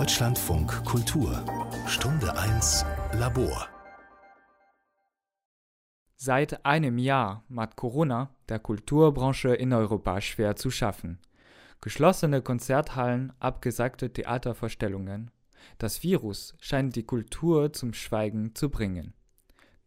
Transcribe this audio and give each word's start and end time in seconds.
Deutschlandfunk 0.00 0.82
Kultur 0.86 1.44
Stunde 1.86 2.34
1 2.34 2.86
Labor 3.12 3.68
Seit 6.16 6.64
einem 6.64 6.96
Jahr 6.96 7.44
macht 7.50 7.76
Corona 7.76 8.34
der 8.48 8.60
Kulturbranche 8.60 9.50
in 9.50 9.74
Europa 9.74 10.22
schwer 10.22 10.56
zu 10.56 10.70
schaffen. 10.70 11.18
Geschlossene 11.82 12.40
Konzerthallen, 12.40 13.34
abgesagte 13.40 14.10
Theatervorstellungen. 14.10 15.30
Das 15.76 16.02
Virus 16.02 16.54
scheint 16.60 16.96
die 16.96 17.04
Kultur 17.04 17.74
zum 17.74 17.92
Schweigen 17.92 18.54
zu 18.54 18.70
bringen. 18.70 19.12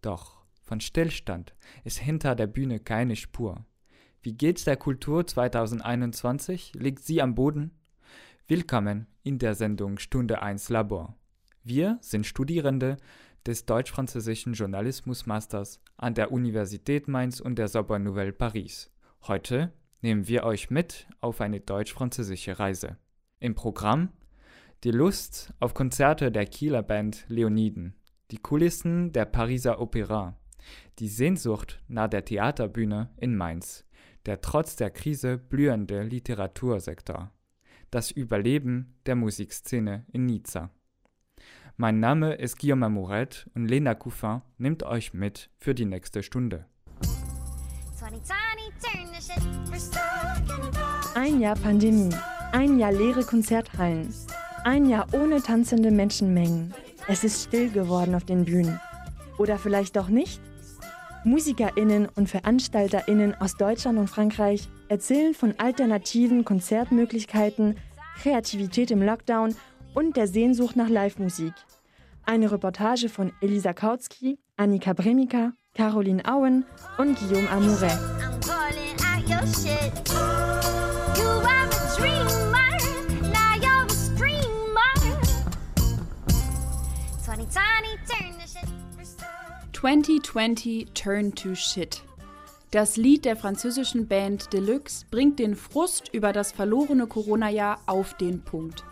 Doch 0.03 0.43
von 0.61 0.79
Stillstand 0.79 1.55
ist 1.83 1.97
hinter 1.97 2.35
der 2.35 2.45
Bühne 2.45 2.79
keine 2.79 3.15
Spur. 3.15 3.65
Wie 4.21 4.33
geht's 4.33 4.63
der 4.63 4.77
Kultur 4.77 5.25
2021? 5.25 6.73
Liegt 6.75 7.03
sie 7.03 7.19
am 7.19 7.33
Boden? 7.33 7.71
Willkommen 8.45 9.07
in 9.23 9.39
der 9.39 9.55
Sendung 9.55 9.97
Stunde 9.99 10.41
1 10.41 10.67
Labor. 10.67 11.15
Wir 11.63 11.97
sind 12.01 12.27
Studierende 12.27 12.97
des 13.45 13.65
deutsch-französischen 13.65 14.51
Journalismus-Masters 14.51 15.79
an 15.95 16.13
der 16.13 16.33
Universität 16.33 17.07
Mainz 17.07 17.39
und 17.39 17.57
der 17.57 17.69
Sorbonne 17.69 18.03
Nouvelle 18.03 18.33
Paris. 18.33 18.91
Heute 19.29 19.71
nehmen 20.01 20.27
wir 20.27 20.43
euch 20.43 20.69
mit 20.69 21.07
auf 21.21 21.39
eine 21.39 21.61
deutsch-französische 21.61 22.59
Reise. 22.59 22.97
Im 23.39 23.55
Programm 23.55 24.09
die 24.83 24.91
Lust 24.91 25.53
auf 25.61 25.73
Konzerte 25.73 26.29
der 26.29 26.45
Kieler 26.45 26.83
Band 26.83 27.23
Leoniden, 27.29 27.95
die 28.29 28.39
Kulissen 28.39 29.13
der 29.13 29.23
Pariser 29.23 29.79
Opera, 29.79 30.37
die 30.99 31.07
Sehnsucht 31.07 31.81
nach 31.87 32.09
der 32.09 32.25
Theaterbühne 32.25 33.09
in 33.15 33.37
Mainz, 33.37 33.85
der 34.25 34.41
trotz 34.41 34.75
der 34.75 34.91
Krise 34.91 35.37
blühende 35.37 36.03
Literatursektor, 36.03 37.31
das 37.93 38.09
Überleben 38.09 38.95
der 39.05 39.15
Musikszene 39.15 40.05
in 40.11 40.25
Nizza. 40.25 40.71
Mein 41.77 41.99
Name 41.99 42.33
ist 42.33 42.57
Guillaume 42.57 42.89
Mouret 42.89 43.47
und 43.53 43.67
Lena 43.67 43.93
Couffin 43.93 44.41
nimmt 44.57 44.83
euch 44.83 45.13
mit 45.13 45.51
für 45.57 45.75
die 45.75 45.85
nächste 45.85 46.23
Stunde. 46.23 46.65
Ein 51.15 51.39
Jahr 51.39 51.55
Pandemie, 51.55 52.15
ein 52.51 52.79
Jahr 52.79 52.91
leere 52.91 53.23
Konzerthallen, 53.23 54.11
ein 54.63 54.89
Jahr 54.89 55.07
ohne 55.13 55.41
tanzende 55.41 55.91
Menschenmengen. 55.91 56.73
Es 57.07 57.23
ist 57.23 57.43
still 57.43 57.69
geworden 57.69 58.15
auf 58.15 58.25
den 58.25 58.45
Bühnen. 58.45 58.79
Oder 59.37 59.59
vielleicht 59.59 59.95
doch 59.97 60.09
nicht? 60.09 60.41
MusikerInnen 61.25 62.07
und 62.15 62.27
VeranstalterInnen 62.27 63.35
aus 63.35 63.55
Deutschland 63.55 63.99
und 63.99 64.09
Frankreich 64.09 64.67
erzählen 64.89 65.33
von 65.33 65.55
alternativen 65.57 66.45
Konzertmöglichkeiten, 66.45 67.77
Kreativität 68.21 68.91
im 68.91 69.01
Lockdown 69.01 69.55
und 69.93 70.15
der 70.17 70.27
Sehnsucht 70.27 70.75
nach 70.75 70.89
Live-Musik. 70.89 71.53
Eine 72.25 72.51
Reportage 72.51 73.09
von 73.09 73.33
Elisa 73.41 73.73
Kautsky, 73.73 74.39
Annika 74.55 74.93
Bremika, 74.93 75.53
Caroline 75.73 76.23
Auen 76.25 76.65
und 76.97 77.19
Guillaume 77.19 77.49
Amouret. 77.49 77.99
2020 89.73 90.93
Turn 90.93 91.35
to 91.35 91.53
Shit. 91.55 92.03
Das 92.73 92.97
Lied 92.97 93.25
der 93.25 93.35
französischen 93.35 94.07
Band 94.07 94.51
Deluxe 94.51 95.05
bringt 95.11 95.37
den 95.37 95.55
Frust 95.55 96.09
über 96.11 96.33
das 96.33 96.51
verlorene 96.51 97.05
Corona-Jahr 97.05 97.79
auf 97.85 98.17
den 98.17 98.41
Punkt. 98.41 98.83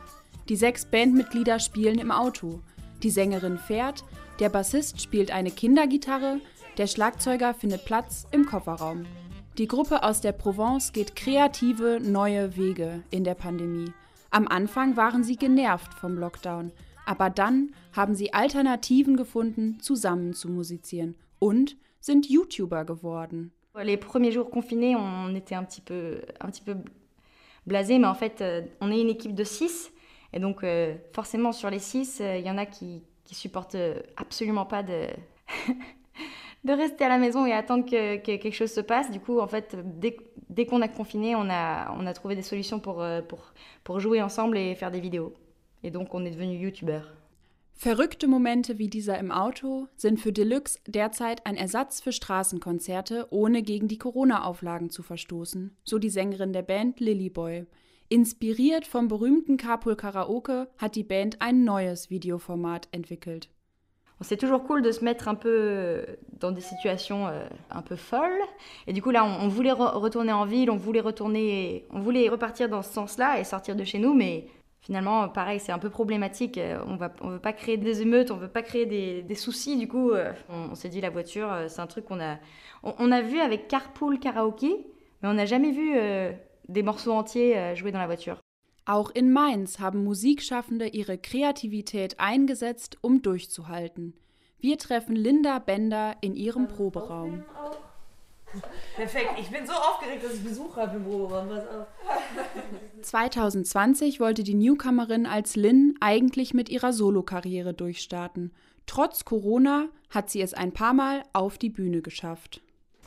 Die 0.50 0.56
sechs 0.56 0.86
Bandmitglieder 0.86 1.60
spielen 1.60 1.98
im 1.98 2.12
Auto. 2.12 2.60
Die 3.02 3.10
Sängerin 3.10 3.58
fährt, 3.58 4.04
der 4.38 4.50
Bassist 4.50 5.02
spielt 5.02 5.32
eine 5.32 5.50
Kindergitarre, 5.50 6.40
der 6.78 6.86
Schlagzeuger 6.86 7.55
findet 7.55 7.83
Platz 7.83 8.28
im 8.30 8.45
Kofferraum. 8.45 9.08
Die 9.58 9.67
Gruppe 9.67 10.04
aus 10.04 10.22
der 10.22 10.34
Provence 10.34 10.94
geht 10.94 11.16
kreative 11.16 12.00
neue 12.00 12.55
Wege 12.55 13.02
in 13.10 13.23
der 13.23 13.34
Pandemie. 13.34 13.92
Am 14.30 14.48
Anfang 14.48 14.95
waren 14.95 15.23
sie 15.23 15.38
genervt 15.38 15.95
vom 15.95 16.20
Lockdown, 16.20 16.72
aber 17.08 17.32
dann 17.32 17.73
haben 17.94 18.14
sie 18.14 18.32
Alternativen 18.32 19.17
gefunden, 19.17 19.80
zusammen 19.82 20.36
zu 20.36 20.50
musizieren 20.50 21.16
und 21.39 21.78
sind 22.00 22.30
YouTuber 22.30 22.86
geworden. 22.86 23.54
Les 23.80 23.98
premiers 23.98 24.32
jours 24.32 24.49
confinés, 24.49 24.95
on 24.95 25.33
était 25.33 25.55
un 25.55 25.64
petit 25.64 25.82
peu, 25.82 26.21
un 26.42 26.48
petit 26.48 26.61
peu 26.61 26.76
blasé, 27.65 27.99
mais 27.99 28.08
en 28.08 28.14
fait, 28.14 28.42
euh, 28.42 28.61
on 28.82 28.92
est 28.92 28.99
une 28.99 29.09
équipe 29.09 29.33
de 29.33 29.43
six. 29.43 29.92
Et 30.33 30.39
donc, 30.39 30.64
euh, 30.64 30.95
forcément, 31.14 31.52
sur 31.52 31.70
les 31.70 31.80
six, 31.80 32.20
il 32.20 32.26
euh, 32.26 32.37
y 32.39 32.52
en 32.52 32.58
a 32.58 32.65
qui, 32.65 33.04
supportent 33.31 33.77
absolument 34.17 34.65
pas 34.65 34.83
de, 34.83 35.08
rester 36.65 37.05
à 37.05 37.08
la 37.08 37.17
maison 37.17 37.45
et 37.45 37.54
attendre 37.54 37.86
que, 37.86 38.17
que, 38.17 38.36
quelque 38.36 38.52
chose 38.52 38.73
se 38.73 38.81
passe. 38.81 39.10
Du 39.10 39.21
coup, 39.21 39.39
en 39.39 39.48
fait, 39.48 39.77
dès, 39.86 40.65
qu'on 40.65 40.81
a 40.81 40.89
confiné, 40.89 41.33
on 41.37 41.49
a, 41.49 42.14
trouvé 42.14 42.36
des 42.36 42.42
solutions 42.42 42.81
pour, 42.81 43.05
jouer 43.99 44.21
ensemble 44.21 44.58
et 44.58 44.76
faire 44.76 44.92
des 44.92 44.99
vidéos. 44.99 45.33
Et 45.83 45.92
donc, 45.92 46.14
on 46.14 46.26
est 46.26 46.31
devenu 46.31 46.58
YouTuber. 46.58 46.99
Verrückte 47.73 48.27
Momente 48.27 48.77
wie 48.77 48.89
dieser 48.89 49.17
im 49.17 49.32
Auto 49.32 49.87
sind 49.95 50.20
für 50.20 50.32
Deluxe 50.32 50.80
derzeit 50.86 51.45
ein 51.48 51.55
Ersatz 51.55 51.99
für 51.99 52.11
Straßenkonzerte, 52.11 53.27
ohne 53.32 53.64
gegen 53.64 53.87
die 53.87 53.98
Corona-Auflagen 53.98 54.89
zu 54.89 55.02
verstoßen, 55.02 55.76
so 55.83 55.98
die 55.98 56.11
Sängerin 56.11 56.54
der 56.54 56.61
Band 56.61 56.99
Lilyboy. 56.99 57.65
Inspiriert 58.10 58.86
vom 58.86 59.08
berühmten 59.08 59.58
Carpool 59.58 59.95
Karaoke 59.95 60.67
hat 60.77 60.95
die 60.95 61.04
Band 61.04 61.42
ein 61.42 61.64
neues 61.64 62.10
Videoformat 62.10 62.89
entwickelt. 62.92 63.49
C'est 64.23 64.37
toujours 64.37 64.64
cool 64.65 64.83
de 64.83 64.92
se 64.92 65.04
mettre 65.04 65.27
un 65.27 65.36
peu 65.36 66.05
dans 66.39 66.52
des 66.52 66.61
situations 66.61 67.27
euh, 67.27 67.48
un 67.71 67.81
peu 67.81 67.95
folles. 67.95 68.43
Et 68.86 68.93
du 68.93 69.02
coup, 69.02 69.10
là, 69.10 69.26
on 69.26 69.48
voulait 69.48 69.71
re 69.71 69.99
retourner 69.99 70.31
en 70.31 70.45
ville, 70.45 70.70
on 70.70 70.77
voulait 70.77 71.02
retourner, 71.02 71.86
on 71.89 71.99
voulait 71.99 72.30
repartir 72.30 72.70
dans 72.70 72.83
ce 72.83 72.93
sens-là 72.93 73.39
et 73.39 73.43
sortir 73.43 73.76
de 73.76 73.83
chez 73.83 73.98
nous, 73.98 74.14
mais 74.14 74.48
finalement, 74.81 75.30
pareil, 75.30 75.59
c'est 75.59 75.71
un 75.71 75.80
peu 75.80 75.89
problématique. 75.89 76.59
On 76.87 76.95
ne 76.95 77.08
on 77.21 77.30
veut 77.30 77.39
pas 77.39 77.53
créer 77.53 77.77
des 77.77 78.02
émeutes, 78.02 78.31
on 78.31 78.37
veut 78.37 78.47
pas 78.47 78.64
créer 78.64 78.86
des, 78.86 79.21
des 79.21 79.36
soucis. 79.36 79.77
Du 79.77 79.87
coup, 79.87 80.11
euh, 80.11 80.33
on, 80.49 80.71
on 80.71 80.75
s'est 80.75 80.89
dit 80.89 81.02
la 81.02 81.09
voiture, 81.09 81.52
euh, 81.52 81.67
c'est 81.67 81.81
un 81.81 81.87
truc 81.87 82.05
qu'on 82.05 82.19
a, 82.19 82.37
on, 82.83 82.93
on, 82.99 83.11
a 83.11 83.21
vu 83.21 83.39
avec 83.39 83.67
Carpool 83.67 84.19
Karaoke, 84.19 84.86
mais 85.21 85.30
on 85.30 85.33
n'a 85.33 85.45
jamais 85.45 85.71
vu 85.71 85.93
euh, 85.95 86.31
des 86.67 86.83
morceaux 86.83 87.11
entiers 87.11 87.58
euh, 87.58 87.75
joués 87.75 87.92
dans 87.92 87.99
la 87.99 88.08
voiture. 88.08 88.39
Auch 88.87 89.11
in 89.15 89.30
Mainz 89.30 89.80
haben 89.80 90.03
Musikschaffende 90.03 90.87
ihre 90.87 91.17
Kreativität 91.17 92.19
eingesetzt, 92.19 92.98
um 93.02 93.21
durchzuhalten. 93.21 94.13
Wir 94.59 94.77
treffen 94.77 95.15
Linda 95.15 95.59
Bender 95.59 96.15
in 96.21 96.36
ihrem 96.36 96.67
Proberaum. 96.67 97.43
Perfekt, 98.95 99.32
ich 99.39 99.50
bin 99.50 99.66
so 99.66 99.73
aufgeregt, 99.73 100.23
dass 100.23 100.34
ich 100.34 100.44
Besuch 100.44 100.76
habe 100.76 100.98
im 100.98 101.04
Proberaum. 101.04 101.50
Pass 101.50 101.67
auf. 101.67 101.88
2020 103.02 104.20
wollte 104.20 104.44
die 104.44 104.54
Newcomerin 104.54 105.26
als 105.26 105.56
Lynn 105.56 105.95
eigentlich 106.00 106.54
mit 106.54 106.70
ihrer 106.70 106.94
Solokarriere 106.94 107.73
durchstarten. 107.73 108.52
Trotz 108.86 109.26
Corona 109.26 109.86
hat 110.10 110.30
sie 110.30 110.42
es 110.42 110.54
ein 110.54 110.72
paar 110.72 110.94
Mal 110.94 111.23
auf 111.34 111.58
die 111.58 111.70
Bühne 111.70 112.02
geschafft. 112.02 112.61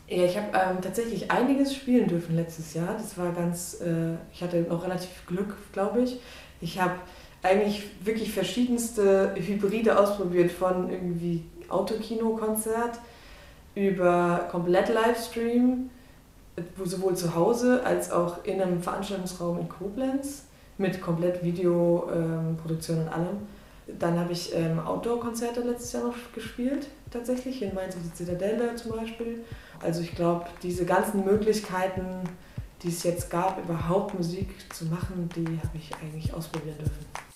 Ja, 0.08 0.24
ich 0.24 0.36
habe 0.36 0.48
ähm, 0.52 0.82
tatsächlich 0.82 1.30
einiges 1.30 1.74
spielen 1.74 2.08
dürfen 2.08 2.36
letztes 2.36 2.74
Jahr. 2.74 2.94
Das 2.94 3.16
war 3.16 3.32
ganz, 3.32 3.80
äh, 3.80 4.14
ich 4.32 4.42
hatte 4.42 4.62
noch 4.62 4.84
relativ 4.84 5.26
Glück, 5.26 5.56
glaube 5.72 6.02
ich. 6.02 6.18
Ich 6.60 6.80
habe 6.80 6.94
eigentlich 7.42 7.84
wirklich 8.04 8.32
verschiedenste 8.32 9.34
Hybride 9.34 9.98
ausprobiert, 9.98 10.50
von 10.50 10.90
irgendwie 10.90 11.44
Autokino-Konzert 11.68 12.98
über 13.74 14.48
komplett 14.50 14.88
Livestream, 14.88 15.90
sowohl 16.82 17.16
zu 17.16 17.34
Hause 17.34 17.82
als 17.84 18.10
auch 18.10 18.44
in 18.44 18.60
einem 18.60 18.80
Veranstaltungsraum 18.80 19.58
in 19.58 19.68
Koblenz 19.68 20.44
mit 20.78 21.00
komplett 21.00 21.42
Videoproduktion 21.42 23.00
und 23.02 23.08
allem. 23.08 23.38
Dann 23.98 24.18
habe 24.18 24.32
ich 24.32 24.54
ähm, 24.54 24.80
Outdoor-Konzerte 24.80 25.60
letztes 25.60 25.92
Jahr 25.92 26.04
noch 26.04 26.14
gespielt, 26.34 26.86
tatsächlich, 27.10 27.60
in 27.60 27.74
Mainz 27.74 27.94
auf 27.96 28.02
der 28.02 28.14
Zitadelle 28.14 28.74
zum 28.76 28.92
Beispiel. 28.92 29.44
Also 29.82 30.00
ich 30.00 30.14
glaube, 30.14 30.46
diese 30.62 30.86
ganzen 30.86 31.24
Möglichkeiten, 31.24 32.24
die 32.82 32.88
es 32.88 33.02
jetzt 33.02 33.30
gab, 33.30 33.62
überhaupt 33.62 34.14
Musik 34.14 34.48
zu 34.72 34.86
machen, 34.86 35.28
die 35.36 35.46
habe 35.46 35.76
ich 35.76 35.90
eigentlich 35.96 36.32
ausprobieren 36.32 36.78
dürfen. 36.78 37.33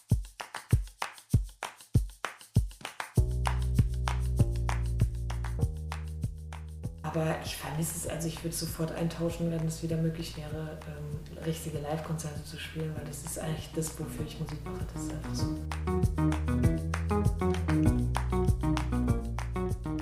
Aber 7.08 7.36
ich 7.42 7.56
vermisse 7.56 7.96
es, 7.96 8.06
also 8.06 8.28
ich 8.28 8.44
würde 8.44 8.54
sofort 8.54 8.92
eintauschen, 8.92 9.50
wenn 9.50 9.66
es 9.66 9.82
wieder 9.82 9.96
möglich 9.96 10.36
wäre, 10.36 10.78
ähm, 10.86 11.42
richtige 11.42 11.78
Live-Konzerte 11.78 12.44
zu 12.44 12.58
spielen, 12.58 12.94
weil 12.94 13.06
das 13.06 13.22
ist 13.24 13.38
eigentlich 13.38 13.70
das, 13.74 13.98
wofür 13.98 14.26
ich 14.26 14.38
Musik 14.38 14.58
mache. 14.62 14.84
Das 14.92 15.04
ist 15.04 15.12
einfach 15.12 15.34
so. 15.34 15.56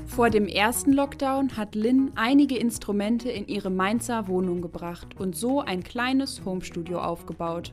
Vor 0.07 0.31
dem 0.31 0.49
ersten 0.49 0.93
Lockdown 0.93 1.57
hat 1.57 1.77
Lynn 1.77 2.11
einige 2.17 2.57
Instrumente 2.57 3.31
in 3.31 3.47
ihre 3.47 3.71
Mainzer 3.71 4.27
Wohnung 4.27 4.61
gebracht 4.61 5.15
und 5.17 5.37
so 5.37 5.61
ein 5.61 5.85
kleines 5.85 6.45
Homestudio 6.45 7.01
aufgebaut. 7.01 7.73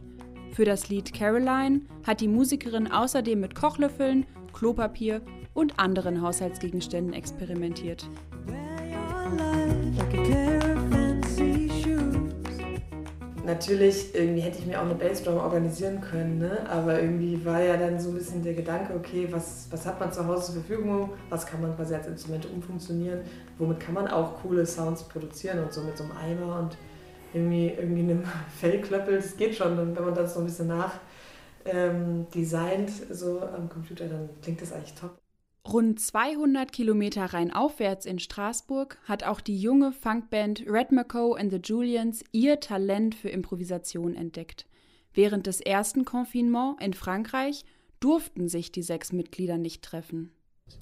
Für 0.52 0.66
das 0.66 0.90
Lied 0.90 1.12
Caroline 1.12 1.82
hat 2.06 2.22
die 2.22 2.28
Musikerin 2.28 2.92
außerdem 2.92 3.40
mit 3.40 3.56
Kochlöffeln, 3.56 4.28
Klopapier 4.54 5.24
und 5.56 5.80
anderen 5.80 6.22
Haushaltsgegenständen 6.22 7.14
experimentiert. 7.14 8.08
Natürlich, 13.46 14.16
irgendwie 14.16 14.42
hätte 14.42 14.60
ich 14.60 14.66
mir 14.66 14.80
auch 14.80 14.86
eine 14.86 14.96
Bassdrum 14.96 15.38
organisieren 15.38 16.02
können, 16.02 16.40
ne? 16.40 16.66
aber 16.70 17.02
irgendwie 17.02 17.46
war 17.46 17.62
ja 17.62 17.78
dann 17.78 18.00
so 18.00 18.10
ein 18.10 18.16
bisschen 18.16 18.42
der 18.42 18.54
Gedanke, 18.54 18.94
okay, 18.96 19.28
was, 19.32 19.68
was 19.70 19.86
hat 19.86 20.00
man 20.00 20.12
zu 20.12 20.26
Hause 20.26 20.54
zur 20.54 20.64
Verfügung, 20.64 21.12
was 21.30 21.46
kann 21.46 21.62
man 21.62 21.76
quasi 21.76 21.94
als 21.94 22.08
Instrumente 22.08 22.48
umfunktionieren, 22.48 23.20
womit 23.58 23.80
kann 23.82 23.94
man 23.94 24.08
auch 24.08 24.42
coole 24.42 24.66
Sounds 24.66 25.04
produzieren 25.04 25.60
und 25.60 25.72
so 25.72 25.82
mit 25.82 25.98
so 25.98 26.06
einem 26.06 26.14
Eimer 26.18 26.60
und 26.60 26.78
irgendwie, 27.34 27.68
irgendwie 27.68 28.02
einem 28.02 28.24
Fellklöppel, 28.60 29.18
das 29.18 29.36
geht 29.36 29.56
schon, 29.56 29.78
und 29.78 29.96
wenn 29.96 30.06
man 30.06 30.16
das 30.16 30.34
so 30.34 30.40
ein 30.40 30.46
bisschen 30.46 30.68
nach 30.68 30.94
ähm, 31.66 32.26
so 33.12 33.42
am 33.42 33.70
Computer, 33.70 34.08
dann 34.08 34.30
klingt 34.42 34.62
das 34.62 34.72
eigentlich 34.72 34.96
top. 34.96 35.23
Rund 35.66 35.98
200 35.98 36.74
Kilometer 36.74 37.26
rheinaufwärts 37.26 38.06
in 38.06 38.20
Straßburg 38.20 38.98
hat 39.06 39.24
auch 39.24 39.40
die 39.40 39.58
junge 39.58 39.94
Funkband 39.94 40.66
Red 40.68 40.92
McCo 40.92 41.36
and 41.36 41.52
the 41.52 41.60
Julians 41.64 42.24
ihr 42.34 42.60
Talent 42.60 43.16
für 43.16 43.30
Improvisation 43.30 44.14
entdeckt. 44.14 44.66
Während 45.14 45.48
des 45.48 45.62
ersten 45.62 46.04
Confinement 46.04 46.82
in 46.82 46.94
Frankreich 46.94 47.64
durften 48.02 48.50
sich 48.50 48.74
die 48.74 48.82
sechs 48.82 49.14
Mitglieder 49.14 49.58
nicht 49.58 49.84
treffen. 49.84 50.32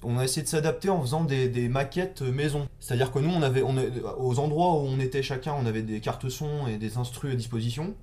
On 0.02 0.18
a 0.18 0.24
essayé 0.24 0.42
de 0.42 0.48
s'adapter 0.48 0.90
en 0.90 1.00
faisant 1.02 1.24
des, 1.24 1.48
des 1.48 1.68
maquettes 1.68 2.22
maison. 2.22 2.66
C'est-à-dire 2.80 3.12
que 3.12 3.20
nous, 3.20 3.30
on 3.30 3.42
avait, 3.42 3.62
on, 3.62 3.76
aux 4.18 4.38
endroits 4.38 4.74
où 4.74 4.86
on 4.86 4.98
était 4.98 5.22
chacun, 5.22 5.54
on 5.54 5.66
avait 5.66 5.82
des 5.82 6.00
cartes 6.00 6.28
son 6.28 6.66
et 6.66 6.78
des 6.78 6.96
instrus 6.96 7.32
à 7.32 7.36
disposition. 7.36 7.94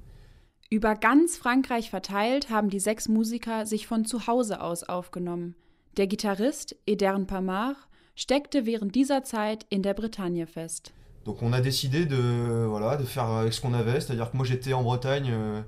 Über 0.70 0.96
ganz 0.96 1.36
Frankreich 1.36 1.90
verteilt 1.90 2.50
haben 2.50 2.70
die 2.70 2.80
sechs 2.80 3.10
Musiker 3.10 3.66
sich 3.66 3.86
von 3.88 4.06
zu 4.06 4.28
Hause 4.28 4.62
aus 4.62 4.84
aufgenommen. 4.84 5.56
Der 5.98 6.08
Gitarrist 6.08 6.76
Edern 6.86 7.28
Pamar 7.28 7.76
steckte 8.16 8.66
während 8.66 8.96
dieser 8.96 9.24
Zeit 9.24 9.66
in 9.70 9.82
der 9.82 9.94
Bretagne 9.94 10.46
fest. 10.46 10.94
Donc 11.26 11.42
on 11.42 11.54
a 11.54 11.62
décidé 11.62 12.06
de, 12.06 12.66
voilà, 12.68 12.98
de 12.98 13.04
faire 13.04 13.26
avec 13.26 13.54
ce 13.54 13.62
qu'on 13.62 13.74
avait, 13.74 14.00
c'est-à-dire 14.00 14.32
que 14.32 14.38
moi 14.38 14.46
j'étais 14.46 14.74
en 14.74 14.84
Bretagne 14.84 15.30
euh, 15.32 15.62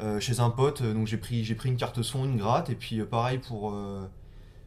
euh, 0.00 0.20
chez 0.20 0.40
un 0.40 0.50
pote, 0.50 0.82
donc 0.82 1.06
j'ai 1.06 1.18
pris, 1.18 1.42
pris 1.54 1.68
une 1.68 1.76
carte 1.76 2.02
son, 2.02 2.24
une 2.24 2.36
gratte, 2.38 2.70
et 2.70 2.74
puis 2.74 3.00
euh, 3.00 3.04
pareil 3.04 3.38
pour, 3.38 3.72
euh, 3.72 4.06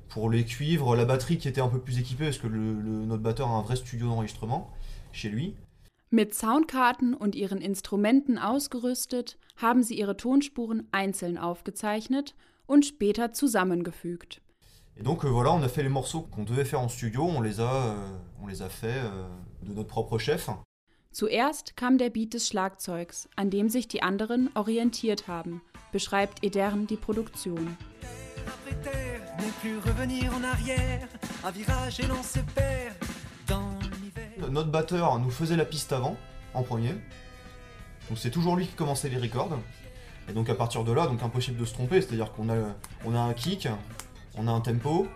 pour 0.07 0.29
les 0.29 0.45
cuivres, 0.45 0.95
la 0.95 1.05
batterie 1.05 1.37
qui 1.37 1.47
était 1.47 1.61
un 1.61 1.67
peu 1.67 1.79
plus 1.79 1.99
équipée, 1.99 2.25
parce 2.25 2.37
que 2.37 2.47
le, 2.47 2.73
le, 2.73 3.05
notre 3.05 3.23
batteur 3.23 3.47
a 3.49 3.57
un 3.57 3.61
vrai 3.61 3.75
studio 3.75 4.07
d'enregistrement 4.07 4.69
chez 5.11 5.29
lui. 5.29 5.55
Mit 6.11 6.33
Soundkarten 6.33 7.13
und 7.13 7.35
ihren 7.35 7.59
Instrumenten 7.61 8.39
ausgerüstet, 8.39 9.37
haben 9.57 9.83
sie 9.83 9.99
ihre 9.99 10.17
Tonspuren 10.17 10.87
einzeln 10.91 11.37
aufgezeichnet 11.37 12.33
und 12.65 12.85
später 12.85 13.33
zusammengefügt. 13.33 14.41
Et 14.99 15.01
donc 15.01 15.23
euh, 15.23 15.29
voilà, 15.29 15.53
on 15.53 15.63
a 15.63 15.69
fait 15.69 15.81
les 15.81 15.89
morceaux 15.89 16.23
qu'on 16.23 16.43
devait 16.43 16.65
faire 16.65 16.81
en 16.81 16.89
studio, 16.89 17.23
on 17.23 17.39
les 17.39 17.61
a, 17.61 17.73
euh, 17.73 18.17
on 18.43 18.47
les 18.47 18.61
a 18.61 18.67
fait 18.67 18.97
euh, 18.97 19.27
de 19.63 19.73
notre 19.73 19.87
propre 19.87 20.17
chef. 20.17 20.49
Zuerst 21.13 21.73
kam 21.77 21.97
der 21.97 22.09
Beat 22.09 22.33
des 22.33 22.39
Schlagzeugs, 22.39 23.29
an 23.37 23.49
dem 23.49 23.69
sich 23.69 23.87
die 23.87 24.03
anderen 24.03 24.49
orientiert 24.55 25.29
haben, 25.29 25.61
beschreibt 25.93 26.43
Edern 26.43 26.85
die 26.85 26.97
Produktion. 26.97 27.77
Notre 34.51 34.69
batteur 34.69 35.19
nous 35.19 35.31
faisait 35.31 35.55
la 35.55 35.65
piste 35.65 35.93
avant, 35.93 36.17
en 36.53 36.63
premier. 36.63 36.95
Donc 38.09 38.17
c'est 38.17 38.31
toujours 38.31 38.57
lui 38.57 38.67
qui 38.67 38.75
commençait 38.75 39.09
les 39.09 39.17
records. 39.17 39.57
Et 40.27 40.33
donc 40.33 40.49
à 40.49 40.55
partir 40.55 40.83
de 40.83 40.91
là, 40.91 41.07
donc 41.07 41.23
impossible 41.23 41.57
de 41.57 41.65
se 41.65 41.73
tromper, 41.73 42.01
c'est-à-dire 42.01 42.33
qu'on 42.33 42.49
a, 42.49 42.55
on 43.05 43.15
a 43.15 43.19
un 43.19 43.33
kick, 43.33 43.67
on 44.37 44.47
a 44.47 44.51
un 44.51 44.61
tempo, 44.61 45.07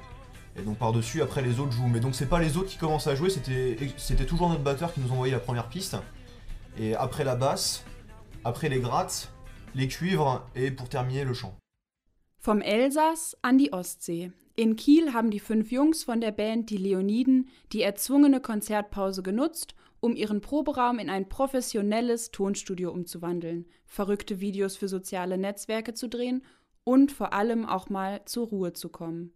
et 0.56 0.62
donc 0.62 0.78
par-dessus, 0.78 1.22
après 1.22 1.42
les 1.42 1.60
autres 1.60 1.72
jouent. 1.72 1.88
Mais 1.88 2.00
donc 2.00 2.16
c'est 2.16 2.30
pas 2.30 2.40
les 2.40 2.58
autres 2.58 2.70
qui 2.70 2.78
commencent 2.78 3.08
à 3.08 3.16
jouer, 3.16 3.30
c'était 3.30 4.26
toujours 4.26 4.50
notre 4.50 4.64
batteur 4.64 4.94
qui 4.94 5.00
nous 5.00 5.12
envoyait 5.12 5.34
la 5.34 5.40
première 5.40 5.70
piste. 5.70 5.98
Et 6.78 6.96
après 6.96 7.24
la 7.24 7.36
basse, 7.36 7.84
après 8.44 8.70
les 8.70 8.80
grattes, 8.80 9.32
les 9.76 9.88
cuivres 9.88 10.46
et 10.56 10.72
pour 10.72 10.90
terminer 10.90 11.24
le 11.24 11.34
chant. 11.34 11.56
Vom 12.40 12.62
Elsass 12.62 13.38
an 13.42 13.58
die 13.58 13.72
Ostsee. 13.72 14.32
In 14.56 14.76
Kiel 14.76 15.14
haben 15.14 15.32
die 15.32 15.40
fünf 15.40 15.72
Jungs 15.72 16.04
von 16.04 16.22
der 16.22 16.32
Band 16.32 16.70
Die 16.70 16.78
Leoniden 16.78 17.48
die 17.72 17.82
erzwungene 17.82 18.40
Konzertpause 18.40 19.24
genutzt, 19.24 19.74
um 20.00 20.16
ihren 20.16 20.42
Proberaum 20.42 21.00
in 21.00 21.10
ein 21.10 21.30
professionelles 21.30 22.32
Tonstudio 22.32 22.92
umzuwandeln, 22.92 23.66
verrückte 23.86 24.42
Videos 24.42 24.76
für 24.76 24.90
soziale 24.90 25.38
Netzwerke 25.38 25.94
zu 25.94 26.10
drehen 26.10 26.44
und 26.84 27.12
vor 27.12 27.34
allem 27.34 27.66
auch 27.66 27.90
mal 27.90 28.22
zur 28.26 28.48
Ruhe 28.48 28.74
zu 28.74 28.90
kommen. 28.90 29.34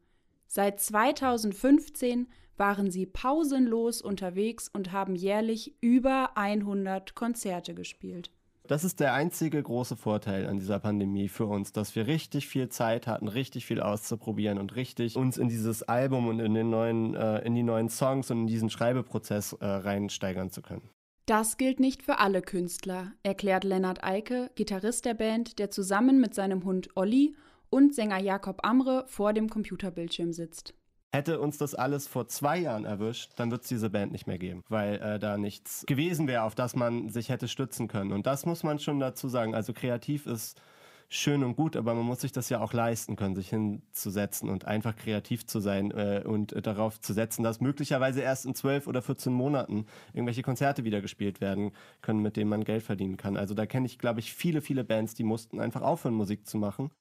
Seit 0.47 0.79
2015 0.79 2.27
waren 2.57 2.89
sie 2.89 3.05
pausenlos 3.05 4.01
unterwegs 4.01 4.67
und 4.67 4.91
haben 4.91 5.15
jährlich 5.15 5.75
über 5.81 6.31
100 6.35 7.15
Konzerte 7.15 7.73
gespielt. 7.73 8.31
Das 8.67 8.83
ist 8.83 8.99
der 8.99 9.13
einzige 9.13 9.63
große 9.63 9.95
Vorteil 9.95 10.45
an 10.45 10.59
dieser 10.59 10.79
Pandemie 10.79 11.29
für 11.29 11.45
uns, 11.45 11.71
dass 11.71 11.95
wir 11.95 12.05
richtig 12.07 12.47
viel 12.47 12.67
Zeit 12.67 13.07
hatten, 13.07 13.29
richtig 13.29 13.65
viel 13.65 13.79
auszuprobieren 13.79 14.57
und 14.57 14.75
richtig 14.75 15.15
uns 15.15 15.37
in 15.37 15.47
dieses 15.47 15.83
Album 15.83 16.27
und 16.27 16.41
in, 16.41 16.53
den 16.53 16.69
neuen, 16.69 17.15
äh, 17.15 17.39
in 17.45 17.55
die 17.55 17.63
neuen 17.63 17.87
Songs 17.87 18.29
und 18.29 18.41
in 18.41 18.47
diesen 18.47 18.69
Schreibeprozess 18.69 19.53
äh, 19.53 19.65
reinsteigern 19.65 20.49
zu 20.49 20.61
können. 20.61 20.89
Das 21.27 21.57
gilt 21.57 21.81
nicht 21.81 22.03
für 22.03 22.19
alle 22.19 22.41
Künstler, 22.41 23.11
erklärt 23.21 23.65
Lennart 23.65 24.01
Eike, 24.01 24.49
Gitarrist 24.55 25.03
der 25.03 25.13
Band, 25.13 25.59
der 25.59 25.69
zusammen 25.69 26.21
mit 26.21 26.33
seinem 26.33 26.63
Hund 26.63 26.87
Olli 26.95 27.35
und 27.69 27.93
Sänger 27.93 28.19
Jakob 28.19 28.65
Amre 28.65 29.03
vor 29.07 29.33
dem 29.33 29.49
Computerbildschirm 29.49 30.31
sitzt. 30.31 30.73
Hätte 31.11 31.41
uns 31.41 31.57
das 31.57 31.75
alles 31.75 32.07
vor 32.07 32.29
zwei 32.29 32.59
Jahren 32.59 32.85
erwischt, 32.85 33.33
dann 33.35 33.51
wird 33.51 33.63
es 33.63 33.67
diese 33.67 33.89
Band 33.89 34.13
nicht 34.13 34.25
mehr 34.25 34.37
geben, 34.37 34.63
weil 34.69 35.01
äh, 35.01 35.19
da 35.19 35.37
nichts 35.37 35.83
gewesen 35.85 36.29
wäre, 36.29 36.43
auf 36.43 36.55
das 36.55 36.77
man 36.77 37.09
sich 37.09 37.27
hätte 37.27 37.49
stützen 37.49 37.89
können. 37.89 38.13
Und 38.13 38.25
das 38.25 38.45
muss 38.45 38.63
man 38.63 38.79
schon 38.79 39.01
dazu 39.01 39.27
sagen. 39.27 39.53
Also 39.53 39.73
kreativ 39.73 40.27
ist 40.27 40.61
schön 41.09 41.43
und 41.43 41.55
gut, 41.55 41.75
aber 41.75 41.93
man 41.93 42.05
muss 42.05 42.21
sich 42.21 42.31
das 42.31 42.49
ja 42.49 42.59
auch 42.59 42.73
leisten 42.73 43.15
können, 43.15 43.35
sich 43.35 43.49
hinzusetzen 43.49 44.49
und 44.49 44.65
einfach 44.65 44.95
kreativ 44.95 45.45
zu 45.45 45.59
sein 45.59 45.91
äh, 45.91 46.23
und 46.25 46.53
äh, 46.53 46.61
darauf 46.61 46.99
zu 46.99 47.13
setzen, 47.13 47.43
dass 47.43 47.61
möglicherweise 47.61 48.21
erst 48.21 48.45
in 48.45 48.55
zwölf 48.55 48.87
oder 48.87 49.01
14 49.01 49.31
Monaten 49.31 49.85
irgendwelche 50.13 50.41
Konzerte 50.41 50.83
wieder 50.83 51.01
gespielt 51.01 51.39
werden 51.39 51.71
können, 52.01 52.21
mit 52.21 52.35
denen 52.35 52.49
man 52.49 52.63
Geld 52.63 52.83
verdienen 52.83 53.17
kann. 53.17 53.37
Also 53.37 53.53
da 53.53 53.65
kenne 53.65 53.85
ich, 53.85 53.99
glaube 53.99 54.19
ich, 54.19 54.33
viele, 54.33 54.61
viele 54.61 54.83
Bands, 54.83 55.13
die 55.13 55.23
mussten 55.23 55.61
einfach 55.61 55.81
aufhören, 55.81 56.15
Musik 56.15 56.45
zu 56.47 56.57
machen. 56.57 56.91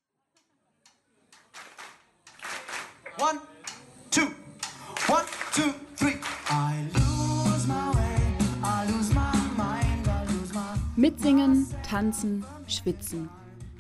One, 3.19 3.41
two, 4.11 4.27
one, 5.09 5.25
two, 5.53 5.73
three. 5.97 6.19
I 6.49 6.87
lose 6.93 7.67
my 7.67 7.91
way, 7.95 8.37
I 8.63 8.87
lose 8.93 9.13
my 9.13 9.33
mind, 9.57 10.07
I 10.07 10.33
lose 10.33 10.55
my 10.55 10.77
Mitsingen, 10.97 11.67
tanzen, 11.83 12.45
schwitzen. 12.69 13.29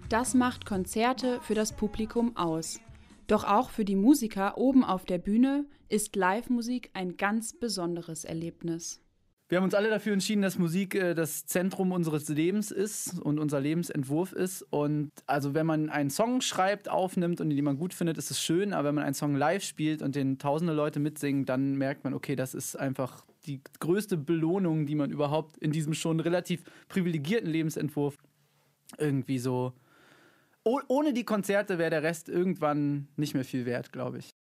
Das 0.08 0.34
macht 0.34 0.66
Konzerte 0.66 1.40
für 1.42 1.56
das 1.56 1.72
Publikum 1.72 2.36
aus. 2.36 2.78
Doch 3.26 3.42
auch 3.42 3.70
für 3.70 3.84
die 3.84 3.96
Musiker 3.96 4.56
oben 4.56 4.84
auf 4.84 5.04
der 5.04 5.18
Bühne 5.18 5.66
ist 5.88 6.14
Live-Musik 6.14 6.90
ein 6.94 7.16
ganz 7.16 7.58
besonderes 7.58 8.24
Erlebnis. 8.24 9.02
Wir 9.48 9.58
haben 9.58 9.64
uns 9.64 9.74
alle 9.74 9.90
dafür 9.90 10.12
entschieden, 10.12 10.42
dass 10.42 10.58
Musik 10.58 10.94
äh, 10.94 11.14
das 11.14 11.46
Zentrum 11.46 11.90
unseres 11.90 12.28
Lebens 12.28 12.70
ist 12.70 13.18
und 13.20 13.40
unser 13.40 13.60
Lebensentwurf 13.60 14.32
ist. 14.32 14.62
Und 14.62 15.10
also 15.26 15.54
wenn 15.54 15.66
man 15.66 15.90
einen 15.90 16.10
Song 16.10 16.40
schreibt, 16.40 16.88
aufnimmt 16.88 17.40
und 17.40 17.50
den 17.50 17.64
man 17.64 17.76
gut 17.76 17.92
findet, 17.92 18.16
ist 18.16 18.30
es 18.30 18.40
schön. 18.40 18.72
Aber 18.72 18.88
wenn 18.88 18.94
man 18.94 19.04
einen 19.04 19.14
Song 19.14 19.34
live 19.34 19.64
spielt 19.64 20.02
und 20.02 20.14
den 20.14 20.38
tausende 20.38 20.72
Leute 20.72 21.00
mitsingen, 21.00 21.46
dann 21.46 21.74
merkt 21.74 22.04
man, 22.04 22.14
okay, 22.14 22.36
das 22.36 22.54
ist 22.54 22.76
einfach 22.76 23.24
die 23.46 23.60
größte 23.80 24.16
Belohnung, 24.16 24.86
die 24.86 24.94
man 24.94 25.10
überhaupt 25.10 25.56
in 25.58 25.72
diesem 25.72 25.94
schon 25.94 26.20
relativ 26.20 26.62
privilegierten 26.88 27.50
Lebensentwurf 27.50 28.16
irgendwie 28.98 29.40
so 29.40 29.72
oh, 30.66 30.80
ohne 30.88 31.12
die 31.12 31.24
Konzerte 31.24 31.78
wäre 31.78 31.90
der 31.90 32.02
Rest 32.02 32.28
irgendwann 32.28 33.08
nicht 33.16 33.34
mehr 33.34 33.44
viel 33.44 33.64
wert, 33.64 33.92
glaube 33.92 34.18
ich. 34.18 34.34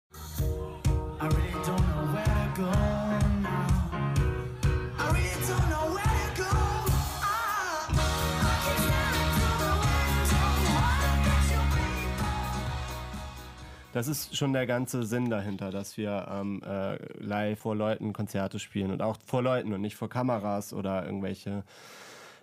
Das 13.93 14.09
ist 14.09 14.35
schon 14.35 14.55
der 14.55 14.67
ganze 14.67 15.03
Sinn 15.03 15.29
dahinter, 15.29 15.71
dass 15.71 15.99
wir 15.99 16.27
ähm, 16.31 16.63
äh, 16.65 16.97
live 17.23 17.59
vor 17.59 17.77
Leuten 17.77 18.15
Konzerte 18.15 18.59
spielen 18.59 18.91
und 18.91 19.03
auch 19.03 19.19
vor 19.27 19.43
Leuten 19.43 19.75
und 19.75 19.83
nicht 19.83 19.97
vor 19.97 20.09
Kameras 20.09 20.73
oder 20.73 21.05
irgendwelche 21.05 21.63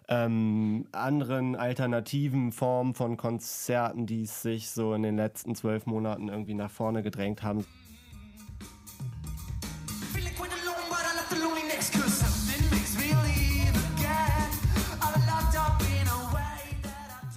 ähm, 0.09 0.87
anderen 0.91 1.55
alternativen 1.55 2.51
Formen 2.51 2.95
von 2.95 3.15
Konzerten, 3.15 4.07
die 4.07 4.25
sich 4.25 4.71
so 4.71 4.95
in 4.95 5.03
den 5.03 5.15
letzten 5.15 5.53
zwölf 5.53 5.85
Monaten 5.85 6.29
irgendwie 6.29 6.55
nach 6.55 6.71
vorne 6.71 7.03
gedrängt 7.03 7.43
haben. 7.43 7.65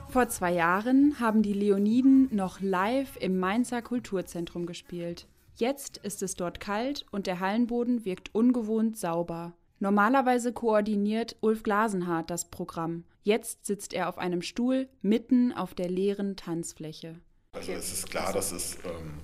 Vor 0.09 0.29
zwei 0.29 0.53
Jahren 0.53 1.19
haben 1.21 1.43
die 1.43 1.55
Leoniden 1.55 2.29
noch 2.35 2.61
live 2.61 3.17
im 3.19 3.39
Mainzer 3.39 3.81
Kulturzentrum 3.81 4.67
gespielt. 4.67 5.27
Jetzt 5.57 5.99
ist 5.99 6.23
es 6.23 6.35
dort 6.35 6.61
kalt 6.61 7.07
und 7.11 7.27
der 7.27 7.41
Hallenboden 7.41 8.05
wirkt 8.05 8.35
ungewohnt 8.35 8.99
sauber. 8.99 9.55
Normalerweise 9.83 10.53
koordiniert 10.53 11.35
Ulf 11.41 11.65
Glasenhardt 11.65 12.31
das 12.31 12.49
Programm. 12.53 13.03
Jetzt 13.25 13.67
sitzt 13.67 13.93
er 13.95 14.09
auf 14.09 14.17
einem 14.17 14.41
Stuhl 14.41 14.89
mitten 15.01 15.53
auf 15.53 15.75
der 15.75 15.89
leeren 15.89 16.37
Tanzfläche. 16.37 17.17
Also 17.51 17.73
es 17.73 17.93
ist 17.93 18.09
klar, 18.09 18.33
dass 18.33 18.53
es, 18.53 18.77
ähm, 18.85 19.19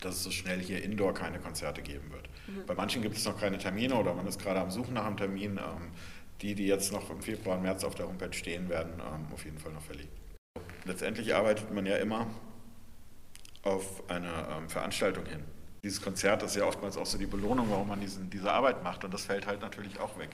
dass 0.00 0.14
es 0.14 0.22
so 0.22 0.30
schnell 0.30 0.60
hier 0.60 0.84
indoor 0.84 1.14
keine 1.14 1.40
Konzerte 1.40 1.82
geben 1.82 2.12
wird. 2.12 2.28
Mhm. 2.46 2.64
Bei 2.68 2.74
manchen 2.76 3.02
gibt 3.02 3.16
es 3.16 3.24
noch 3.24 3.40
keine 3.40 3.58
Termine 3.58 3.96
oder 3.96 4.14
man 4.14 4.28
ist 4.28 4.40
gerade 4.40 4.60
am 4.60 4.70
Suchen 4.70 4.94
nach 4.94 5.04
einem 5.04 5.16
Termin. 5.16 5.58
Ähm, 5.58 5.90
die, 6.42 6.54
die 6.54 6.68
jetzt 6.68 6.92
noch 6.92 7.10
im 7.10 7.20
Februar 7.20 7.56
und 7.56 7.64
März 7.64 7.82
auf 7.82 7.96
der 7.96 8.06
Homepage 8.06 8.32
stehen, 8.32 8.68
werden 8.68 8.92
ähm, 9.00 9.26
auf 9.34 9.44
jeden 9.44 9.58
Fall 9.58 9.72
noch 9.72 9.82
verlegt. 9.82 10.16
Letztendlich 10.84 11.34
arbeitet 11.34 11.74
man 11.74 11.86
ja 11.86 11.96
immer 11.96 12.28
auf 13.62 14.08
eine 14.08 14.30
ähm, 14.56 14.68
Veranstaltung 14.68 15.26
hin. 15.26 15.42
Dieses 15.86 16.02
Konzert 16.02 16.42
ist 16.42 16.56
ja 16.56 16.64
oftmals 16.66 16.96
auch 16.96 17.06
so 17.06 17.16
die 17.16 17.26
Belohnung, 17.26 17.68
warum 17.70 17.86
man 17.86 18.00
diesen, 18.00 18.28
diese 18.28 18.50
Arbeit 18.50 18.82
macht 18.82 19.04
und 19.04 19.14
das 19.14 19.26
fällt 19.26 19.46
halt 19.46 19.60
natürlich 19.60 20.00
auch 20.00 20.18
weg. 20.18 20.30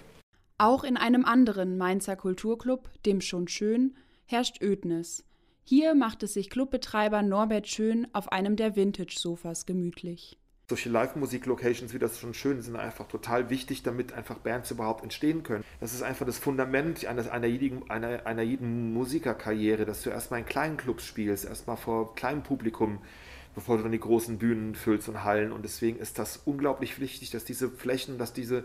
Auch 0.56 0.82
in 0.82 0.97
einem 0.97 1.26
anderen 1.26 1.76
Mainzer 1.76 2.16
Kulturclub, 2.16 2.88
dem 3.04 3.21
Schon 3.21 3.49
Schön, 3.49 3.94
herrscht 4.25 4.62
Ödnis. 4.62 5.26
Hier 5.62 5.94
macht 5.94 6.23
es 6.23 6.32
sich 6.32 6.49
Clubbetreiber 6.49 7.21
Norbert 7.21 7.68
Schön 7.68 8.09
auf 8.14 8.32
einem 8.32 8.56
der 8.56 8.76
Vintage-Sofas 8.76 9.66
gemütlich 9.66 10.38
solche 10.73 10.88
Live-Musik-Locations, 10.88 11.92
wie 11.92 11.99
das 11.99 12.18
schon 12.18 12.32
schön 12.32 12.62
sind, 12.62 12.76
einfach 12.76 13.06
total 13.06 13.50
wichtig, 13.50 13.82
damit 13.82 14.14
einfach 14.14 14.38
Bands 14.38 14.71
überhaupt 14.71 15.02
entstehen 15.02 15.42
können. 15.42 15.64
Das 15.80 15.92
ist 15.92 16.02
einfach 16.02 16.25
das 16.25 16.38
Fundament 16.38 17.04
einer, 17.04 17.30
einer, 17.30 17.47
jeden, 17.47 17.90
einer, 17.90 18.25
einer 18.26 18.40
jeden 18.40 18.94
Musikerkarriere, 18.94 19.85
dass 19.85 20.02
du 20.02 20.09
erstmal 20.09 20.40
in 20.40 20.47
kleinen 20.47 20.78
Clubs 20.78 21.04
spielst, 21.04 21.44
erstmal 21.44 21.76
vor 21.76 22.14
kleinem 22.14 22.42
Publikum, 22.42 23.00
bevor 23.54 23.76
du 23.76 23.82
dann 23.82 23.92
die 23.92 24.00
großen 24.00 24.38
Bühnen 24.38 24.75
füllst 24.75 25.09
und 25.09 25.25
Hallen. 25.25 25.52
Und 25.52 25.64
deswegen 25.64 25.99
ist 25.99 26.18
das 26.18 26.38
unglaublich 26.44 27.00
wichtig, 27.00 27.30
dass 27.30 27.44
diese 27.44 27.71
Flächen, 27.71 28.18
dass 28.18 28.32
diese 28.32 28.64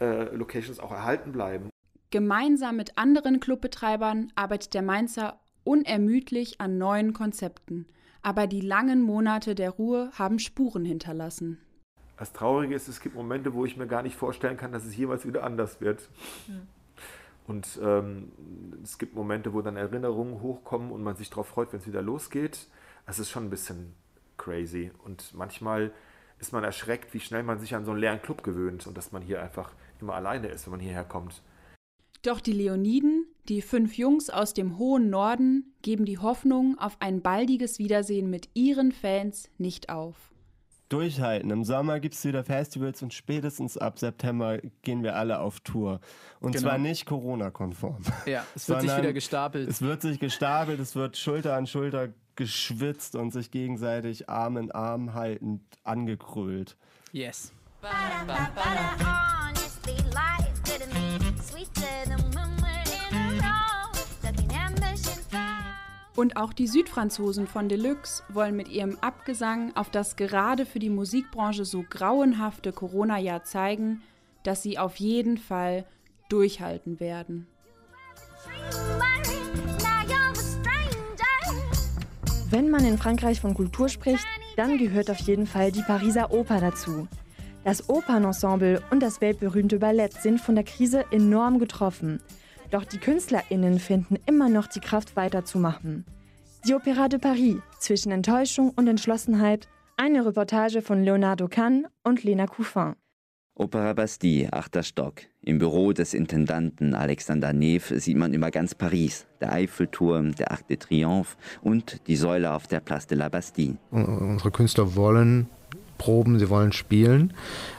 äh, 0.00 0.34
Locations 0.34 0.80
auch 0.80 0.92
erhalten 0.92 1.32
bleiben. 1.32 1.70
Gemeinsam 2.10 2.76
mit 2.76 2.98
anderen 2.98 3.40
Clubbetreibern 3.40 4.32
arbeitet 4.34 4.74
der 4.74 4.82
Mainzer 4.82 5.40
unermüdlich 5.64 6.60
an 6.60 6.78
neuen 6.78 7.12
Konzepten 7.12 7.86
aber 8.22 8.46
die 8.46 8.60
langen 8.60 9.02
Monate 9.02 9.54
der 9.54 9.70
Ruhe 9.70 10.10
haben 10.14 10.38
Spuren 10.38 10.84
hinterlassen. 10.84 11.58
Das 12.16 12.32
Traurige 12.32 12.74
ist, 12.74 12.88
es 12.88 13.00
gibt 13.00 13.14
Momente, 13.14 13.54
wo 13.54 13.64
ich 13.64 13.76
mir 13.76 13.86
gar 13.86 14.02
nicht 14.02 14.14
vorstellen 14.14 14.58
kann, 14.58 14.72
dass 14.72 14.84
es 14.84 14.96
jemals 14.96 15.26
wieder 15.26 15.42
anders 15.42 15.80
wird. 15.80 16.10
Mhm. 16.46 16.66
Und 17.46 17.80
ähm, 17.82 18.32
es 18.82 18.98
gibt 18.98 19.14
Momente, 19.14 19.54
wo 19.54 19.62
dann 19.62 19.76
Erinnerungen 19.76 20.42
hochkommen 20.42 20.92
und 20.92 21.02
man 21.02 21.16
sich 21.16 21.30
darauf 21.30 21.48
freut, 21.48 21.72
wenn 21.72 21.80
es 21.80 21.86
wieder 21.86 22.02
losgeht. 22.02 22.68
Es 23.06 23.18
ist 23.18 23.30
schon 23.30 23.44
ein 23.44 23.50
bisschen 23.50 23.94
crazy. 24.40 24.90
Und 25.04 25.34
manchmal 25.34 25.92
ist 26.40 26.52
man 26.52 26.64
erschreckt, 26.64 27.14
wie 27.14 27.20
schnell 27.20 27.42
man 27.42 27.60
sich 27.60 27.74
an 27.74 27.84
so 27.84 27.92
einen 27.92 28.00
leeren 28.00 28.22
Club 28.22 28.42
gewöhnt 28.42 28.86
und 28.86 28.96
dass 28.96 29.12
man 29.12 29.22
hier 29.22 29.42
einfach 29.42 29.72
immer 30.00 30.14
alleine 30.14 30.48
ist, 30.48 30.66
wenn 30.66 30.72
man 30.72 30.80
hierher 30.80 31.04
kommt. 31.04 31.42
Doch 32.22 32.40
die 32.40 32.52
Leoniden, 32.52 33.26
die 33.48 33.62
fünf 33.62 33.96
Jungs 33.96 34.28
aus 34.28 34.52
dem 34.52 34.78
hohen 34.78 35.08
Norden, 35.08 35.74
geben 35.82 36.04
die 36.04 36.18
Hoffnung 36.18 36.78
auf 36.78 36.96
ein 37.00 37.22
baldiges 37.22 37.78
Wiedersehen 37.78 38.28
mit 38.28 38.48
ihren 38.54 38.92
Fans 38.92 39.48
nicht 39.58 39.88
auf. 39.88 40.16
Durchhalten. 40.90 41.50
Im 41.50 41.64
Sommer 41.64 42.00
gibt 42.00 42.14
es 42.16 42.24
wieder 42.24 42.42
Festivals 42.42 43.00
und 43.00 43.14
spätestens 43.14 43.78
ab 43.78 43.98
September 43.98 44.58
gehen 44.82 45.04
wir 45.04 45.14
alle 45.14 45.38
auf 45.38 45.60
Tour. 45.60 46.00
Und 46.40 46.52
genau. 46.52 46.68
zwar 46.68 46.78
nicht 46.78 47.06
Corona-konform. 47.06 48.02
Ja, 48.26 48.44
es 48.56 48.68
wird 48.68 48.82
sich 48.82 48.96
wieder 48.96 49.12
gestapelt. 49.12 49.68
Es 49.68 49.80
wird 49.80 50.02
sich 50.02 50.18
gestapelt, 50.18 50.80
es 50.80 50.96
wird 50.96 51.16
Schulter 51.16 51.54
an 51.54 51.68
Schulter 51.68 52.08
geschwitzt 52.40 53.16
und 53.16 53.32
sich 53.32 53.50
gegenseitig 53.50 54.30
Arm 54.30 54.56
in 54.56 54.72
Arm 54.72 55.12
haltend 55.12 55.60
angekrüllt. 55.84 56.74
Yes. 57.12 57.52
Und 66.16 66.38
auch 66.38 66.54
die 66.54 66.66
Südfranzosen 66.66 67.46
von 67.46 67.68
Deluxe 67.68 68.22
wollen 68.30 68.56
mit 68.56 68.68
ihrem 68.68 68.96
Abgesang 69.02 69.76
auf 69.76 69.90
das 69.90 70.16
gerade 70.16 70.64
für 70.64 70.78
die 70.78 70.88
Musikbranche 70.88 71.66
so 71.66 71.84
grauenhafte 71.90 72.72
Corona-Jahr 72.72 73.44
zeigen, 73.44 74.00
dass 74.44 74.62
sie 74.62 74.78
auf 74.78 74.96
jeden 74.96 75.36
Fall 75.36 75.84
durchhalten 76.30 77.00
werden. 77.00 77.46
Wenn 82.50 82.68
man 82.68 82.84
in 82.84 82.98
Frankreich 82.98 83.40
von 83.40 83.54
Kultur 83.54 83.88
spricht, 83.88 84.26
dann 84.56 84.76
gehört 84.76 85.08
auf 85.08 85.20
jeden 85.20 85.46
Fall 85.46 85.70
die 85.70 85.82
Pariser 85.82 86.32
Oper 86.32 86.60
dazu. 86.60 87.06
Das 87.62 87.88
Opernensemble 87.88 88.82
und 88.90 89.00
das 89.00 89.20
weltberühmte 89.20 89.78
Ballett 89.78 90.14
sind 90.14 90.40
von 90.40 90.56
der 90.56 90.64
Krise 90.64 91.04
enorm 91.12 91.60
getroffen. 91.60 92.20
Doch 92.72 92.84
die 92.84 92.98
KünstlerInnen 92.98 93.78
finden 93.78 94.16
immer 94.26 94.48
noch 94.48 94.66
die 94.66 94.80
Kraft 94.80 95.14
weiterzumachen. 95.14 96.04
Die 96.66 96.74
Opéra 96.74 97.08
de 97.08 97.20
Paris 97.20 97.58
zwischen 97.78 98.10
Enttäuschung 98.10 98.70
und 98.70 98.88
Entschlossenheit, 98.88 99.68
eine 99.96 100.26
Reportage 100.26 100.82
von 100.82 101.04
Leonardo 101.04 101.46
Kahn 101.46 101.86
und 102.02 102.24
Lena 102.24 102.48
Couffin. 102.48 102.96
Opera 103.54 103.92
Bastille, 103.92 104.52
achter 104.52 104.82
Stock. 104.82 105.22
Im 105.42 105.58
Büro 105.58 105.92
des 105.92 106.14
Intendanten 106.14 106.94
Alexander 106.94 107.52
Neff 107.52 107.92
sieht 107.96 108.16
man 108.16 108.32
über 108.32 108.50
ganz 108.50 108.74
Paris 108.74 109.26
der 109.40 109.52
Eiffelturm, 109.52 110.34
der 110.34 110.50
Arc 110.50 110.68
de 110.68 110.76
Triomphe 110.76 111.36
und 111.62 112.06
die 112.06 112.16
Säule 112.16 112.52
auf 112.52 112.66
der 112.66 112.80
Place 112.80 113.06
de 113.06 113.18
la 113.18 113.28
Bastille. 113.28 113.76
Unsere 113.90 114.50
Künstler 114.50 114.94
wollen 114.96 115.48
proben, 115.98 116.38
sie 116.38 116.48
wollen 116.48 116.72
spielen. 116.72 117.34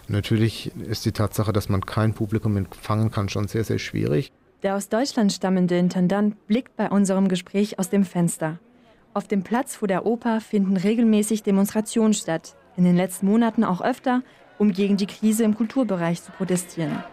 Natürlich 0.08 0.72
ist 0.88 1.06
die 1.06 1.12
Tatsache, 1.12 1.51
dass 1.51 1.70
man 1.70 1.82
kein 1.82 2.13
Publikum 2.13 2.56
empfangen 2.58 3.10
kann, 3.10 3.30
schon 3.30 3.48
sehr, 3.48 3.63
sehr 3.63 3.80
schwierig. 3.80 4.32
Der 4.62 4.75
aus 4.75 4.90
Deutschland 4.90 5.34
stammende 5.34 5.78
Intendant 5.78 6.46
blickt 6.46 6.75
bei 6.75 6.90
unserem 6.90 7.28
Gespräch 7.28 7.80
aus 7.80 7.90
dem 7.90 8.06
Fenster. 8.06 8.60
Auf 9.16 9.28
dem 9.28 9.42
Platz 9.42 9.75
vor 9.75 9.88
der 9.88 10.06
Oper 10.06 10.40
finden 10.40 10.78
regelmäßig 10.78 11.42
Demonstrationen 11.42 12.13
statt, 12.13 12.56
in 12.78 12.84
den 12.84 12.96
letzten 12.96 13.25
Monaten 13.25 13.63
auch 13.63 13.82
öfter, 13.82 14.22
um 14.62 14.74
gegen 14.74 14.96
die 14.96 15.08
Krise 15.08 15.44
im 15.44 15.56
Kulturbereich 15.56 16.22
zu 16.22 16.32
protestieren. 16.32 17.03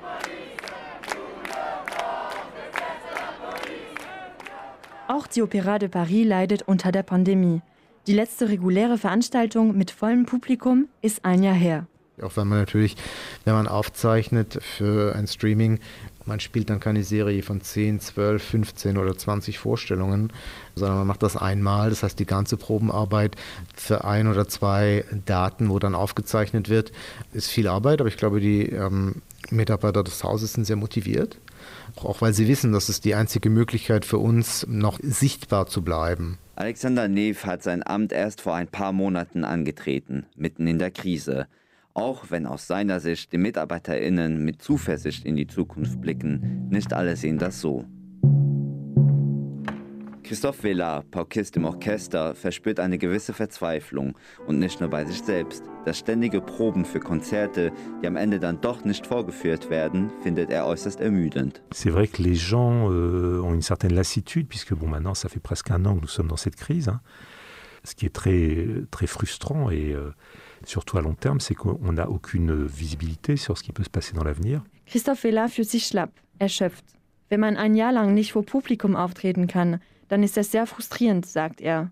Auch 5.08 5.26
die 5.26 5.42
Opéra 5.42 5.78
de 5.78 5.88
Paris 5.88 6.26
leidet 6.26 6.60
unter 6.68 6.92
der 6.92 7.04
Pandemie. 7.04 7.62
Die 8.06 8.12
letzte 8.12 8.50
reguläre 8.50 8.98
Veranstaltung 8.98 9.78
mit 9.78 9.90
vollem 9.90 10.26
Publikum 10.26 10.88
ist 11.00 11.24
ein 11.24 11.42
Jahr 11.42 11.54
her. 11.54 11.86
Auch 12.20 12.36
wenn 12.36 12.48
man 12.48 12.58
natürlich, 12.58 12.96
wenn 13.46 13.54
man 13.54 13.66
aufzeichnet 13.66 14.58
für 14.62 15.16
ein 15.16 15.26
Streaming, 15.26 15.80
man 16.28 16.38
spielt 16.40 16.70
dann 16.70 16.78
keine 16.78 17.02
Serie 17.02 17.42
von 17.42 17.60
10, 17.60 18.00
12, 18.00 18.42
15 18.42 18.98
oder 18.98 19.16
20 19.16 19.58
Vorstellungen, 19.58 20.32
sondern 20.76 20.98
man 20.98 21.06
macht 21.06 21.22
das 21.22 21.36
einmal. 21.36 21.90
Das 21.90 22.02
heißt, 22.02 22.18
die 22.18 22.26
ganze 22.26 22.56
Probenarbeit 22.56 23.36
für 23.74 24.04
ein 24.04 24.28
oder 24.28 24.46
zwei 24.46 25.04
Daten, 25.24 25.70
wo 25.70 25.78
dann 25.78 25.94
aufgezeichnet 25.94 26.68
wird, 26.68 26.92
ist 27.32 27.50
viel 27.50 27.66
Arbeit. 27.66 28.00
Aber 28.00 28.08
ich 28.08 28.16
glaube, 28.16 28.40
die 28.40 28.66
ähm, 28.66 29.22
Mitarbeiter 29.50 30.04
des 30.04 30.22
Hauses 30.22 30.52
sind 30.52 30.66
sehr 30.66 30.76
motiviert. 30.76 31.38
Auch 31.96 32.20
weil 32.20 32.34
sie 32.34 32.46
wissen, 32.46 32.72
dass 32.72 32.88
es 32.88 33.00
die 33.00 33.14
einzige 33.14 33.50
Möglichkeit 33.50 34.04
für 34.04 34.18
uns, 34.18 34.66
noch 34.68 35.00
sichtbar 35.02 35.66
zu 35.66 35.82
bleiben. 35.82 36.38
Alexander 36.54 37.08
Neff 37.08 37.44
hat 37.44 37.62
sein 37.62 37.86
Amt 37.86 38.12
erst 38.12 38.40
vor 38.40 38.54
ein 38.54 38.68
paar 38.68 38.92
Monaten 38.92 39.44
angetreten, 39.44 40.26
mitten 40.36 40.66
in 40.66 40.78
der 40.78 40.90
Krise. 40.90 41.46
Auch 41.98 42.30
wenn 42.30 42.46
aus 42.46 42.68
seiner 42.68 43.00
Sicht 43.00 43.32
die 43.32 43.38
MitarbeiterInnen 43.38 44.44
mit 44.44 44.62
Zuversicht 44.62 45.24
in 45.24 45.34
die 45.34 45.48
Zukunft 45.48 46.00
blicken, 46.00 46.68
nicht 46.70 46.92
alle 46.92 47.16
sehen 47.16 47.38
das 47.38 47.60
so. 47.60 47.86
Christoph 50.22 50.58
Villard, 50.58 51.10
Paukist 51.10 51.56
im 51.56 51.64
Orchester, 51.64 52.36
verspürt 52.36 52.78
eine 52.78 52.98
gewisse 52.98 53.32
Verzweiflung 53.32 54.16
und 54.46 54.60
nicht 54.60 54.78
nur 54.78 54.90
bei 54.90 55.04
sich 55.06 55.22
selbst. 55.24 55.64
Das 55.86 55.98
ständige 55.98 56.40
Proben 56.40 56.84
für 56.84 57.00
Konzerte, 57.00 57.72
die 58.00 58.06
am 58.06 58.14
Ende 58.14 58.38
dann 58.38 58.60
doch 58.60 58.84
nicht 58.84 59.04
vorgeführt 59.04 59.68
werden, 59.68 60.12
findet 60.22 60.50
er 60.50 60.66
äußerst 60.66 61.00
ermüdend. 61.00 61.62
C'est 61.72 61.90
vrai 61.90 62.06
que 62.06 62.22
les 62.22 62.36
gens 62.36 62.92
euh, 62.92 63.42
ont 63.42 63.54
une 63.54 63.62
certaine 63.62 63.96
lassitude 63.96 64.46
puisque 64.48 64.72
bon 64.72 64.86
maintenant 64.86 65.14
ça 65.14 65.28
fait 65.28 65.42
presque 65.42 65.72
un 65.72 65.84
an 65.84 65.96
que 65.96 66.02
nous 66.02 66.06
sommes 66.06 66.28
dans 66.28 66.36
cette 66.36 66.54
crise. 66.54 66.88
Hein. 66.88 67.00
Ce 67.82 67.96
qui 67.96 68.06
est 68.06 68.14
très 68.14 68.86
très 68.92 69.08
frustrant 69.08 69.70
et 69.70 69.94
euh, 69.94 70.12
surtout 70.64 70.98
à 70.98 71.02
long 71.02 71.14
terme, 71.14 71.40
c'est 71.40 71.54
qu'on 71.54 71.92
n'a 71.92 72.08
aucune 72.08 72.64
visibilité 72.66 73.36
sur 73.36 73.56
ce 73.56 73.62
qui 73.62 73.72
peut 73.72 73.84
se 73.84 73.90
passer 73.90 74.14
dans 74.14 74.24
l'avenir. 74.24 74.62
Christoph 74.86 75.20
Villard 75.20 75.50
fühlt 75.50 75.68
sich 75.68 75.86
schlapp, 75.86 76.10
erschöpft. 76.38 76.84
Wenn 77.28 77.40
man 77.40 77.56
ein 77.56 77.74
Jahr 77.74 77.92
lang 77.92 78.14
nicht 78.14 78.32
vor 78.32 78.44
Publikum 78.44 78.96
auftreten 78.96 79.46
kann, 79.46 79.80
dann 80.08 80.22
ist 80.22 80.36
das 80.36 80.50
sehr 80.50 80.66
frustrierend, 80.66 81.26
sagt 81.26 81.60
er. 81.60 81.90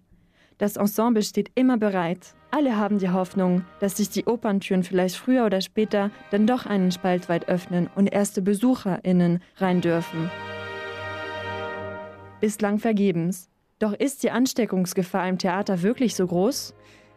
Das 0.59 0.77
Ensemble 0.77 1.23
steht 1.23 1.51
immer 1.55 1.77
bereit. 1.77 2.35
Alle 2.51 2.79
haben 2.79 2.99
die 2.99 3.11
Hoffnung, 3.11 3.63
dass 3.81 3.99
sich 3.99 4.09
die 4.09 4.25
Operntüren 4.25 4.83
vielleicht 4.83 5.17
früher 5.17 5.45
oder 5.45 5.61
später 5.61 6.11
dann 6.31 6.47
doch 6.47 6.65
einen 6.65 6.91
Spalt 6.91 7.29
weit 7.29 7.49
öffnen 7.49 7.91
und 7.95 8.07
erste 8.07 8.41
BesucherInnen 8.41 9.43
rein 9.57 9.83
dürfen. 9.83 10.31
Bislang 12.41 12.79
vergebens. 12.79 13.51
Doch 13.79 13.93
ist 13.93 14.23
die 14.23 14.31
Ansteckungsgefahr 14.31 15.29
im 15.29 15.37
Theater 15.37 15.83
wirklich 15.83 16.15
so 16.15 16.27
groß? 16.27 16.75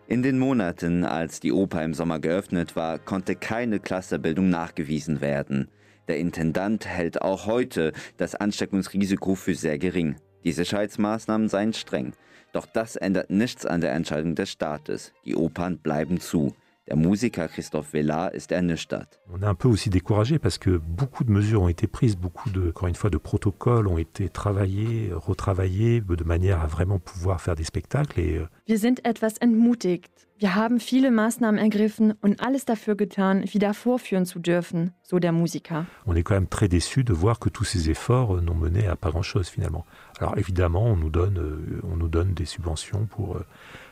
In 0.09 0.23
den 0.23 0.39
Monaten, 0.39 1.03
als 1.05 1.39
die 1.39 1.51
Oper 1.51 1.83
im 1.83 1.93
Sommer 1.93 2.19
geöffnet 2.19 2.75
war, 2.75 2.97
konnte 2.97 3.35
keine 3.35 3.79
Clusterbildung 3.79 4.49
nachgewiesen 4.49 5.21
werden. 5.21 5.69
Der 6.07 6.17
Intendant 6.17 6.87
hält 6.87 7.21
auch 7.21 7.45
heute 7.45 7.93
das 8.17 8.33
Ansteckungsrisiko 8.33 9.35
für 9.35 9.53
sehr 9.53 9.77
gering. 9.77 10.15
Die 10.43 10.51
Sicherheitsmaßnahmen 10.51 11.47
seien 11.47 11.73
streng. 11.73 12.13
Doch 12.53 12.65
das 12.65 12.95
ändert 12.95 13.29
nichts 13.29 13.67
an 13.67 13.81
der 13.81 13.91
Entscheidung 13.91 14.33
des 14.33 14.49
Staates. 14.49 15.13
Die 15.25 15.35
Opern 15.35 15.77
bleiben 15.77 16.19
zu. 16.19 16.55
Der 16.89 16.97
Musiker 16.97 17.47
Christophe 17.47 17.93
Vella 17.93 18.29
ist 18.29 18.51
ernüchtert. 18.51 19.19
On 19.31 19.43
est 19.43 19.45
un 19.45 19.53
peu 19.53 19.67
aussi 19.67 19.91
découragé 19.91 20.39
parce 20.39 20.57
que 20.57 20.71
beaucoup 20.71 21.23
de 21.23 21.29
mesures 21.29 21.61
ont 21.61 21.67
été 21.69 21.85
prises, 21.85 22.17
beaucoup 22.17 22.49
de, 22.49 22.69
encore 22.69 22.87
une 22.87 22.95
fois, 22.95 23.11
de 23.11 23.19
protocoles 23.19 23.87
ont 23.87 23.99
été 23.99 24.27
travaillés, 24.27 25.11
retravaillés 25.13 26.01
de 26.01 26.23
manière 26.23 26.61
à 26.61 26.65
vraiment 26.65 26.97
pouvoir 26.97 27.41
faire 27.41 27.53
des 27.53 27.63
spectacles. 27.63 28.19
Et, 28.19 28.37
euh, 28.37 28.47
Wir 28.65 28.79
sind 28.79 29.05
etwas 29.05 29.35
entmutigt. 29.39 30.29
Wir 30.41 30.55
haben 30.55 30.79
viele 30.79 31.11
Maßnahmen 31.11 31.59
ergriffen 31.59 32.13
und 32.21 32.39
alles 32.41 32.63
dafür 32.63 32.95
getan, 32.95 33.43
wieder 33.51 33.73
vorführen 33.73 34.25
zu 34.25 34.39
dürfen, 34.39 34.91
so 35.03 35.19
der 35.19 35.33
Musiker. 35.33 35.85
on 36.05 36.15
est 36.15 36.23
quand 36.23 36.33
même 36.33 36.47
très 36.47 36.69
déçu 36.69 37.03
de 37.03 37.11
voir 37.11 37.39
que 37.39 37.49
tous 37.49 37.65
ces 37.65 37.89
efforts 37.89 38.37
euh, 38.37 38.41
n'ont 38.41 38.55
mené 38.55 38.87
à 38.87 38.95
pas 38.95 39.11
grand-chose 39.11 39.49
finalement. 39.49 39.85
Alors 40.17 40.37
évidemment, 40.37 40.85
on 40.85 40.95
nous 40.95 41.09
donne, 41.09 41.37
euh, 41.37 41.81
on 41.83 41.97
nous 41.97 42.07
donne 42.07 42.33
des 42.33 42.45
subventions 42.45 43.05
pour, 43.05 43.35
euh, 43.35 43.45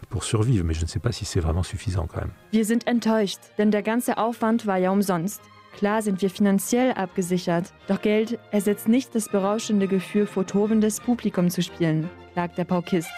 pour 0.10 0.24
survivre, 0.24 0.66
mais 0.66 0.74
je 0.74 0.82
ne 0.82 0.88
sais 0.88 1.00
pas 1.00 1.12
si 1.12 1.26
c'est 1.26 1.40
vraiment 1.40 1.64
suffisant 1.64 2.08
quand 2.08 2.22
même. 2.22 2.32
Wir 2.52 2.66
sind 2.66 2.88
enttäuscht, 2.88 3.40
denn 3.58 3.72
der 3.72 3.84
ganze 3.84 4.18
Aufwand 4.18 4.66
war 4.66 4.78
ja 4.78 4.92
umsonst. 4.92 5.42
Klar 5.78 6.02
sind 6.02 6.22
wir 6.22 6.30
finanziell 6.30 6.94
abgesichert, 6.94 7.72
doch 7.88 8.02
Geld 8.02 8.40
ersetzt 8.52 8.88
nicht 8.88 9.14
das 9.14 9.30
berauschende 9.30 9.88
Gefühl, 9.88 10.26
vor 10.26 10.46
tobendes 10.48 11.00
Publikum 11.00 11.50
zu 11.50 11.62
spielen, 11.62 12.10
klagt 12.34 12.58
der 12.58 12.66
Paukist. 12.66 13.10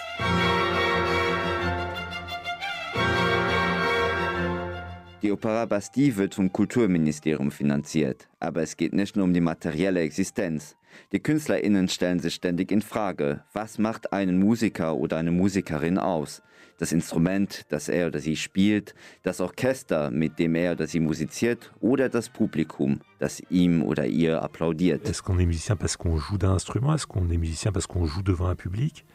Die 5.22 5.34
Opera 5.34 5.66
Bastille 5.66 6.16
wird 6.16 6.36
vom 6.36 6.52
Kulturministerium 6.52 7.52
finanziert, 7.52 8.30
aber 8.40 8.62
es 8.62 8.78
geht 8.78 8.94
nicht 8.94 9.16
nur 9.16 9.26
um 9.26 9.34
die 9.34 9.42
materielle 9.42 10.00
Existenz. 10.00 10.78
Die 11.12 11.20
KünstlerInnen 11.20 11.88
stellen 11.88 12.20
sich 12.20 12.36
ständig 12.36 12.72
in 12.72 12.82
Frage, 12.82 13.44
was 13.54 13.78
macht 13.80 14.14
einen 14.14 14.40
Musiker 14.40 14.96
oder 14.96 15.18
eine 15.18 15.32
Musikerin 15.32 15.98
aus? 15.98 16.42
Das 16.80 16.92
Instrument, 16.94 17.66
das 17.70 17.90
er 17.90 18.08
oder 18.08 18.20
sie 18.20 18.36
spielt, 18.38 18.96
das 19.24 19.42
Orchester, 19.42 20.10
mit 20.12 20.40
dem 20.40 20.56
er 20.56 20.72
oder 20.72 20.88
sie 20.88 21.02
musiziert 21.02 21.72
oder 21.82 22.08
das 22.10 22.30
Publikum, 22.30 23.02
das 23.20 23.42
ihm 23.50 23.84
oder 23.84 24.06
ihr 24.08 24.42
applaudiert. 24.42 25.08
Est-ce 25.08 25.22
qu'on 25.22 25.38
est 25.40 25.46
musicien 25.46 25.76
parce 25.76 25.98
qu'on 25.98 26.18
joue 26.18 26.38
d'un 26.38 26.54
instrument? 26.54 26.94
Est-ce 26.96 27.06
qu'on 27.06 27.30
est 27.30 27.38
musicien 27.38 27.74
parce 27.74 27.86
qu'on 27.86 28.06
joue 28.06 28.24
devant 28.24 28.48
un 28.48 28.56
public? 28.56 29.06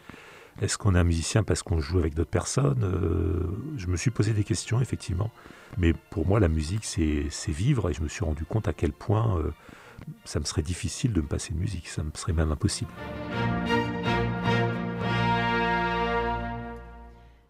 Est-ce 0.60 0.76
qu'on 0.78 0.94
est 0.94 0.98
un 0.98 1.04
musicien 1.04 1.42
parce 1.42 1.62
qu'on 1.62 1.80
joue 1.80 1.98
avec 1.98 2.14
d'autres 2.14 2.30
personnes? 2.30 2.84
Euh, 2.84 3.48
Je 3.76 3.86
me 3.88 3.96
suis 3.96 4.10
posé 4.10 4.32
des 4.32 4.44
questions, 4.44 4.80
effectivement. 4.80 5.30
Mais 5.78 5.94
pour 6.10 6.26
moi, 6.26 6.38
la 6.38 6.48
musique, 6.48 6.84
c'est 6.84 7.28
vivre. 7.48 7.90
Et 7.90 7.94
je 7.94 8.02
me 8.02 8.08
suis 8.08 8.24
rendu 8.24 8.44
compte 8.44 8.68
à 8.68 8.72
quel 8.72 8.92
point 8.92 9.38
euh, 9.38 9.50
ça 10.24 10.38
me 10.38 10.44
serait 10.44 10.62
difficile 10.62 11.12
de 11.12 11.20
me 11.22 11.26
passer 11.26 11.54
de 11.54 11.58
musique. 11.58 11.88
Ça 11.88 12.02
me 12.04 12.10
serait 12.14 12.34
même 12.34 12.52
impossible. 12.52 12.90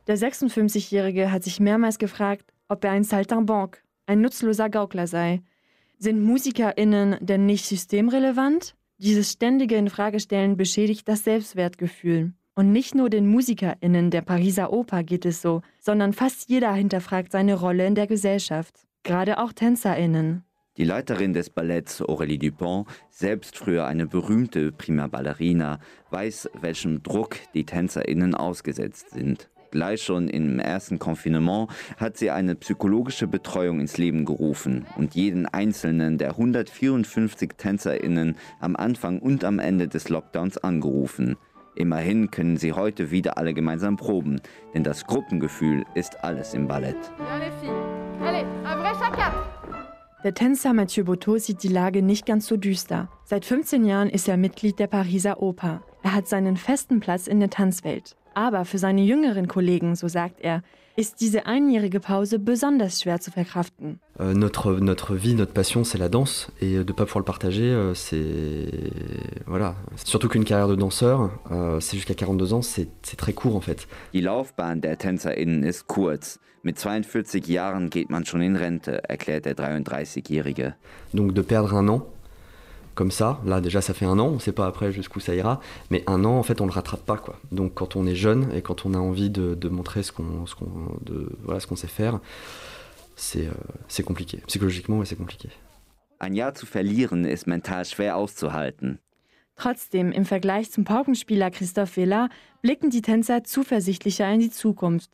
Der 0.06 0.18
56-Jährige 0.18 1.32
hat 1.32 1.44
sich 1.44 1.61
mehrmals 1.61 1.99
gefragt, 1.99 2.52
ob 2.68 2.84
er 2.84 2.90
ein 2.90 3.04
Saltimbanque, 3.04 3.78
ein 4.06 4.20
nutzloser 4.20 4.68
Gaukler 4.68 5.06
sei. 5.06 5.42
Sind 5.99 6.23
MusikerInnen 6.23 7.16
denn 7.20 7.46
nicht 7.46 7.64
systemrelevant? 7.64 8.75
Dieses 8.99 9.32
ständige 9.32 9.76
Infragestellen 9.76 10.58
beschädigt 10.58 11.08
das 11.08 11.25
Selbstwertgefühl. 11.25 12.34
Und 12.54 12.70
nicht 12.70 12.94
nur 12.94 13.08
den 13.08 13.26
MusikerInnen 13.26 14.11
der 14.11 14.20
Pariser 14.20 14.73
Oper 14.73 15.02
geht 15.02 15.25
es 15.25 15.40
so, 15.40 15.62
sondern 15.80 16.12
fast 16.12 16.49
jeder 16.50 16.73
hinterfragt 16.75 17.32
seine 17.32 17.54
Rolle 17.54 17.87
in 17.87 17.94
der 17.94 18.06
Gesellschaft. 18.06 18.87
Gerade 19.02 19.38
auch 19.38 19.52
TänzerInnen. 19.52 20.44
Die 20.76 20.85
Leiterin 20.85 21.33
des 21.33 21.50
Balletts 21.50 22.02
Aurélie 22.02 22.38
Dupont, 22.38 22.87
selbst 23.09 23.57
früher 23.57 23.87
eine 23.87 24.07
berühmte 24.07 24.72
Prima 24.72 25.07
Ballerina, 25.07 25.79
weiß, 26.11 26.50
welchem 26.61 27.02
Druck 27.02 27.37
die 27.55 27.64
TänzerInnen 27.64 28.35
ausgesetzt 28.35 29.11
sind. 29.11 29.48
Gleich 29.74 30.04
schon 30.04 30.28
im 30.28 30.60
ersten 30.60 31.00
Konfinement 31.00 31.68
hat 31.96 32.16
sie 32.16 32.30
eine 32.30 32.54
psychologische 32.54 33.26
Betreuung 33.26 33.80
ins 33.80 33.98
Leben 33.98 34.24
gerufen 34.24 34.87
und 34.96 35.16
jeden 35.16 35.46
einzelnen 35.46 36.16
der 36.16 36.30
154 36.30 37.54
TänzerInnen 37.58 38.37
am 38.60 38.76
Anfang 38.76 39.18
und 39.18 39.42
am 39.42 39.58
Ende 39.58 39.88
des 39.88 40.10
Lockdowns 40.10 40.58
angerufen. 40.58 41.34
Immerhin 41.74 42.30
können 42.30 42.56
sie 42.56 42.72
heute 42.72 43.10
wieder 43.10 43.37
alle 43.37 43.52
gemeinsam 43.52 43.96
proben, 43.96 44.40
denn 44.74 44.84
das 44.84 45.06
Gruppengefühl 45.06 45.84
ist 45.96 46.22
alles 46.22 46.54
im 46.54 46.68
Ballett. 46.68 46.94
Der 50.22 50.34
Tänzer 50.34 50.72
Mathieu 50.72 51.02
Botteau 51.02 51.38
sieht 51.38 51.64
die 51.64 51.68
Lage 51.68 52.00
nicht 52.00 52.26
ganz 52.26 52.46
so 52.46 52.56
düster. 52.56 53.08
Seit 53.24 53.44
15 53.44 53.84
Jahren 53.84 54.08
ist 54.08 54.28
er 54.28 54.37
Mitglied 54.37 54.78
der 54.78 54.87
Pariser 54.87 55.42
Oper. 55.42 55.82
Er 56.04 56.14
hat 56.14 56.28
seinen 56.28 56.56
festen 56.56 57.00
Platz 57.00 57.26
in 57.26 57.40
der 57.40 57.50
Tanzwelt. 57.50 58.14
Aber 58.35 58.64
für 58.64 58.79
seine 58.79 59.03
jüngeren 59.03 59.49
Kollegen, 59.49 59.94
so 59.94 60.09
sagt 60.09 60.40
er, 60.40 60.62
ist 60.97 61.20
diese 61.20 61.47
einjährige 61.47 61.99
Pause 61.99 62.38
besonders 62.38 63.01
schwer 63.01 63.20
zu 63.20 63.31
verkraften. 63.31 63.99
Euh, 64.20 64.33
notre, 64.35 64.79
notre 64.81 65.14
vie, 65.14 65.35
notre 65.35 65.53
passion, 65.53 65.83
c'est 65.83 65.99
la 65.99 66.09
danse. 66.09 66.53
Et 66.61 66.75
de 66.75 66.79
ne 66.79 66.92
pas 66.92 67.05
pouvoir 67.05 67.20
le 67.20 67.25
partager, 67.25 67.70
euh, 67.70 67.94
c'est. 67.94 68.68
Voilà. 69.47 69.75
Surtout 70.05 70.29
qu'une 70.29 70.44
carrière 70.44 70.68
de 70.68 70.77
danseur, 70.77 71.31
euh, 71.51 71.81
c'est 71.81 71.97
jusqu'à 71.97 72.14
42 72.14 72.53
ans, 72.55 72.62
c'est 72.62 72.88
c'est 73.03 73.16
très 73.16 73.33
court 73.33 73.57
en 73.57 73.61
fait. 73.61 73.88
Die 74.12 74.20
Laufbahn 74.20 74.81
der 74.81 74.97
TänzerInnen 74.97 75.64
ist 75.64 75.87
kurz. 75.88 76.38
Mit 76.62 76.79
42 76.79 77.47
Jahren 77.49 77.90
geht 77.90 78.09
man 78.09 78.25
schon 78.25 78.40
in 78.40 78.57
Rente, 78.57 79.03
erklärt 79.07 79.44
der 79.44 79.55
33-Jährige. 79.55 80.75
Donc 81.12 81.35
de 81.35 81.42
perdre 81.42 81.75
un 81.75 81.88
an, 81.88 82.07
comme 82.94 83.11
ça, 83.11 83.40
là 83.44 83.61
déjà 83.61 83.80
ça 83.80 83.94
fait 83.94 84.04
un 84.07 84.18
an, 84.18 84.26
on 84.28 84.35
ne 84.35 84.38
sait 84.38 84.52
pas 84.52 84.66
après 84.66 84.92
jusqu'où 84.92 85.20
ça 85.20 85.35
ira, 85.35 85.61
mais 85.90 86.04
un 86.07 86.24
an 86.24 86.38
en 86.38 86.42
fait 86.42 86.61
on 86.61 86.66
le 86.66 86.72
rattrape 86.72 87.04
pas 87.04 87.16
quoi. 87.16 87.38
Donc 87.52 87.74
quand 87.74 87.96
on 87.96 88.07
est 88.07 88.14
jeune 88.14 88.50
et 88.54 88.62
quand 88.62 88.87
on 88.87 88.94
a 88.94 88.98
envie 88.98 89.30
de, 89.30 89.54
de 89.54 89.68
montrer 89.68 90.02
ce 90.02 90.12
qu'on 90.12 90.46
ce 90.46 90.54
qu'on 90.54 90.96
de- 91.02 91.30
voilà, 91.42 91.61
ce 91.61 91.66
qu'on 91.66 91.76
sait 91.76 91.88
faire, 91.88 92.20
c'est 93.16 93.46
euh, 93.46 93.52
c'est 93.88 94.02
compliqué. 94.02 94.42
Psychologiquement, 94.46 94.98
ouais, 94.98 95.07
c'est 95.07 95.16
compliqué. 95.16 95.48
Ein 96.20 96.35
Jahr 96.35 96.54
zu 96.54 96.66
verlieren 96.66 97.24
ist 97.24 97.46
mental 97.46 97.85
schwer 97.85 98.16
auszuhalten. 98.16 98.98
Trotzdem, 99.57 100.11
im 100.11 100.24
Vergleich 100.24 100.70
zum 100.72 100.85
Paukenspieler 100.85 101.50
Christophe 101.50 101.96
Villa 101.96 102.28
blicken 102.62 102.90
die 102.90 103.02
Tänzer 103.02 103.44
zuversichtlicher 103.44 104.28
in 104.33 104.40
die 104.40 104.50
Zukunft. 104.50 105.11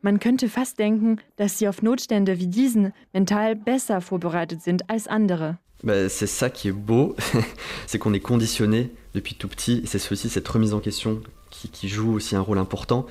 Man 0.00 0.18
könnte 0.18 0.48
fast 0.48 0.78
denken, 0.78 1.16
dass 1.36 1.58
sie 1.58 1.68
auf 1.68 1.82
Notstände 1.82 2.38
wie 2.38 2.46
diesen 2.46 2.92
mental 3.12 3.56
besser 3.56 4.00
vorbereitet 4.00 4.62
sind 4.62 4.88
als 4.88 5.08
andere. 5.08 5.58
Bah, 5.82 6.08
c'est 6.08 6.26
ça 6.26 6.50
qui 6.50 6.68
est 6.68 6.72
beau, 6.72 7.16
c'est 7.86 7.98
qu'on 7.98 8.12
est 8.12 8.20
conditionné 8.20 8.90
depuis 9.14 9.34
tout 9.34 9.48
petit, 9.48 9.80
et 9.82 9.86
c'est 9.86 10.12
aussi 10.12 10.28
cette 10.28 10.46
remise 10.46 10.74
en 10.74 10.80
question 10.80 11.22
qui, 11.50 11.88
joue 11.88 12.12
aussi 12.14 12.36
un 12.36 12.40
rôle 12.40 12.58
important. 12.58 13.06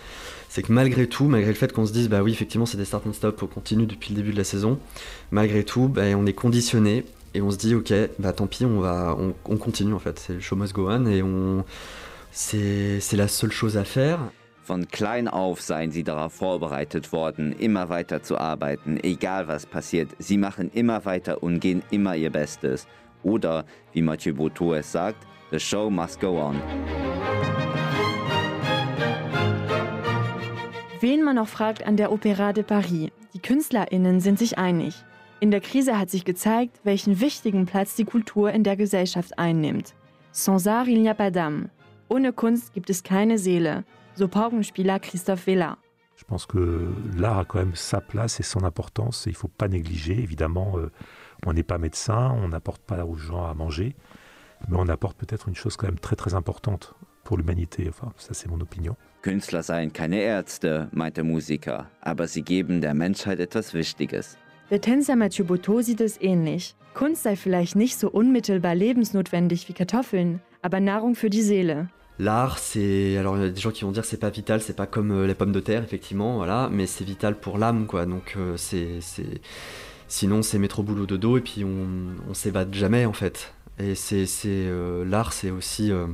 C'est 0.47 0.63
que 0.63 0.71
malgré 0.71 1.07
tout, 1.07 1.25
malgré 1.25 1.51
le 1.51 1.57
fait 1.57 1.71
qu'on 1.71 1.85
se 1.85 1.91
dise, 1.91 2.09
bah 2.09 2.23
oui, 2.23 2.31
effectivement, 2.31 2.65
c'est 2.65 2.77
des 2.77 2.85
start 2.85 3.05
and 3.05 3.13
stop, 3.13 3.43
on 3.43 3.47
continue 3.47 3.85
depuis 3.85 4.11
le 4.11 4.15
début 4.15 4.31
de 4.31 4.37
la 4.37 4.43
saison, 4.43 4.79
malgré 5.31 5.63
tout, 5.63 5.87
bah, 5.87 6.03
on 6.15 6.25
est 6.25 6.33
conditionné 6.33 7.05
et 7.33 7.41
on 7.41 7.51
se 7.51 7.57
dit, 7.57 7.75
ok, 7.75 7.93
bah 8.17 8.33
tant 8.33 8.47
pis, 8.47 8.65
on, 8.65 8.79
va, 8.79 9.15
on, 9.19 9.35
on 9.45 9.57
continue 9.57 9.93
en 9.93 9.99
fait, 9.99 10.19
c'est 10.19 10.33
le 10.33 10.39
show 10.39 10.55
must 10.55 10.73
go 10.73 10.89
on 10.89 11.05
et 11.05 11.21
on, 11.21 11.63
c'est 12.31 12.99
c'est 12.99 13.17
la 13.17 13.27
seule 13.27 13.51
chose 13.51 13.77
à 13.77 13.83
faire. 13.83 14.19
Von 14.69 14.87
klein 14.87 15.27
auf 15.27 15.63
seien 15.63 15.89
sie 15.89 16.03
darauf 16.03 16.31
vorbereitet 16.31 17.11
worden, 17.11 17.53
immer 17.53 17.89
weiter 17.89 18.21
zu 18.21 18.37
arbeiten, 18.37 18.99
egal 19.01 19.47
was 19.47 19.65
passiert. 19.65 20.09
Sie 20.19 20.37
machen 20.37 20.69
immer 20.71 21.05
weiter 21.05 21.41
und 21.41 21.59
gehen 21.59 21.81
immer 21.89 22.15
ihr 22.15 22.29
Bestes. 22.29 22.85
Oder, 23.23 23.65
wie 23.93 24.03
Mathieu 24.03 24.35
Botteau 24.35 24.75
es 24.75 24.91
sagt, 24.91 25.25
the 25.49 25.59
show 25.59 25.89
must 25.89 26.19
go 26.19 26.39
on. 26.39 26.61
Wen 31.01 31.23
man 31.23 31.37
noch 31.37 31.47
fragt 31.47 31.87
an 31.87 31.97
der 31.97 32.11
Opéra 32.11 32.53
de 32.53 32.63
Paris, 32.63 33.09
die 33.33 33.39
KünstlerInnen 33.39 34.19
sind 34.19 34.37
sich 34.37 34.59
einig. 34.59 34.93
In 35.39 35.49
der 35.49 35.61
Krise 35.61 35.97
hat 35.97 36.11
sich 36.11 36.25
gezeigt, 36.25 36.79
welchen 36.83 37.19
wichtigen 37.19 37.65
Platz 37.65 37.95
die 37.95 38.05
Kultur 38.05 38.51
in 38.51 38.63
der 38.63 38.75
Gesellschaft 38.75 39.39
einnimmt. 39.39 39.95
Sans 40.31 40.67
art, 40.67 40.87
il 40.87 41.01
n'y 41.01 41.09
a 41.09 41.15
pas 41.15 41.31
d'âme. 41.31 41.69
Ohne 42.07 42.33
Kunst 42.33 42.73
gibt 42.75 42.91
es 42.91 43.01
keine 43.01 43.39
Seele, 43.39 43.83
so 44.19 44.27
Paukenspieler 44.27 44.99
Christophe 44.99 45.45
Vella. 45.45 45.77
Je 46.15 46.25
pense 46.25 46.45
que 46.45 46.93
l'art 47.17 47.39
a 47.39 47.45
quand 47.45 47.59
même 47.59 47.75
sa 47.75 48.01
place 48.01 48.39
et 48.41 48.43
son 48.43 48.63
importance. 48.65 49.25
Et 49.25 49.29
il 49.29 49.33
ne 49.33 49.37
faut 49.37 49.47
pas 49.47 49.69
négliger. 49.69 50.21
Évidemment, 50.21 50.73
euh, 50.77 50.91
on 51.45 51.53
n'est 51.53 51.63
pas 51.63 51.77
médecin, 51.77 52.35
on 52.43 52.49
n'apporte 52.49 52.81
pas 52.81 53.05
aux 53.05 53.15
gens 53.15 53.45
à 53.45 53.53
manger, 53.53 53.95
mais 54.67 54.75
on 54.77 54.89
apporte 54.89 55.17
peut-être 55.17 55.47
une 55.47 55.55
chose 55.55 55.77
quand 55.77 55.87
même 55.87 55.99
très 55.99 56.17
très 56.17 56.33
importante 56.33 56.93
pour 57.23 57.37
l'humanité. 57.37 57.85
Enfin, 57.87 58.11
ça 58.17 58.33
c'est 58.33 58.49
mon 58.49 58.59
opinion. 58.59 58.97
Künstler 59.21 59.63
seien 59.63 59.89
keine 59.89 60.17
Ärzte, 60.17 60.89
meint 60.91 61.15
der 61.15 61.23
Musiker, 61.23 61.87
aber 62.01 62.27
sie 62.27 62.41
geben 62.41 62.81
der 62.81 62.93
Menschheit 62.93 63.39
etwas 63.39 63.73
Wichtiges. 63.73 64.37
Der 64.69 64.81
Tänzer 64.81 65.15
Mathieu 65.15 65.45
Botteau 65.45 65.81
sieht 65.81 66.01
es 66.01 66.19
ähnlich. 66.21 66.75
Kunst 66.93 67.23
sei 67.23 67.35
vielleicht 67.35 67.75
nicht 67.75 67.97
so 67.97 68.09
unmittelbar 68.09 68.75
lebensnotwendig 68.75 69.69
wie 69.69 69.73
Kartoffeln, 69.73 70.41
aber 70.61 70.79
Nahrung 70.81 71.15
für 71.15 71.29
die 71.29 71.41
Seele. 71.41 71.89
L'art, 72.19 72.59
c'est 72.59 73.15
alors 73.17 73.37
il 73.37 73.43
y 73.43 73.45
a 73.45 73.49
des 73.49 73.61
gens 73.61 73.71
qui 73.71 73.85
vont 73.85 73.91
dire 73.91 74.03
c'est 74.03 74.19
pas 74.19 74.29
vital, 74.29 74.59
c'est 74.61 74.75
pas 74.75 74.85
comme 74.85 75.11
euh, 75.11 75.25
les 75.25 75.35
pommes 75.35 75.53
de 75.53 75.61
terre 75.61 75.83
effectivement, 75.83 76.35
voilà, 76.35 76.67
mais 76.69 76.85
c'est 76.85 77.05
vital 77.05 77.39
pour 77.39 77.57
l'âme 77.57 77.85
quoi. 77.85 78.05
Donc 78.05 78.33
euh, 78.35 78.57
c'est 78.57 78.99
c'est 78.99 79.39
sinon 80.09 80.41
c'est 80.41 80.59
métro 80.59 80.83
boulot 80.83 81.05
dodo 81.05 81.37
et 81.37 81.41
puis 81.41 81.63
on 81.63 81.87
on 82.29 82.33
s'évade 82.33 82.73
jamais 82.73 83.05
en 83.05 83.13
fait. 83.13 83.53
Et 83.79 83.95
c'est 83.95 84.25
c'est 84.25 84.49
euh, 84.49 85.05
l'art, 85.05 85.31
c'est 85.31 85.49
aussi 85.49 85.93
euh, 85.93 86.07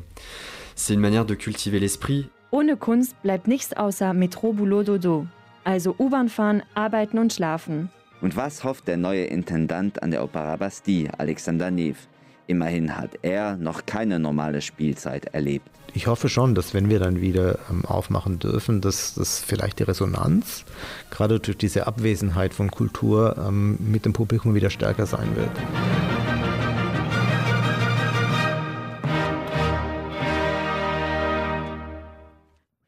c'est 0.76 0.94
une 0.94 1.00
manière 1.00 1.26
de 1.26 1.34
cultiver 1.34 1.80
l'esprit. 1.80 2.30
Ohne 2.52 2.78
Kunst 2.78 3.16
bleibt 3.24 3.48
nichts 3.48 3.74
außer 3.76 4.14
Metro 4.14 4.54
Boulot 4.54 4.84
Dodo. 4.84 5.26
Also 5.64 5.96
U-Bahn 5.98 6.30
fahren, 6.30 6.62
arbeiten 6.76 7.18
und 7.18 7.34
schlafen. 7.34 7.90
Und 8.22 8.38
was 8.38 8.64
hofft 8.64 8.88
der 8.88 8.98
neue 8.98 9.26
Intendant 9.26 10.02
an 10.04 10.12
der 10.12 10.24
Opera 10.24 10.56
Bastille, 10.56 11.10
Alexander 11.18 11.72
Neff? 11.72 12.08
Immerhin 12.48 12.96
hat 12.96 13.18
er 13.24 13.58
noch 13.58 13.86
keine 13.86 14.20
normale 14.20 14.62
Spielzeit 14.62 15.26
erlebt. 15.34 15.68
Ich 15.94 16.08
hoffe 16.08 16.30
schon, 16.30 16.54
dass 16.54 16.74
wenn 16.74 16.90
wir 16.90 17.00
dann 17.00 17.22
wieder 17.22 17.58
ähm, 17.72 17.86
aufmachen 17.86 18.38
dürfen, 18.38 18.82
dass, 18.82 19.16
dass 19.16 19.40
vielleicht 19.40 19.80
die 19.80 19.84
Resonanz, 19.84 20.66
gerade 21.10 21.40
durch 21.40 21.58
diese 21.58 21.88
Abwesenheit 21.88 22.54
von 22.54 22.70
Kultur, 22.70 23.36
ähm, 23.38 23.78
mit 23.80 24.06
dem 24.06 24.14
Publikum 24.14 24.54
wieder 24.54 24.70
stärker 24.70 25.06
sein 25.06 25.36
wird. 25.36 25.50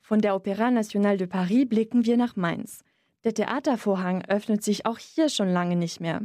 Von 0.02 0.22
der 0.22 0.36
Opéra 0.36 0.70
Nationale 0.70 1.17
de 1.17 1.28
Paris 1.28 1.67
blicken 1.67 2.06
wir 2.06 2.17
nach 2.17 2.36
Mainz. 2.36 2.84
Der 3.24 3.34
Theatervorhang 3.34 4.24
öffnet 4.28 4.63
sich 4.63 4.86
auch 4.86 5.00
hier 5.00 5.30
schon 5.30 5.50
lange 5.50 5.76
nicht 5.76 6.00
mehr. 6.00 6.22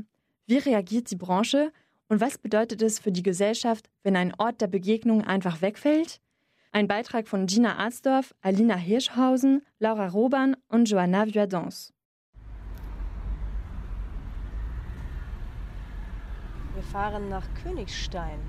Wie 0.46 0.58
reagiert 0.58 1.10
die 1.10 1.16
Branche 1.16 1.72
und 2.12 2.20
was 2.20 2.36
bedeutet 2.36 2.82
es 2.82 2.98
für 2.98 3.10
die 3.10 3.22
Gesellschaft, 3.22 3.88
wenn 4.02 4.16
ein 4.16 4.34
Ort 4.36 4.60
der 4.60 4.66
Begegnung 4.66 5.24
einfach 5.24 5.62
wegfällt? 5.62 6.20
Ein 6.70 6.86
Beitrag 6.86 7.26
von 7.26 7.46
Gina 7.46 7.78
Arzdorf, 7.78 8.34
Alina 8.42 8.74
Hirschhausen, 8.74 9.62
Laura 9.78 10.08
Roban 10.08 10.54
und 10.68 10.90
Joanna 10.90 11.24
Vuadens. 11.26 11.94
Wir 16.74 16.82
fahren 16.82 17.30
nach 17.30 17.46
Königstein, 17.62 18.40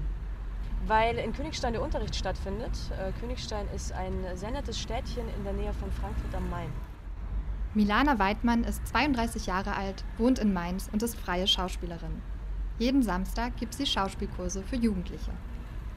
weil 0.86 1.18
in 1.18 1.32
Königstein 1.32 1.72
der 1.72 1.84
Unterricht 1.84 2.18
stattfindet. 2.18 2.78
Äh, 3.00 3.14
Königstein 3.22 3.66
ist 3.74 3.94
ein 3.94 4.26
sehr 4.36 4.52
nettes 4.52 4.78
Städtchen 4.78 5.24
in 5.38 5.44
der 5.46 5.54
Nähe 5.54 5.72
von 5.72 5.90
Frankfurt 5.90 6.36
am 6.36 6.50
Main. 6.50 6.70
Milana 7.74 8.20
Weidmann 8.20 8.66
ist 8.66 8.86
32 8.88 9.46
Jahre 9.46 9.74
alt, 9.78 10.04
wohnt 10.18 10.38
in 10.40 10.52
Mainz 10.52 10.90
und 10.92 11.02
ist 11.02 11.16
freie 11.16 11.48
Schauspielerin. 11.48 12.33
Jeden 12.84 13.02
Samstag 13.02 13.56
gibt 13.56 13.76
sie 13.76 13.86
Schauspielkurse 13.86 14.62
für 14.62 14.76
Jugendliche. 14.76 15.32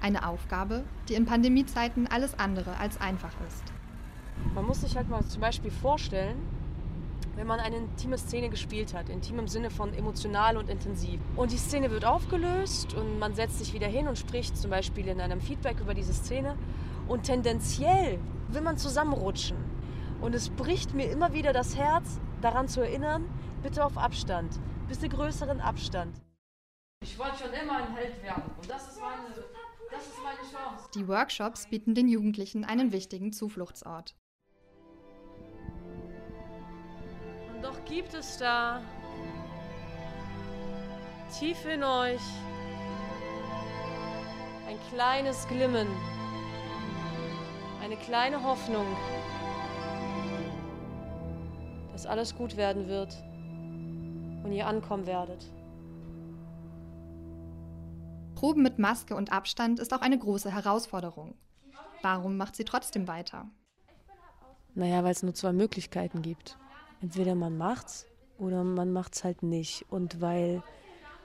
Eine 0.01 0.25
Aufgabe, 0.29 0.85
die 1.09 1.15
in 1.15 1.27
Pandemiezeiten 1.27 2.07
alles 2.07 2.39
andere 2.39 2.77
als 2.77 3.01
einfach 3.01 3.33
ist. 3.49 3.65
Man 4.55 4.65
muss 4.65 4.83
sich 4.83 4.97
halt 4.97 5.09
mal 5.09 5.25
zum 5.25 5.41
Beispiel 5.41 5.73
vorstellen, 5.73 6.37
wenn 7.35 7.49
man 7.49 7.59
eine 7.59 7.79
intime 7.79 8.17
Szene 8.17 8.51
gespielt 8.51 8.95
hat, 8.95 9.09
intim 9.09 9.41
im 9.41 9.49
Sinne 9.49 9.71
von 9.71 9.93
emotional 9.95 10.57
und 10.57 10.71
intensiv. 10.71 11.19
Und 11.35 11.51
die 11.51 11.57
Szene 11.57 11.91
wird 11.91 12.05
aufgelöst 12.05 12.95
und 12.95 13.19
man 13.19 13.35
setzt 13.35 13.59
sich 13.59 13.75
wieder 13.75 13.89
hin 13.89 14.07
und 14.07 14.17
spricht 14.17 14.57
zum 14.57 14.71
Beispiel 14.71 15.09
in 15.09 15.21
einem 15.21 15.41
Feedback 15.41 15.81
über 15.81 15.93
diese 15.93 16.13
Szene. 16.13 16.57
Und 17.09 17.25
tendenziell 17.25 18.21
will 18.47 18.63
man 18.63 18.79
zusammenrutschen. 18.79 19.57
Und 20.21 20.37
es 20.37 20.51
bricht 20.51 20.95
mir 20.95 21.11
immer 21.11 21.33
wieder 21.33 21.53
das 21.53 21.77
Herz, 21.77 22.21
daran 22.43 22.69
zu 22.69 22.81
erinnern, 22.81 23.25
bitte 23.65 23.85
auf 23.85 23.99
Abstand, 23.99 24.61
bitte 24.87 25.09
größeren 25.09 25.61
Abstand. 25.61 26.23
Ich 27.09 27.19
wollte 27.19 27.39
schon 27.39 27.53
immer 27.53 27.79
ein 27.79 27.95
Held 27.95 28.23
werden 28.23 28.43
und 28.61 28.69
das 28.69 28.89
ist 28.89 29.01
meine, 29.01 29.23
das 29.91 30.07
ist 30.07 30.19
meine 30.23 30.39
Chance. 30.39 30.91
Die 30.95 31.09
Workshops 31.09 31.67
bieten 31.67 31.95
den 31.95 32.09
Jugendlichen 32.09 32.65
einen 32.65 32.93
wichtigen 32.93 33.33
Zufluchtsort. 33.33 34.15
Und 37.55 37.63
doch 37.63 37.85
gibt 37.85 38.13
es 38.13 38.39
da 38.39 38.83
tief 41.39 41.65
in 41.65 41.85
euch 41.85 42.21
ein 44.69 44.79
kleines 44.91 45.47
Glimmen, 45.49 45.89
eine 47.83 47.97
kleine 47.97 48.43
Hoffnung, 48.43 48.87
dass 51.93 52.05
alles 52.05 52.35
gut 52.35 52.57
werden 52.57 52.89
wird 52.89 53.17
und 54.43 54.53
ihr 54.53 54.67
ankommen 54.67 55.07
werdet. 55.07 55.47
Proben 58.37 58.63
mit 58.63 58.79
Maske 58.79 59.17
und 59.17 59.33
Abstand 59.33 59.81
ist 59.81 59.93
auch 59.95 60.03
eine 60.03 60.19
große 60.19 60.53
Herausforderung. 60.53 61.35
Warum 62.03 62.37
macht 62.37 62.55
sie 62.55 62.65
trotzdem 62.65 63.09
weiter? 63.09 63.51
Naja, 64.75 65.03
weil 65.03 65.13
es 65.13 65.23
nur 65.23 65.35
zwei 65.35 65.53
Möglichkeiten 65.53 66.21
gibt. 66.21 66.59
Entweder 67.01 67.35
man 67.35 67.57
macht's 67.57 68.07
oder 68.39 68.63
man 68.63 68.93
macht's 68.93 69.25
halt 69.25 69.43
nicht. 69.43 69.87
Und 69.91 70.21
weil 70.21 70.63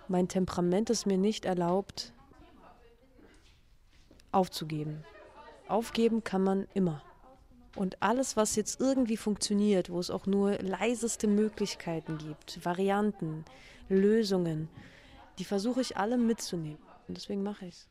mein 0.07 0.29
Temperament 0.29 0.89
es 0.89 1.05
mir 1.05 1.17
nicht 1.17 1.43
erlaubt, 1.43 2.13
aufzugeben. 4.31 5.03
Aufgeben 5.67 6.23
kann 6.23 6.43
man 6.43 6.67
immer. 6.73 7.03
Und 7.75 8.01
alles, 8.01 8.37
was 8.37 8.55
jetzt 8.55 8.79
irgendwie 8.79 9.17
funktioniert, 9.17 9.89
wo 9.89 9.99
es 9.99 10.09
auch 10.09 10.25
nur 10.25 10.57
leiseste 10.59 11.27
Möglichkeiten 11.27 12.17
gibt, 12.17 12.63
Varianten, 12.63 13.43
Lösungen, 13.89 14.69
die 15.39 15.45
versuche 15.45 15.81
ich 15.81 15.97
alle 15.97 16.17
mitzunehmen. 16.17 16.79
Und 17.07 17.17
deswegen 17.17 17.43
mache 17.43 17.65
ich 17.65 17.75
es. 17.75 17.87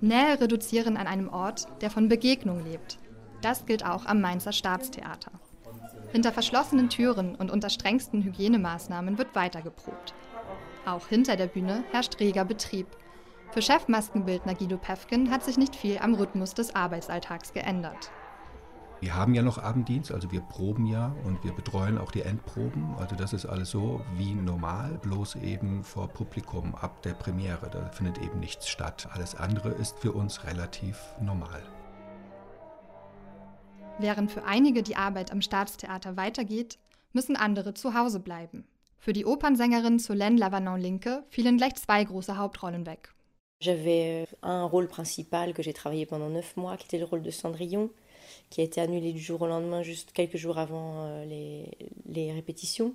Nähe 0.00 0.40
reduzieren 0.40 0.96
an 0.96 1.06
einem 1.06 1.28
Ort, 1.28 1.66
der 1.80 1.90
von 1.90 2.08
Begegnung 2.08 2.64
lebt. 2.64 2.98
Das 3.40 3.66
gilt 3.66 3.84
auch 3.84 4.06
am 4.06 4.20
Mainzer 4.20 4.52
Staatstheater. 4.52 5.32
Hinter 6.12 6.32
verschlossenen 6.32 6.88
Türen 6.88 7.34
und 7.34 7.50
unter 7.50 7.70
strengsten 7.70 8.22
Hygienemaßnahmen 8.22 9.18
wird 9.18 9.34
weitergeprobt. 9.34 10.14
Auch 10.84 11.08
hinter 11.08 11.36
der 11.36 11.46
Bühne 11.46 11.84
herrscht 11.90 12.20
reger 12.20 12.44
Betrieb. 12.44 12.86
Für 13.50 13.62
Chefmaskenbildner 13.62 14.54
Guido 14.54 14.76
Pefken 14.76 15.30
hat 15.30 15.44
sich 15.44 15.56
nicht 15.56 15.74
viel 15.74 15.98
am 15.98 16.14
Rhythmus 16.14 16.54
des 16.54 16.74
Arbeitsalltags 16.74 17.52
geändert. 17.52 18.10
Wir 19.00 19.14
haben 19.14 19.34
ja 19.34 19.42
noch 19.42 19.58
Abenddienst, 19.58 20.10
also 20.10 20.32
wir 20.32 20.40
proben 20.40 20.86
ja 20.86 21.14
und 21.24 21.44
wir 21.44 21.52
betreuen 21.52 21.98
auch 21.98 22.10
die 22.10 22.22
Endproben. 22.22 22.94
Also 22.98 23.14
das 23.14 23.34
ist 23.34 23.44
alles 23.44 23.70
so 23.70 24.00
wie 24.16 24.34
normal, 24.34 24.98
bloß 25.02 25.36
eben 25.36 25.84
vor 25.84 26.08
Publikum 26.08 26.74
ab 26.74 27.02
der 27.02 27.12
Premiere. 27.12 27.68
Da 27.70 27.90
findet 27.90 28.16
eben 28.18 28.40
nichts 28.40 28.68
statt. 28.68 29.06
Alles 29.12 29.34
andere 29.34 29.68
ist 29.68 29.98
für 29.98 30.12
uns 30.12 30.44
relativ 30.44 30.98
normal. 31.20 31.62
Während 33.98 34.30
für 34.30 34.44
einige 34.44 34.82
die 34.82 34.96
Arbeit 34.96 35.30
am 35.30 35.42
Staatstheater 35.42 36.16
weitergeht, 36.16 36.78
müssen 37.12 37.36
andere 37.36 37.74
zu 37.74 37.92
Hause 37.92 38.20
bleiben. 38.20 38.66
Für 38.98 39.12
die 39.12 39.26
Opernsängerin 39.26 39.98
Solène 39.98 40.38
Lavanon-Linke 40.38 41.24
fielen 41.28 41.58
gleich 41.58 41.74
zwei 41.74 42.02
große 42.02 42.38
Hauptrollen 42.38 42.86
weg. 42.86 43.12
J'avais 43.60 44.26
un 44.42 44.64
rôle 44.64 44.88
principal 44.88 45.54
que 45.54 45.62
j'ai 45.62 45.72
travaillé 45.72 46.04
pendant 46.06 46.28
neuf 46.28 46.56
mois, 46.56 46.76
qui 46.76 46.86
était 46.86 46.98
le 46.98 47.06
rôle 47.06 47.22
de 47.22 47.30
Cendrillon, 47.30 47.90
qui 48.50 48.60
a 48.60 48.64
été 48.64 48.80
annulé 48.80 49.12
du 49.12 49.20
jour 49.20 49.42
au 49.42 49.46
lendemain, 49.46 49.82
juste 49.82 50.12
quelques 50.12 50.36
jours 50.36 50.58
avant 50.58 51.04
euh, 51.04 51.24
les, 51.24 51.70
les 52.06 52.32
répétitions. 52.32 52.94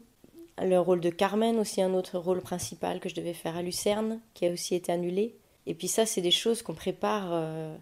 Le 0.61 0.77
rôle 0.77 1.01
de 1.01 1.09
Carmen, 1.09 1.57
aussi 1.57 1.81
un 1.81 1.93
autre 1.93 2.17
rôle 2.17 2.41
principal 2.41 2.99
que 2.99 3.09
je 3.09 3.15
devais 3.15 3.33
faire 3.33 3.55
à 3.55 3.61
Lucerne, 3.61 4.19
qui 4.33 4.45
a 4.45 4.51
aussi 4.51 4.75
été 4.75 4.91
annulé. 4.91 5.35
Et 5.65 5.73
puis 5.73 5.87
ça, 5.87 6.05
c'est 6.05 6.21
des 6.21 6.31
choses 6.31 6.61
qu'on 6.61 6.73
prépare 6.73 7.29
euh, 7.31 7.75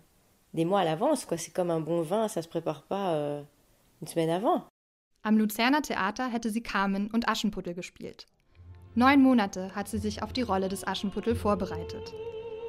des 0.54 0.66
mois 0.66 0.82
à 0.82 0.86
l'avance. 0.86 1.26
quoi. 1.26 1.38
C'est 1.38 1.52
comme 1.52 1.72
un 1.72 1.80
bon 1.80 2.02
vin, 2.02 2.28
ça 2.28 2.42
se 2.42 2.48
prépare 2.48 2.84
pas 2.84 3.14
euh, 3.14 3.42
une 4.02 4.08
semaine 4.08 4.30
avant. 4.30 4.66
Am 5.24 5.38
Luzerner 5.38 5.82
Theater 5.82 6.30
hätte 6.32 6.50
sie 6.50 6.62
Carmen 6.62 7.10
und 7.14 7.28
Aschenputtel 7.28 7.74
gespielt. 7.74 8.28
Neun 8.96 9.22
Monate 9.22 9.76
hat 9.76 9.88
sie 9.88 9.98
sich 9.98 10.24
auf 10.24 10.34
die 10.34 10.42
Rolle 10.42 10.70
des 10.70 10.88
Aschenputtel 10.88 11.36
vorbereitet. 11.36 12.14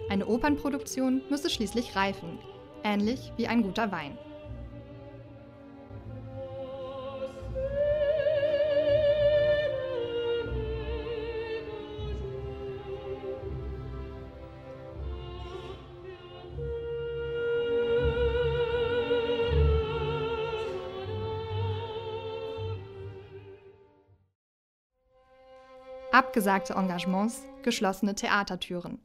Eine 0.09 0.27
Opernproduktion 0.27 1.23
müsse 1.31 1.51
schließlich 1.51 1.95
reifen, 1.95 2.39
ähnlich 2.83 3.33
wie 3.37 3.47
ein 3.47 3.63
guter 3.63 3.93
Wein. 3.93 4.19
Abgesagte 26.31 26.75
Engagements, 26.75 27.43
geschlossene 27.65 28.15
Theatertüren. 28.15 29.01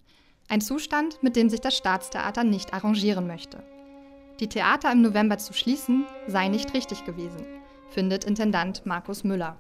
Ein 0.48 0.62
Zustand, 0.62 1.24
mit 1.24 1.36
dem 1.36 1.50
sich 1.50 1.60
das 1.60 1.76
Staatstheater 1.76 2.44
nicht 2.44 2.72
arrangieren 2.72 3.26
möchte. 3.26 3.64
Die 4.40 4.48
Theater 4.48 4.92
im 4.92 5.02
November 5.02 5.40
zu 5.40 5.52
schließen, 5.54 6.06
sei 6.28 6.50
nicht 6.50 6.76
richtig 6.76 7.04
gewesen, 7.04 7.44
findet 7.90 8.26
Intendant 8.26 8.86
Markus 8.86 9.24
Müller. 9.24 9.58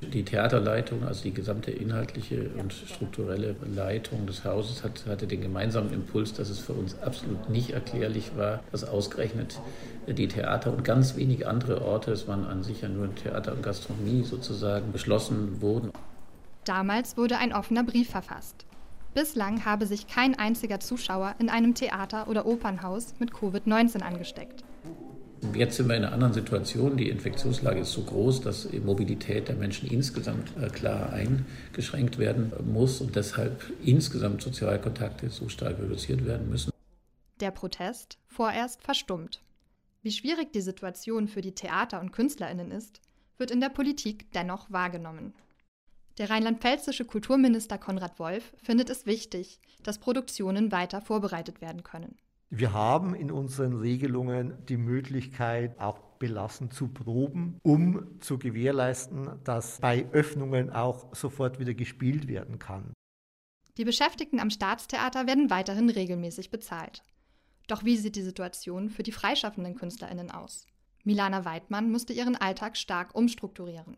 Die 0.00 0.24
Theaterleitung, 0.24 1.04
also 1.04 1.22
die 1.22 1.32
gesamte 1.32 1.70
inhaltliche 1.70 2.50
und 2.58 2.72
strukturelle 2.72 3.54
Leitung 3.72 4.26
des 4.26 4.44
Hauses, 4.44 4.82
hat, 4.82 5.06
hatte 5.06 5.28
den 5.28 5.40
gemeinsamen 5.40 5.92
Impuls, 5.92 6.32
dass 6.32 6.50
es 6.50 6.58
für 6.58 6.72
uns 6.72 7.00
absolut 7.00 7.48
nicht 7.48 7.70
erklärlich 7.70 8.32
war, 8.36 8.58
dass 8.72 8.82
ausgerechnet 8.82 9.60
die 10.08 10.26
Theater 10.26 10.72
und 10.72 10.82
ganz 10.82 11.14
wenige 11.14 11.46
andere 11.46 11.80
Orte, 11.80 12.10
es 12.10 12.26
waren 12.26 12.44
an 12.44 12.64
sich 12.64 12.80
ja 12.82 12.88
nur 12.88 13.14
Theater 13.14 13.52
und 13.52 13.62
Gastronomie 13.62 14.24
sozusagen, 14.24 14.90
beschlossen 14.90 15.62
wurden. 15.62 15.92
Damals 16.64 17.16
wurde 17.16 17.38
ein 17.38 17.52
offener 17.52 17.82
Brief 17.82 18.10
verfasst. 18.10 18.66
Bislang 19.14 19.64
habe 19.64 19.86
sich 19.86 20.06
kein 20.06 20.38
einziger 20.38 20.80
Zuschauer 20.80 21.34
in 21.38 21.50
einem 21.50 21.74
Theater 21.74 22.28
oder 22.28 22.46
Opernhaus 22.46 23.14
mit 23.18 23.32
Covid-19 23.32 24.00
angesteckt. 24.00 24.64
Jetzt 25.54 25.76
sind 25.76 25.88
wir 25.88 25.96
in 25.96 26.04
einer 26.04 26.14
anderen 26.14 26.32
Situation. 26.32 26.96
Die 26.96 27.10
Infektionslage 27.10 27.80
ist 27.80 27.92
so 27.92 28.02
groß, 28.02 28.42
dass 28.42 28.68
die 28.68 28.78
Mobilität 28.78 29.48
der 29.48 29.56
Menschen 29.56 29.90
insgesamt 29.90 30.56
äh, 30.56 30.68
klar 30.68 31.12
eingeschränkt 31.12 32.18
werden 32.18 32.52
muss 32.72 33.00
und 33.00 33.16
deshalb 33.16 33.60
insgesamt 33.84 34.40
Sozialkontakte 34.40 35.28
so 35.30 35.48
stark 35.48 35.78
reduziert 35.80 36.24
werden 36.24 36.48
müssen. 36.48 36.70
Der 37.40 37.50
Protest 37.50 38.18
vorerst 38.28 38.82
verstummt. 38.82 39.42
Wie 40.02 40.12
schwierig 40.12 40.52
die 40.52 40.60
Situation 40.60 41.26
für 41.26 41.42
die 41.42 41.54
Theater 41.54 42.00
und 42.00 42.12
Künstlerinnen 42.12 42.70
ist, 42.70 43.00
wird 43.36 43.50
in 43.50 43.60
der 43.60 43.68
Politik 43.68 44.30
dennoch 44.32 44.70
wahrgenommen. 44.70 45.34
Der 46.18 46.28
rheinland-pfälzische 46.28 47.04
Kulturminister 47.04 47.78
Konrad 47.78 48.18
Wolf 48.18 48.52
findet 48.62 48.90
es 48.90 49.06
wichtig, 49.06 49.60
dass 49.82 49.98
Produktionen 49.98 50.70
weiter 50.70 51.00
vorbereitet 51.00 51.60
werden 51.60 51.82
können. 51.82 52.16
Wir 52.50 52.74
haben 52.74 53.14
in 53.14 53.30
unseren 53.30 53.72
Regelungen 53.72 54.54
die 54.66 54.76
Möglichkeit, 54.76 55.80
auch 55.80 55.98
belassen 56.18 56.70
zu 56.70 56.88
proben, 56.88 57.58
um 57.62 58.20
zu 58.20 58.38
gewährleisten, 58.38 59.40
dass 59.42 59.80
bei 59.80 60.06
Öffnungen 60.12 60.68
auch 60.68 61.14
sofort 61.14 61.58
wieder 61.58 61.72
gespielt 61.72 62.28
werden 62.28 62.58
kann. 62.58 62.92
Die 63.78 63.86
Beschäftigten 63.86 64.38
am 64.38 64.50
Staatstheater 64.50 65.26
werden 65.26 65.48
weiterhin 65.48 65.88
regelmäßig 65.88 66.50
bezahlt. 66.50 67.02
Doch 67.68 67.84
wie 67.84 67.96
sieht 67.96 68.16
die 68.16 68.22
Situation 68.22 68.90
für 68.90 69.02
die 69.02 69.12
freischaffenden 69.12 69.74
Künstlerinnen 69.74 70.30
aus? 70.30 70.66
Milana 71.04 71.46
Weidmann 71.46 71.90
musste 71.90 72.12
ihren 72.12 72.36
Alltag 72.36 72.76
stark 72.76 73.14
umstrukturieren. 73.14 73.96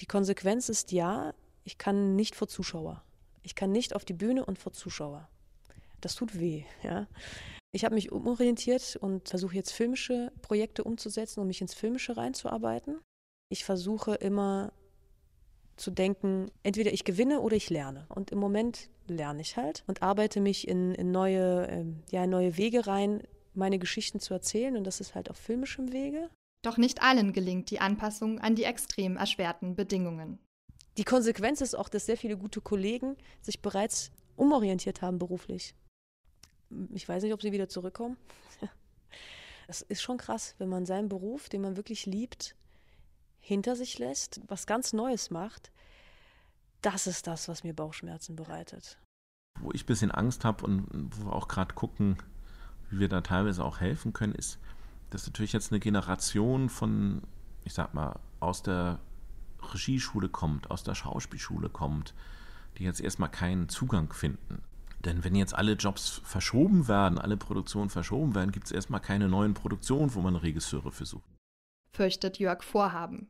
Die 0.00 0.06
Konsequenz 0.06 0.68
ist 0.68 0.92
ja, 0.92 1.34
ich 1.64 1.78
kann 1.78 2.16
nicht 2.16 2.34
vor 2.34 2.48
Zuschauer. 2.48 3.02
Ich 3.42 3.54
kann 3.54 3.72
nicht 3.72 3.94
auf 3.94 4.04
die 4.04 4.12
Bühne 4.12 4.44
und 4.44 4.58
vor 4.58 4.72
Zuschauer. 4.72 5.28
Das 6.00 6.14
tut 6.14 6.38
weh, 6.38 6.64
ja. 6.82 7.06
Ich 7.72 7.84
habe 7.84 7.94
mich 7.94 8.12
umorientiert 8.12 8.96
und 8.96 9.28
versuche 9.28 9.54
jetzt 9.54 9.72
filmische 9.72 10.32
Projekte 10.42 10.84
umzusetzen 10.84 11.40
und 11.40 11.46
mich 11.46 11.60
ins 11.60 11.74
Filmische 11.74 12.16
reinzuarbeiten. 12.16 13.00
Ich 13.50 13.64
versuche 13.64 14.14
immer 14.14 14.72
zu 15.76 15.90
denken, 15.90 16.50
entweder 16.62 16.92
ich 16.92 17.04
gewinne 17.04 17.40
oder 17.40 17.56
ich 17.56 17.70
lerne. 17.70 18.06
Und 18.08 18.30
im 18.30 18.38
Moment 18.38 18.88
lerne 19.08 19.42
ich 19.42 19.56
halt 19.56 19.84
und 19.86 20.02
arbeite 20.02 20.40
mich 20.40 20.66
in, 20.66 20.94
in 20.94 21.10
neue, 21.10 21.68
äh, 21.68 21.84
ja, 22.10 22.26
neue 22.26 22.56
Wege 22.56 22.86
rein, 22.86 23.22
meine 23.54 23.78
Geschichten 23.78 24.20
zu 24.20 24.34
erzählen. 24.34 24.76
Und 24.76 24.84
das 24.84 25.00
ist 25.00 25.14
halt 25.14 25.30
auf 25.30 25.36
filmischem 25.36 25.92
Wege. 25.92 26.30
Doch 26.66 26.78
nicht 26.78 27.00
allen 27.00 27.32
gelingt 27.32 27.70
die 27.70 27.78
Anpassung 27.78 28.40
an 28.40 28.56
die 28.56 28.64
extrem 28.64 29.16
erschwerten 29.16 29.76
Bedingungen. 29.76 30.40
Die 30.96 31.04
Konsequenz 31.04 31.60
ist 31.60 31.76
auch, 31.76 31.88
dass 31.88 32.06
sehr 32.06 32.16
viele 32.16 32.36
gute 32.36 32.60
Kollegen 32.60 33.16
sich 33.40 33.62
bereits 33.62 34.10
umorientiert 34.34 35.00
haben 35.00 35.20
beruflich. 35.20 35.76
Ich 36.92 37.08
weiß 37.08 37.22
nicht, 37.22 37.32
ob 37.32 37.40
sie 37.40 37.52
wieder 37.52 37.68
zurückkommen. 37.68 38.16
Es 39.68 39.82
ist 39.82 40.02
schon 40.02 40.16
krass, 40.16 40.56
wenn 40.58 40.68
man 40.68 40.86
seinen 40.86 41.08
Beruf, 41.08 41.48
den 41.48 41.60
man 41.60 41.76
wirklich 41.76 42.06
liebt, 42.06 42.56
hinter 43.40 43.74
sich 43.74 43.98
lässt, 43.98 44.40
was 44.48 44.66
ganz 44.66 44.92
Neues 44.92 45.30
macht. 45.30 45.72
Das 46.82 47.06
ist 47.06 47.28
das, 47.28 47.48
was 47.48 47.62
mir 47.62 47.74
Bauchschmerzen 47.74 48.34
bereitet. 48.34 48.98
Wo 49.60 49.70
ich 49.72 49.84
ein 49.84 49.86
bisschen 49.86 50.10
Angst 50.10 50.44
habe 50.44 50.64
und 50.64 50.88
wo 51.16 51.26
wir 51.26 51.32
auch 51.32 51.46
gerade 51.48 51.74
gucken, 51.74 52.16
wie 52.90 53.00
wir 53.00 53.08
da 53.08 53.20
teilweise 53.22 53.64
auch 53.64 53.80
helfen 53.80 54.12
können, 54.12 54.34
ist, 54.34 54.60
dass 55.16 55.26
natürlich 55.26 55.52
jetzt 55.52 55.72
eine 55.72 55.80
Generation 55.80 56.68
von, 56.68 57.22
ich 57.64 57.74
sag 57.74 57.94
mal, 57.94 58.18
aus 58.40 58.62
der 58.62 58.98
Regieschule 59.72 60.28
kommt, 60.28 60.70
aus 60.70 60.82
der 60.84 60.94
Schauspielschule 60.94 61.68
kommt, 61.68 62.14
die 62.78 62.84
jetzt 62.84 63.00
erstmal 63.00 63.30
keinen 63.30 63.68
Zugang 63.68 64.12
finden 64.12 64.62
denn 65.06 65.22
wenn 65.22 65.36
jetzt 65.36 65.54
alle 65.54 65.72
Jobs 65.72 66.20
verschoben 66.24 66.88
werden, 66.88 67.18
alle 67.18 67.36
Produktionen 67.36 67.90
verschoben 67.90 68.34
werden, 68.34 68.50
gibt 68.50 68.66
es 68.66 68.72
erstmal 68.72 69.00
keine 69.00 69.28
neuen 69.28 69.54
Produktionen, 69.54 70.12
wo 70.14 70.20
man 70.20 70.34
Regisseure 70.34 70.90
versucht. 70.90 71.24
Fürchtet 71.92 72.38
Jörg 72.38 72.62
Vorhaben. 72.62 73.28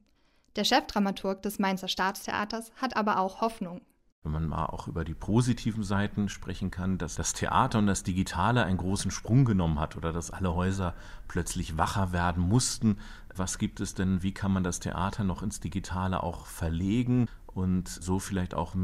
Der 0.57 0.65
Chefdramaturg 0.65 1.43
des 1.43 1.59
Mainzer 1.59 1.89
Staatstheaters 1.89 2.73
hat 2.77 2.97
aber 2.97 3.21
auch 3.21 3.43
Hoffnung. 3.43 3.83
Wenn 4.27 4.33
man 4.33 4.49
mal 4.49 4.67
auch 4.67 4.89
über 4.89 5.05
die 5.05 5.15
positiven 5.15 5.85
Seiten 5.85 6.29
sprechen 6.29 6.73
kann, 6.73 6.99
dass 6.99 7.15
das 7.15 7.33
Theater 7.33 7.79
und 7.79 7.87
das 7.87 8.03
Digitale 8.03 8.65
einen 8.65 8.77
großen 8.77 9.13
Sprung 9.13 9.45
genommen 9.45 9.79
hat 9.79 9.97
oder 9.97 10.13
dass 10.13 10.33
alle 10.33 10.53
Häuser 10.53 10.95
plötzlich 11.29 11.79
wacher 11.79 12.11
werden 12.11 12.43
mussten. 12.43 12.99
Was 13.37 13.59
gibt 13.59 13.79
es 13.79 13.95
denn, 13.95 14.25
wie 14.25 14.35
kann 14.35 14.53
man 14.53 14.65
das 14.65 14.81
Theater 14.81 15.23
noch 15.23 15.45
ins 15.45 15.61
Digitale 15.61 16.23
auch 16.23 16.47
verlegen? 16.47 17.29
und 17.47 17.89
so 17.89 18.19
vielleicht 18.19 18.53
auch 18.53 18.75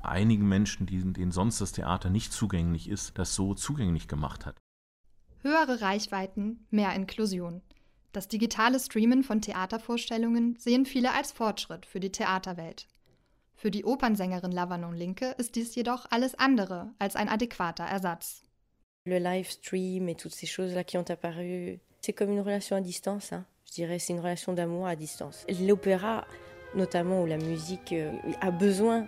einigen 0.00 0.48
Menschen, 0.48 0.86
denen 0.86 1.32
sonst 1.32 1.60
das 1.60 1.72
Theater 1.72 2.08
nicht 2.08 2.32
zugänglich 2.32 2.88
ist, 2.88 3.18
das 3.18 3.34
so 3.34 3.52
zugänglich 3.54 4.08
gemacht 4.08 4.46
hat. 4.46 4.56
Höhere 5.42 5.82
Reichweiten, 5.82 6.66
mehr 6.70 6.94
Inklusion. 6.94 7.60
Das 8.12 8.28
digitale 8.28 8.80
Streamen 8.80 9.22
von 9.22 9.42
Theatervorstellungen 9.42 10.56
sehen 10.58 10.86
viele 10.86 11.12
als 11.12 11.32
Fortschritt 11.32 11.84
für 11.84 12.00
die 12.00 12.12
Theaterwelt. 12.12 12.86
Für 13.62 13.70
die 13.70 13.84
Opernsängerin 13.84 14.50
Lavanon 14.50 14.92
Linke 14.92 15.36
ist 15.38 15.54
dies 15.54 15.72
jedoch 15.76 16.06
alles 16.10 16.34
andere 16.34 16.90
als 16.98 17.14
ein 17.14 17.28
adäquater 17.28 17.84
Ersatz. 17.84 18.42
Le 19.04 19.20
Livestream 19.20 20.08
et 20.08 20.16
toutes 20.16 20.34
ces 20.34 20.48
choses-là 20.48 20.82
qui 20.82 20.98
ont 20.98 21.08
apparu, 21.08 21.78
c'est 22.00 22.12
comme 22.12 22.32
une 22.32 22.40
relation 22.40 22.74
à 22.74 22.80
distance. 22.80 23.32
Hein. 23.32 23.44
Je 23.66 23.74
dirais 23.74 24.00
c'est 24.00 24.14
une 24.14 24.18
relation 24.18 24.52
d'amour 24.52 24.88
à 24.88 24.96
distance. 24.96 25.46
L'opéra 25.48 26.26
notamment 26.74 27.22
où 27.22 27.26
la 27.26 27.36
musique 27.36 27.92
euh, 27.92 28.10
a 28.40 28.50
besoin 28.50 29.06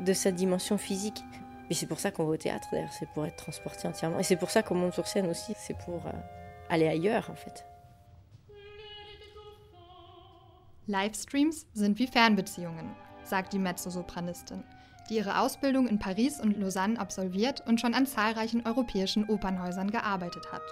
de 0.00 0.12
sa 0.12 0.32
dimension 0.32 0.78
physique. 0.78 1.22
Mais 1.68 1.76
c'est 1.76 1.86
pour 1.86 2.00
ça 2.00 2.10
qu'on 2.10 2.24
va 2.24 2.32
au 2.32 2.36
théâtre, 2.36 2.66
d'ailleurs, 2.72 2.92
c'est 2.92 3.08
pour 3.10 3.24
être 3.24 3.36
transporté 3.36 3.86
entièrement. 3.86 4.18
Et 4.18 4.24
c'est 4.24 4.34
pour 4.34 4.50
ça 4.50 4.64
qu'on 4.64 4.74
monte 4.74 4.94
sur 4.94 5.06
scène 5.06 5.28
aussi, 5.28 5.52
c'est 5.56 5.78
pour 5.84 6.04
euh, 6.06 6.12
aller 6.70 6.88
ailleurs, 6.88 7.30
en 7.30 7.36
fait. 7.36 7.64
Livestreams 10.88 11.66
sind 11.74 11.98
wie 11.98 12.08
Fernbeziehungen, 12.08 12.94
sagt 13.26 13.52
die 13.52 13.58
Mezzosopranistin, 13.58 14.64
die 15.08 15.16
ihre 15.16 15.40
Ausbildung 15.40 15.86
in 15.88 15.98
Paris 15.98 16.40
und 16.40 16.56
Lausanne 16.56 16.98
absolviert 16.98 17.62
und 17.66 17.80
schon 17.80 17.94
an 17.94 18.06
zahlreichen 18.06 18.66
europäischen 18.66 19.28
Opernhäusern 19.28 19.90
gearbeitet 19.90 20.52
hat. 20.52 20.62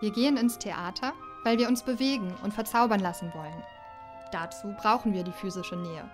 Wir 0.00 0.12
gehen 0.12 0.36
ins 0.36 0.58
Theater, 0.58 1.12
weil 1.44 1.58
wir 1.58 1.68
uns 1.68 1.82
bewegen 1.82 2.34
und 2.42 2.52
verzaubern 2.52 3.00
lassen 3.00 3.32
wollen, 3.34 3.62
Dazu 4.30 4.74
brauchen 4.76 5.14
wir 5.14 5.24
die 5.24 5.32
physische 5.32 5.76
Nähe. 5.76 6.04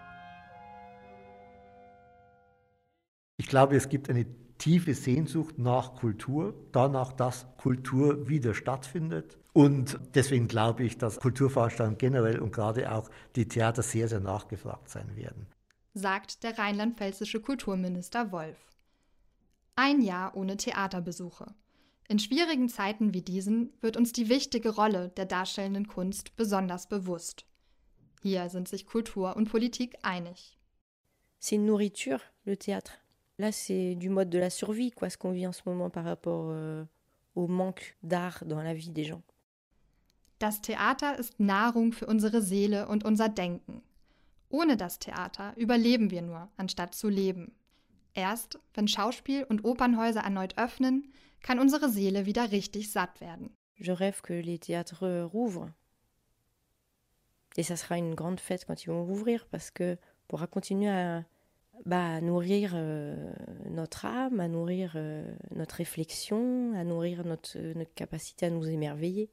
Ich 3.36 3.48
glaube, 3.48 3.76
es 3.76 3.88
gibt 3.88 4.08
eine 4.08 4.26
tiefe 4.58 4.94
Sehnsucht 4.94 5.58
nach 5.58 5.96
Kultur, 5.96 6.54
danach, 6.70 7.12
dass 7.12 7.46
Kultur 7.56 8.28
wieder 8.28 8.54
stattfindet. 8.54 9.36
Und 9.54 10.00
deswegen 10.14 10.48
glaube 10.48 10.82
ich, 10.82 10.98
dass 10.98 11.20
Kulturveranstaltungen 11.20 11.96
generell 11.96 12.40
und 12.40 12.52
gerade 12.52 12.90
auch 12.90 13.08
die 13.36 13.46
Theater 13.46 13.82
sehr, 13.82 14.08
sehr 14.08 14.18
nachgefragt 14.18 14.90
sein 14.90 15.14
werden. 15.14 15.46
Sagt 15.94 16.42
der 16.42 16.58
rheinland-pfälzische 16.58 17.40
Kulturminister 17.40 18.32
Wolf. 18.32 18.58
Ein 19.76 20.02
Jahr 20.02 20.36
ohne 20.36 20.56
Theaterbesuche. 20.56 21.54
In 22.08 22.18
schwierigen 22.18 22.68
Zeiten 22.68 23.14
wie 23.14 23.22
diesen 23.22 23.72
wird 23.80 23.96
uns 23.96 24.12
die 24.12 24.28
wichtige 24.28 24.70
Rolle 24.70 25.10
der 25.10 25.24
darstellenden 25.24 25.86
Kunst 25.86 26.34
besonders 26.34 26.88
bewusst. 26.88 27.46
Hier 28.22 28.48
sind 28.48 28.66
sich 28.66 28.86
Kultur 28.86 29.36
und 29.36 29.48
Politik 29.48 29.96
einig. 30.02 30.58
C'est 31.40 31.54
une 31.54 31.66
nourriture, 31.66 32.20
le 32.44 32.56
théâtre. 32.56 32.98
Là, 33.38 33.52
c'est 33.52 33.94
du 33.94 34.10
mode 34.10 34.30
de 34.30 34.38
la 34.38 34.50
survie, 34.50 34.90
quoi, 34.90 35.10
ce 35.10 35.18
qu'on 35.18 35.32
vit 35.32 35.46
en 35.46 35.52
ce 35.52 35.62
moment 35.66 35.90
par 35.90 36.04
rapport 36.04 36.48
euh, 36.50 36.84
au 37.34 37.46
manque 37.46 37.96
d'art 38.02 38.44
dans 38.46 38.62
la 38.62 38.74
vie 38.74 38.90
des 38.90 39.04
gens. 39.04 39.22
Das 40.44 40.60
Theater 40.60 41.18
ist 41.18 41.40
Nahrung 41.40 41.94
für 41.94 42.04
unsere 42.04 42.42
Seele 42.42 42.86
und 42.86 43.02
unser 43.02 43.30
Denken. 43.30 43.80
Ohne 44.50 44.76
das 44.76 44.98
Theater 44.98 45.54
überleben 45.56 46.10
wir 46.10 46.20
nur, 46.20 46.50
anstatt 46.58 46.94
zu 46.94 47.08
leben. 47.08 47.54
Erst 48.12 48.58
wenn 48.74 48.86
Schauspiel- 48.86 49.44
und 49.44 49.64
Opernhäuser 49.64 50.20
erneut 50.20 50.58
öffnen, 50.58 51.10
kann 51.40 51.58
unsere 51.58 51.88
Seele 51.88 52.26
wieder 52.26 52.52
richtig 52.52 52.92
satt 52.92 53.22
werden. 53.22 53.56
Je 53.78 53.92
rêve 53.92 54.20
que 54.20 54.34
les 54.34 54.58
théâtres 54.58 55.24
rouvrent 55.32 55.70
Et 57.56 57.62
ça 57.62 57.78
sera 57.78 57.96
une 57.96 58.14
grande 58.14 58.38
fête 58.38 58.66
quand 58.66 58.84
ils 58.84 58.90
vont 58.90 59.08
ouvrir 59.08 59.46
parce 59.50 59.70
que 59.70 59.96
pourra 60.28 60.46
continuer 60.46 60.90
à, 60.90 61.24
bah, 61.86 62.16
à 62.16 62.20
nourrir 62.20 62.72
euh, 62.74 63.32
notre 63.70 64.04
âme, 64.04 64.40
à 64.40 64.48
nourrir 64.48 64.92
euh, 64.96 65.24
notre 65.54 65.76
réflexion, 65.76 66.74
à 66.74 66.84
nourrir 66.84 67.24
notre, 67.24 67.58
notre 67.58 67.94
capacité 67.94 68.44
à 68.44 68.50
nous 68.50 68.68
émerveiller. 68.68 69.30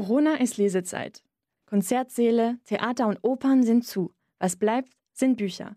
Corona 0.00 0.36
ist 0.36 0.56
Lesezeit. 0.56 1.22
Konzertsäle, 1.66 2.58
Theater 2.64 3.06
und 3.06 3.18
Opern 3.20 3.62
sind 3.62 3.84
zu. 3.84 4.14
Was 4.38 4.56
bleibt, 4.56 4.94
sind 5.12 5.36
Bücher. 5.36 5.76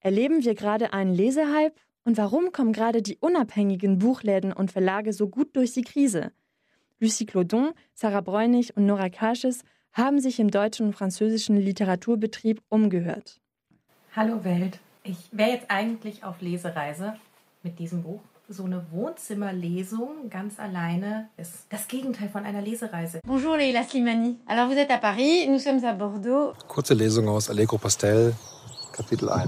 Erleben 0.00 0.44
wir 0.44 0.56
gerade 0.56 0.92
einen 0.92 1.14
Lesehype? 1.14 1.76
Und 2.02 2.16
warum 2.16 2.50
kommen 2.50 2.72
gerade 2.72 3.00
die 3.00 3.16
unabhängigen 3.18 4.00
Buchläden 4.00 4.52
und 4.52 4.72
Verlage 4.72 5.12
so 5.12 5.28
gut 5.28 5.54
durch 5.54 5.72
die 5.72 5.82
Krise? 5.82 6.32
Lucie 6.98 7.26
Clodon, 7.26 7.70
Sarah 7.94 8.22
Bräunig 8.22 8.76
und 8.76 8.86
Nora 8.86 9.08
Kasches 9.08 9.62
haben 9.92 10.18
sich 10.18 10.40
im 10.40 10.50
deutschen 10.50 10.86
und 10.86 10.94
französischen 10.94 11.56
Literaturbetrieb 11.56 12.60
umgehört. 12.70 13.40
Hallo 14.16 14.42
Welt. 14.42 14.80
Ich 15.04 15.28
wäre 15.30 15.50
jetzt 15.50 15.70
eigentlich 15.70 16.24
auf 16.24 16.40
Lesereise 16.40 17.14
mit 17.62 17.78
diesem 17.78 18.02
Buch. 18.02 18.20
So 18.50 18.64
eine 18.64 18.84
Wohnzimmerlesung 18.90 20.28
ganz 20.28 20.60
alleine 20.60 21.30
ist 21.38 21.64
das 21.70 21.88
Gegenteil 21.88 22.28
von 22.28 22.44
einer 22.44 22.60
Lesereise. 22.60 23.20
Bonjour 23.26 23.56
Leila 23.56 23.82
Slimani. 23.84 24.38
Alors 24.46 24.66
vous 24.68 24.76
êtes 24.76 24.90
à 24.90 24.98
Paris, 24.98 25.48
nous 25.48 25.58
sommes 25.58 25.82
à 25.82 25.94
Bordeaux. 25.94 26.52
Kurze 26.68 26.90
Lesung 26.90 27.26
aus 27.28 27.48
Allegro 27.48 27.78
Pastel, 27.78 28.34
Kapitel 28.92 29.30
1. 29.30 29.46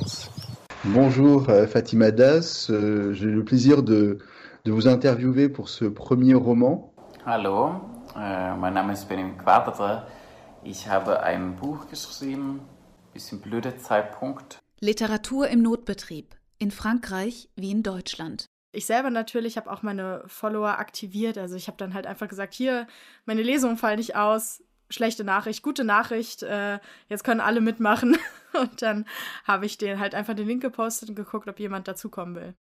Bonjour 0.84 1.46
euh, 1.50 1.66
Fatima 1.66 2.10
Das, 2.10 2.70
euh, 2.70 3.12
j'ai 3.12 3.26
le 3.26 3.44
plaisir 3.44 3.82
de, 3.82 4.16
de 4.64 4.72
vous 4.72 4.88
interviewer 4.88 5.50
pour 5.50 5.68
ce 5.68 5.84
premier 5.84 6.32
roman. 6.32 6.90
Hallo, 7.26 7.72
äh, 8.16 8.56
mein 8.56 8.72
Name 8.72 8.94
ist 8.94 9.10
Benim 9.10 9.36
Quadre. 9.36 10.06
Ich 10.64 10.88
habe 10.88 11.22
ein 11.22 11.56
Buch 11.56 11.86
geschrieben, 11.90 12.60
bisschen 13.12 13.40
blöder 13.42 13.76
Zeitpunkt. 13.76 14.58
Literatur 14.80 15.48
im 15.48 15.60
Notbetrieb, 15.60 16.34
in 16.58 16.70
Frankreich 16.70 17.50
wie 17.56 17.70
in 17.70 17.82
Deutschland. 17.82 18.46
Ich 18.72 18.86
selber 18.86 19.10
natürlich 19.10 19.56
habe 19.56 19.70
auch 19.70 19.82
meine 19.82 20.22
Follower 20.26 20.78
aktiviert. 20.78 21.38
Also 21.38 21.56
ich 21.56 21.66
habe 21.66 21.78
dann 21.78 21.94
halt 21.94 22.06
einfach 22.06 22.28
gesagt, 22.28 22.54
hier, 22.54 22.86
meine 23.24 23.42
Lesungen 23.42 23.78
fallen 23.78 23.98
nicht 23.98 24.16
aus. 24.16 24.62
Schlechte 24.88 25.24
Nachricht, 25.24 25.62
gute 25.62 25.82
Nachricht, 25.82 26.44
äh, 26.44 26.78
jetzt 27.08 27.24
können 27.24 27.40
alle 27.40 27.60
mitmachen. 27.60 28.16
Und 28.52 28.82
dann 28.82 29.04
habe 29.44 29.66
ich 29.66 29.78
den 29.78 29.98
halt 29.98 30.14
einfach 30.14 30.34
den 30.34 30.46
Link 30.46 30.62
gepostet 30.62 31.08
und 31.08 31.16
geguckt, 31.16 31.48
ob 31.48 31.58
jemand 31.58 31.88
dazukommen 31.88 32.36
will. 32.36 32.54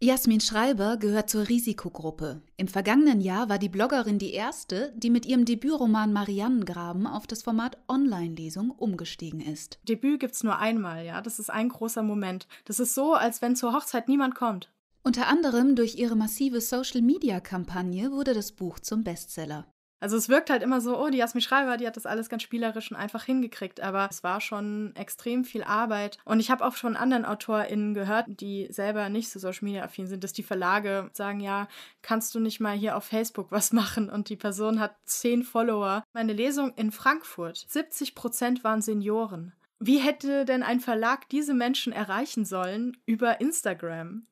Jasmin 0.00 0.40
Schreiber 0.40 0.98
gehört 0.98 1.30
zur 1.30 1.48
Risikogruppe. 1.48 2.42
Im 2.56 2.68
vergangenen 2.68 3.20
Jahr 3.20 3.48
war 3.48 3.58
die 3.58 3.68
Bloggerin 3.68 4.18
die 4.18 4.32
erste, 4.32 4.92
die 4.96 5.08
mit 5.08 5.24
ihrem 5.24 5.46
Debütroman 5.46 6.12
Mariannengraben 6.12 7.06
auf 7.06 7.26
das 7.26 7.42
Format 7.42 7.78
Online-Lesung 7.88 8.70
umgestiegen 8.70 9.40
ist. 9.40 9.78
Debüt 9.88 10.20
gibt's 10.20 10.42
nur 10.42 10.58
einmal, 10.58 11.06
ja. 11.06 11.22
Das 11.22 11.38
ist 11.38 11.48
ein 11.48 11.70
großer 11.70 12.02
Moment. 12.02 12.48
Das 12.66 12.80
ist 12.80 12.94
so, 12.94 13.14
als 13.14 13.40
wenn 13.40 13.56
zur 13.56 13.72
Hochzeit 13.72 14.08
niemand 14.08 14.34
kommt. 14.34 14.70
Unter 15.06 15.26
anderem 15.26 15.76
durch 15.76 15.96
ihre 15.96 16.16
massive 16.16 16.62
Social-Media-Kampagne 16.62 18.10
wurde 18.10 18.32
das 18.32 18.52
Buch 18.52 18.80
zum 18.80 19.04
Bestseller. 19.04 19.66
Also 20.00 20.16
es 20.16 20.30
wirkt 20.30 20.48
halt 20.48 20.62
immer 20.62 20.80
so, 20.80 20.98
oh, 20.98 21.10
die 21.10 21.18
Jasmin 21.18 21.42
Schreiber, 21.42 21.76
die 21.76 21.86
hat 21.86 21.98
das 21.98 22.06
alles 22.06 22.30
ganz 22.30 22.42
spielerisch 22.42 22.90
und 22.90 22.96
einfach 22.96 23.22
hingekriegt, 23.24 23.82
aber 23.82 24.08
es 24.10 24.24
war 24.24 24.40
schon 24.40 24.96
extrem 24.96 25.44
viel 25.44 25.62
Arbeit. 25.62 26.16
Und 26.24 26.40
ich 26.40 26.50
habe 26.50 26.64
auch 26.64 26.74
von 26.74 26.96
anderen 26.96 27.26
AutorInnen 27.26 27.92
gehört, 27.92 28.24
die 28.28 28.66
selber 28.70 29.10
nicht 29.10 29.28
so 29.28 29.38
Social 29.38 29.64
Media 29.64 29.84
affin 29.84 30.06
sind, 30.06 30.24
dass 30.24 30.32
die 30.32 30.42
Verlage 30.42 31.10
sagen, 31.12 31.40
ja, 31.40 31.68
kannst 32.00 32.34
du 32.34 32.40
nicht 32.40 32.60
mal 32.60 32.76
hier 32.76 32.96
auf 32.96 33.04
Facebook 33.04 33.50
was 33.50 33.72
machen? 33.72 34.08
Und 34.08 34.30
die 34.30 34.36
Person 34.36 34.80
hat 34.80 34.96
zehn 35.04 35.42
Follower. 35.42 36.02
Meine 36.14 36.32
Lesung 36.32 36.72
in 36.76 36.90
Frankfurt, 36.90 37.66
70 37.68 38.14
Prozent 38.14 38.64
waren 38.64 38.80
Senioren. 38.80 39.52
Wie 39.80 39.98
hätte 39.98 40.46
denn 40.46 40.62
ein 40.62 40.80
Verlag 40.80 41.28
diese 41.28 41.52
Menschen 41.52 41.92
erreichen 41.92 42.46
sollen 42.46 42.96
über 43.04 43.42
Instagram? 43.42 44.26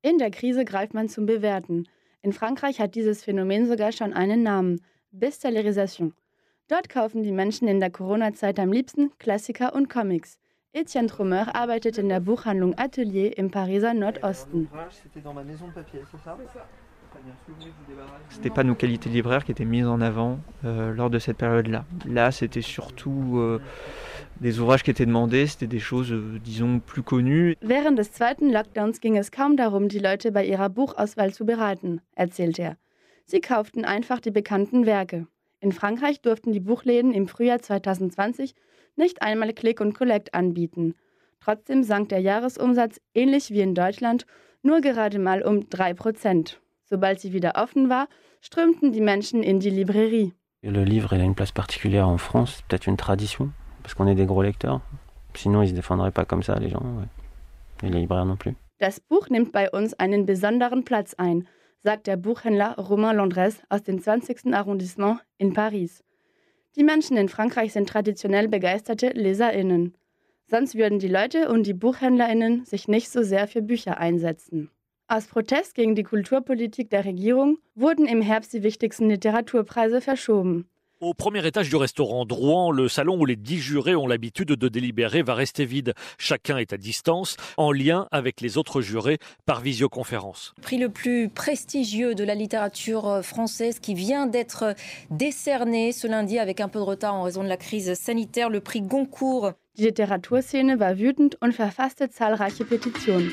In 0.00 0.18
der 0.18 0.30
Krise 0.30 0.64
greift 0.64 0.94
man 0.94 1.08
zum 1.08 1.26
Bewerten. 1.26 1.88
In 2.22 2.32
Frankreich 2.32 2.80
hat 2.80 2.94
dieses 2.94 3.24
Phänomen 3.24 3.66
sogar 3.66 3.90
schon 3.90 4.12
einen 4.12 4.44
Namen: 4.44 4.80
Bestsellerisation. 5.10 6.14
Dort 6.68 6.88
kaufen 6.88 7.24
die 7.24 7.32
Menschen 7.32 7.66
in 7.66 7.80
der 7.80 7.90
Corona-Zeit 7.90 8.60
am 8.60 8.70
liebsten 8.70 9.10
Klassiker 9.18 9.74
und 9.74 9.88
Comics. 9.88 10.38
Etienne 10.72 11.08
Trommer 11.08 11.56
arbeitet 11.56 11.98
in 11.98 12.08
der 12.08 12.20
Buchhandlung 12.20 12.78
Atelier 12.78 13.36
im 13.36 13.50
Pariser 13.50 13.92
Nordosten. 13.92 14.68
C'était 18.28 18.50
pas 18.50 18.64
nos 18.64 18.74
qualités 18.74 19.08
libraires 19.08 19.44
qui 19.44 19.50
étaient 19.52 19.64
mises 19.64 19.86
en 19.86 20.00
avant 20.00 20.38
euh, 20.64 20.94
lors 20.94 21.10
de 21.10 21.18
cette 21.18 21.38
période-là. 21.38 21.84
Là, 22.06 22.30
c'était 22.30 22.60
surtout 22.62 23.38
euh, 23.38 23.60
des 24.40 24.60
ouvrages 24.60 24.82
qui 24.82 24.90
étaient 24.90 25.06
demandés, 25.06 25.46
c'était 25.46 25.66
des 25.66 25.80
choses, 25.80 26.12
euh, 26.12 26.38
disons, 26.44 26.80
plus 26.80 27.02
connues. 27.02 27.56
Während 27.60 27.96
des 27.96 28.12
zweiten 28.12 28.50
Lockdowns 28.50 29.00
ging 29.00 29.16
es 29.16 29.30
kaum 29.30 29.56
darum, 29.56 29.88
die 29.88 29.98
Leute 29.98 30.32
bei 30.32 30.44
ihrer 30.44 30.68
Buchauswahl 30.68 31.32
zu 31.32 31.44
beraten, 31.44 32.00
erzählt 32.14 32.58
er. 32.58 32.76
Sie 33.26 33.40
kauften 33.40 33.84
einfach 33.84 34.20
die 34.20 34.30
bekannten 34.30 34.86
Werke. 34.86 35.26
In 35.60 35.72
Frankreich 35.72 36.20
durften 36.20 36.52
die 36.52 36.60
Buchläden 36.60 37.12
im 37.12 37.28
Frühjahr 37.28 37.60
2020 37.60 38.54
nicht 38.96 39.22
einmal 39.22 39.52
Click 39.52 39.80
und 39.80 39.94
Collect 39.94 40.34
anbieten. 40.34 40.94
Trotzdem 41.40 41.82
sank 41.82 42.08
der 42.08 42.20
Jahresumsatz 42.20 43.00
ähnlich 43.14 43.50
wie 43.50 43.60
in 43.60 43.74
Deutschland 43.74 44.26
nur 44.62 44.80
gerade 44.80 45.18
mal 45.18 45.42
um 45.42 45.68
3 45.68 45.94
Prozent. 45.94 46.60
Sobald 46.84 47.20
sie 47.20 47.32
wieder 47.32 47.52
offen 47.56 47.88
war, 47.88 48.08
strömten 48.40 48.92
die 48.92 49.00
Menschen 49.00 49.42
in 49.42 49.60
die 49.60 49.70
Librairie. 49.70 50.32
Le 50.62 50.84
livre 50.84 51.14
il 51.14 51.20
a 51.20 51.24
une 51.24 51.34
place 51.34 51.52
particulière 51.52 52.08
en 52.08 52.18
France, 52.18 52.62
peut-être 52.68 52.88
une 52.88 52.96
tradition, 52.96 53.52
parce 53.88 53.94
qu'on 53.94 54.06
est 54.06 54.14
des 54.14 54.26
gros 54.26 54.42
lecteurs. 54.42 54.82
Sinon, 55.34 55.62
ils 55.62 55.70
se 55.70 55.74
défendraient 55.74 56.10
pas 56.10 56.26
comme 56.26 56.42
ça, 56.42 56.58
les 56.58 56.68
gens. 56.68 56.82
Ouais. 56.82 57.86
Et 57.88 57.90
les 57.90 58.00
libraires 58.00 58.26
non 58.26 58.36
plus. 58.36 58.54
Das 58.80 59.00
Buch 59.00 59.30
nimmt 59.30 59.50
bei 59.50 59.70
uns 59.72 59.94
einen 59.94 60.26
besonderen 60.26 60.84
Platz 60.84 61.14
ein, 61.16 61.48
sagt 61.78 62.06
der 62.06 62.18
Buchhändler 62.18 62.76
Romain 62.76 63.16
Landres 63.16 63.62
aus 63.70 63.82
dem 63.82 63.98
20. 63.98 64.52
Arrondissement 64.52 65.20
in 65.38 65.54
Paris. 65.54 66.04
Die 66.76 66.84
Menschen 66.84 67.16
in 67.16 67.30
Frankreich 67.30 67.72
sind 67.72 67.88
traditionell 67.88 68.48
begeisterte 68.48 69.08
LeserInnen. 69.14 69.94
Sonst 70.48 70.74
würden 70.74 70.98
die 70.98 71.08
Leute 71.08 71.48
und 71.48 71.66
die 71.66 71.72
BuchhändlerInnen 71.72 72.66
sich 72.66 72.88
nicht 72.88 73.08
so 73.08 73.22
sehr 73.22 73.48
für 73.48 73.62
Bücher 73.62 73.96
einsetzen. 73.96 74.70
Aus 75.06 75.28
Protest 75.28 75.74
gegen 75.74 75.94
die 75.94 76.02
Kulturpolitik 76.02 76.90
der 76.90 77.06
Regierung 77.06 77.56
wurden 77.74 78.04
im 78.04 78.20
Herbst 78.20 78.52
die 78.52 78.62
wichtigsten 78.62 79.08
Literaturpreise 79.08 80.02
verschoben. 80.02 80.68
Au 81.00 81.14
premier 81.14 81.46
étage 81.46 81.68
du 81.68 81.76
restaurant 81.76 82.24
Drouan, 82.24 82.72
le 82.72 82.88
salon 82.88 83.20
où 83.20 83.24
les 83.24 83.36
dix 83.36 83.60
jurés 83.60 83.94
ont 83.94 84.08
l'habitude 84.08 84.48
de 84.48 84.68
délibérer 84.68 85.22
va 85.22 85.34
rester 85.34 85.64
vide. 85.64 85.94
Chacun 86.18 86.56
est 86.56 86.72
à 86.72 86.76
distance, 86.76 87.36
en 87.56 87.70
lien 87.70 88.08
avec 88.10 88.40
les 88.40 88.58
autres 88.58 88.80
jurés 88.80 89.18
par 89.46 89.60
visioconférence. 89.60 90.54
Prix 90.60 90.76
le 90.76 90.88
plus 90.88 91.28
prestigieux 91.28 92.16
de 92.16 92.24
la 92.24 92.34
littérature 92.34 93.20
française 93.22 93.78
qui 93.78 93.94
vient 93.94 94.26
d'être 94.26 94.74
décerné 95.10 95.92
ce 95.92 96.08
lundi 96.08 96.40
avec 96.40 96.60
un 96.60 96.66
peu 96.68 96.80
de 96.80 96.84
retard 96.84 97.14
en 97.14 97.22
raison 97.22 97.44
de 97.44 97.48
la 97.48 97.56
crise 97.56 97.94
sanitaire, 97.94 98.50
le 98.50 98.58
prix 98.58 98.82
Goncourt. 98.82 99.52
Die 99.76 99.84
Literaturszene 99.84 100.80
war 100.80 100.98
wütend 100.98 101.36
und 101.40 101.52
verfasste 101.52 102.10
zahlreiche 102.10 102.64
Petitionen. 102.64 103.30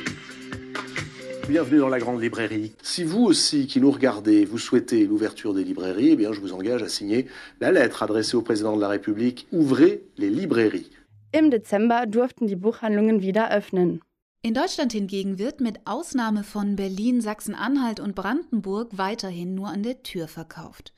Bienvenue 1.47 1.77
dans 1.77 1.89
la 1.89 1.99
grande 1.99 2.19
librairie. 2.19 2.73
Si 2.81 3.03
vous 3.03 3.23
aussi 3.23 3.67
qui 3.67 3.79
nous 3.79 3.91
regardez, 3.91 4.45
vous 4.45 4.57
souhaitez 4.57 5.05
l'ouverture 5.05 5.53
des 5.53 5.63
librairies, 5.63 6.09
eh 6.09 6.15
bien 6.15 6.33
je 6.33 6.41
vous 6.41 6.53
engage 6.53 6.81
à 6.81 6.89
signer 6.89 7.27
la 7.59 7.71
lettre 7.71 8.01
adressée 8.01 8.35
au 8.35 8.41
président 8.41 8.75
de 8.75 8.81
la 8.81 8.87
République. 8.87 9.47
Ouvrez 9.51 10.01
les 10.17 10.31
librairies. 10.31 10.89
Im 11.33 11.51
Dezember 11.51 12.07
durften 12.07 12.47
die 12.47 12.55
Buchhandlungen 12.55 13.21
wieder 13.21 13.51
öffnen. 13.51 14.01
In 14.41 14.55
Deutschland 14.55 14.91
hingegen 14.91 15.37
wird 15.37 15.61
mit 15.61 15.81
Ausnahme 15.85 16.43
von 16.43 16.75
Berlin, 16.75 17.21
Sachsen-Anhalt 17.21 17.99
und 17.99 18.15
Brandenburg 18.15 18.97
weiterhin 18.97 19.53
nur 19.53 19.67
an 19.67 19.83
der 19.83 20.01
Tür 20.01 20.27
verkauft. 20.27 20.93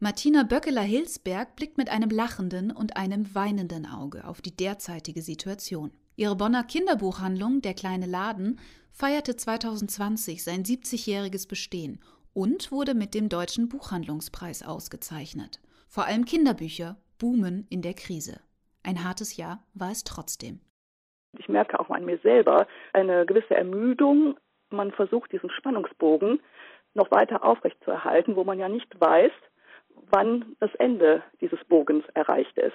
Martina 0.00 0.42
Böckeler-Hilsberg 0.42 1.54
blickt 1.54 1.78
mit 1.78 1.88
einem 1.88 2.10
lachenden 2.10 2.72
und 2.72 2.96
einem 2.96 3.32
weinenden 3.32 3.86
Auge 3.86 4.26
auf 4.26 4.42
die 4.42 4.56
derzeitige 4.56 5.22
Situation. 5.22 5.92
Ihre 6.16 6.36
Bonner 6.36 6.64
Kinderbuchhandlung 6.64 7.62
Der 7.62 7.74
kleine 7.74 8.06
Laden 8.06 8.58
feierte 8.94 9.34
2020 9.34 10.44
sein 10.44 10.62
70-jähriges 10.62 11.48
Bestehen 11.48 11.98
und 12.32 12.70
wurde 12.70 12.94
mit 12.94 13.12
dem 13.14 13.28
Deutschen 13.28 13.68
Buchhandlungspreis 13.68 14.64
ausgezeichnet. 14.64 15.60
Vor 15.88 16.06
allem 16.06 16.24
Kinderbücher 16.24 16.96
boomen 17.18 17.66
in 17.70 17.82
der 17.82 17.94
Krise. 17.94 18.40
Ein 18.84 19.02
hartes 19.02 19.36
Jahr 19.36 19.64
war 19.74 19.90
es 19.90 20.04
trotzdem. 20.04 20.60
Ich 21.38 21.48
merke 21.48 21.80
auch 21.80 21.90
an 21.90 22.04
mir 22.04 22.18
selber 22.18 22.68
eine 22.92 23.26
gewisse 23.26 23.56
Ermüdung. 23.56 24.36
Man 24.70 24.92
versucht 24.92 25.32
diesen 25.32 25.50
Spannungsbogen 25.50 26.40
noch 26.94 27.10
weiter 27.10 27.44
aufrechtzuerhalten, 27.44 28.36
wo 28.36 28.44
man 28.44 28.60
ja 28.60 28.68
nicht 28.68 28.88
weiß, 29.00 29.32
wann 30.10 30.54
das 30.60 30.72
Ende 30.76 31.24
dieses 31.40 31.58
Bogens 31.64 32.04
erreicht 32.14 32.56
ist. 32.58 32.72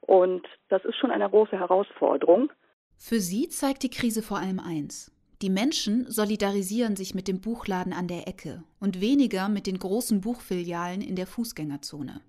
Und 0.00 0.44
das 0.68 0.84
ist 0.84 0.96
schon 0.96 1.12
eine 1.12 1.30
große 1.30 1.56
Herausforderung. 1.56 2.50
Für 2.96 3.20
sie 3.20 3.48
zeigt 3.48 3.84
die 3.84 3.90
Krise 3.90 4.22
vor 4.22 4.38
allem 4.38 4.58
eins. 4.58 5.11
Die 5.42 5.50
Menschen 5.50 6.08
solidarisieren 6.08 6.94
sich 6.94 7.16
mit 7.16 7.26
dem 7.26 7.40
Buchladen 7.40 7.92
an 7.92 8.06
der 8.06 8.28
Ecke 8.28 8.62
und 8.78 9.00
weniger 9.00 9.48
mit 9.48 9.66
den 9.66 9.76
großen 9.76 10.20
Buchfilialen 10.20 11.00
in 11.00 11.16
der 11.16 11.26
Fußgängerzone. 11.26 12.20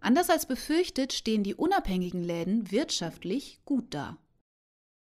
Anders 0.00 0.28
als 0.28 0.46
befürchtet 0.46 1.12
stehen 1.12 1.44
die 1.44 1.54
unabhängigen 1.54 2.24
Läden 2.24 2.72
wirtschaftlich 2.72 3.60
gut 3.64 3.84
da. 3.90 4.16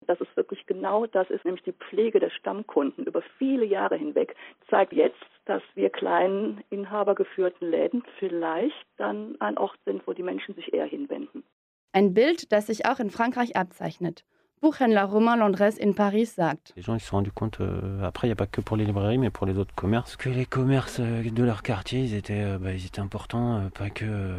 Das 0.08 0.20
ist 0.20 0.36
wirklich 0.36 0.66
genau 0.66 1.06
das 1.06 1.30
ist, 1.30 1.44
nämlich 1.44 1.62
die 1.62 1.74
Pflege 1.74 2.18
der 2.18 2.30
Stammkunden 2.30 3.04
über 3.04 3.22
viele 3.38 3.64
Jahre 3.64 3.96
hinweg, 3.96 4.34
zeigt 4.68 4.92
jetzt, 4.92 5.22
dass 5.44 5.62
wir 5.76 5.90
kleinen 5.90 6.64
inhabergeführten 6.70 7.70
Läden 7.70 8.02
vielleicht 8.18 8.74
dann 8.96 9.40
ein 9.40 9.58
Ort 9.58 9.78
sind, 9.84 10.04
wo 10.08 10.12
die 10.12 10.24
Menschen 10.24 10.56
sich 10.56 10.72
eher 10.72 10.86
hinwenden. 10.86 11.44
Ein 11.92 12.14
Bild, 12.14 12.50
das 12.50 12.66
sich 12.66 12.86
auch 12.86 12.98
in 12.98 13.10
Frankreich 13.10 13.54
abzeichnet. 13.54 14.24
Buchhändler 14.60 15.04
Romain 15.04 15.36
Landres 15.36 15.78
in 15.80 15.92
Paris 15.92 16.26
sagt. 16.26 16.72
Les 16.76 16.82
gens 16.82 16.94
ils 16.94 17.00
se 17.00 17.06
sont 17.06 17.16
rendus 17.16 17.32
compte, 17.32 17.60
euh, 17.60 18.02
après 18.02 18.26
il 18.26 18.30
n'y 18.30 18.32
a 18.32 18.36
pas 18.36 18.46
que 18.46 18.60
pour 18.60 18.76
les 18.76 18.84
librairies, 18.84 19.18
mais 19.18 19.30
pour 19.30 19.46
les 19.46 19.58
autres 19.58 19.74
commerces, 19.74 20.16
que 20.16 20.28
les 20.28 20.46
commerces 20.46 20.98
euh, 21.00 21.28
de 21.30 21.42
leur 21.42 21.62
quartier, 21.62 22.00
ils 22.00 22.14
étaient, 22.14 22.42
euh, 22.42 22.58
bah, 22.58 22.72
ils 22.72 22.86
étaient 22.86 23.00
importants, 23.00 23.58
euh, 23.58 23.68
pas 23.70 23.90
que 23.90 24.04
euh, 24.06 24.36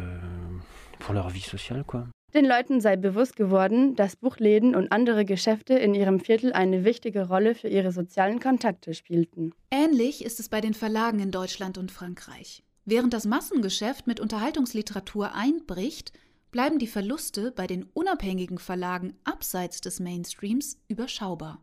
pour 0.98 1.14
leur 1.14 1.28
vie 1.28 1.40
sociale. 1.40 1.84
Quoi. 1.86 2.06
Den 2.32 2.46
Leuten 2.46 2.80
sei 2.80 2.94
bewusst 2.96 3.34
geworden, 3.34 3.96
dass 3.96 4.14
Buchläden 4.14 4.76
und 4.76 4.92
andere 4.92 5.24
Geschäfte 5.24 5.74
in 5.74 5.94
ihrem 5.94 6.20
Viertel 6.20 6.52
eine 6.52 6.84
wichtige 6.84 7.26
Rolle 7.26 7.56
für 7.56 7.66
ihre 7.66 7.90
sozialen 7.90 8.38
Kontakte 8.38 8.94
spielten. 8.94 9.52
Ähnlich 9.72 10.24
ist 10.24 10.38
es 10.38 10.48
bei 10.48 10.60
den 10.60 10.74
Verlagen 10.74 11.18
in 11.18 11.32
Deutschland 11.32 11.76
und 11.76 11.90
Frankreich. 11.90 12.62
Während 12.84 13.12
das 13.14 13.26
Massengeschäft 13.26 14.06
mit 14.06 14.20
Unterhaltungsliteratur 14.20 15.34
einbricht, 15.34 16.12
bleiben 16.50 16.78
die 16.78 16.86
Verluste 16.86 17.52
bei 17.52 17.66
den 17.66 17.84
unabhängigen 17.94 18.58
Verlagen 18.58 19.14
abseits 19.24 19.80
des 19.80 20.00
Mainstreams 20.00 20.78
überschaubar. 20.88 21.62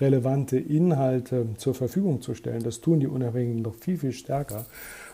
Relevante 0.00 0.58
Inhalte 0.58 1.54
zur 1.56 1.74
Verfügung 1.74 2.20
zu 2.20 2.34
stellen, 2.34 2.64
das 2.64 2.80
tun 2.80 2.98
die 2.98 3.06
Unabhängigen 3.06 3.62
noch 3.62 3.76
viel, 3.76 3.96
viel 3.96 4.12
stärker 4.12 4.66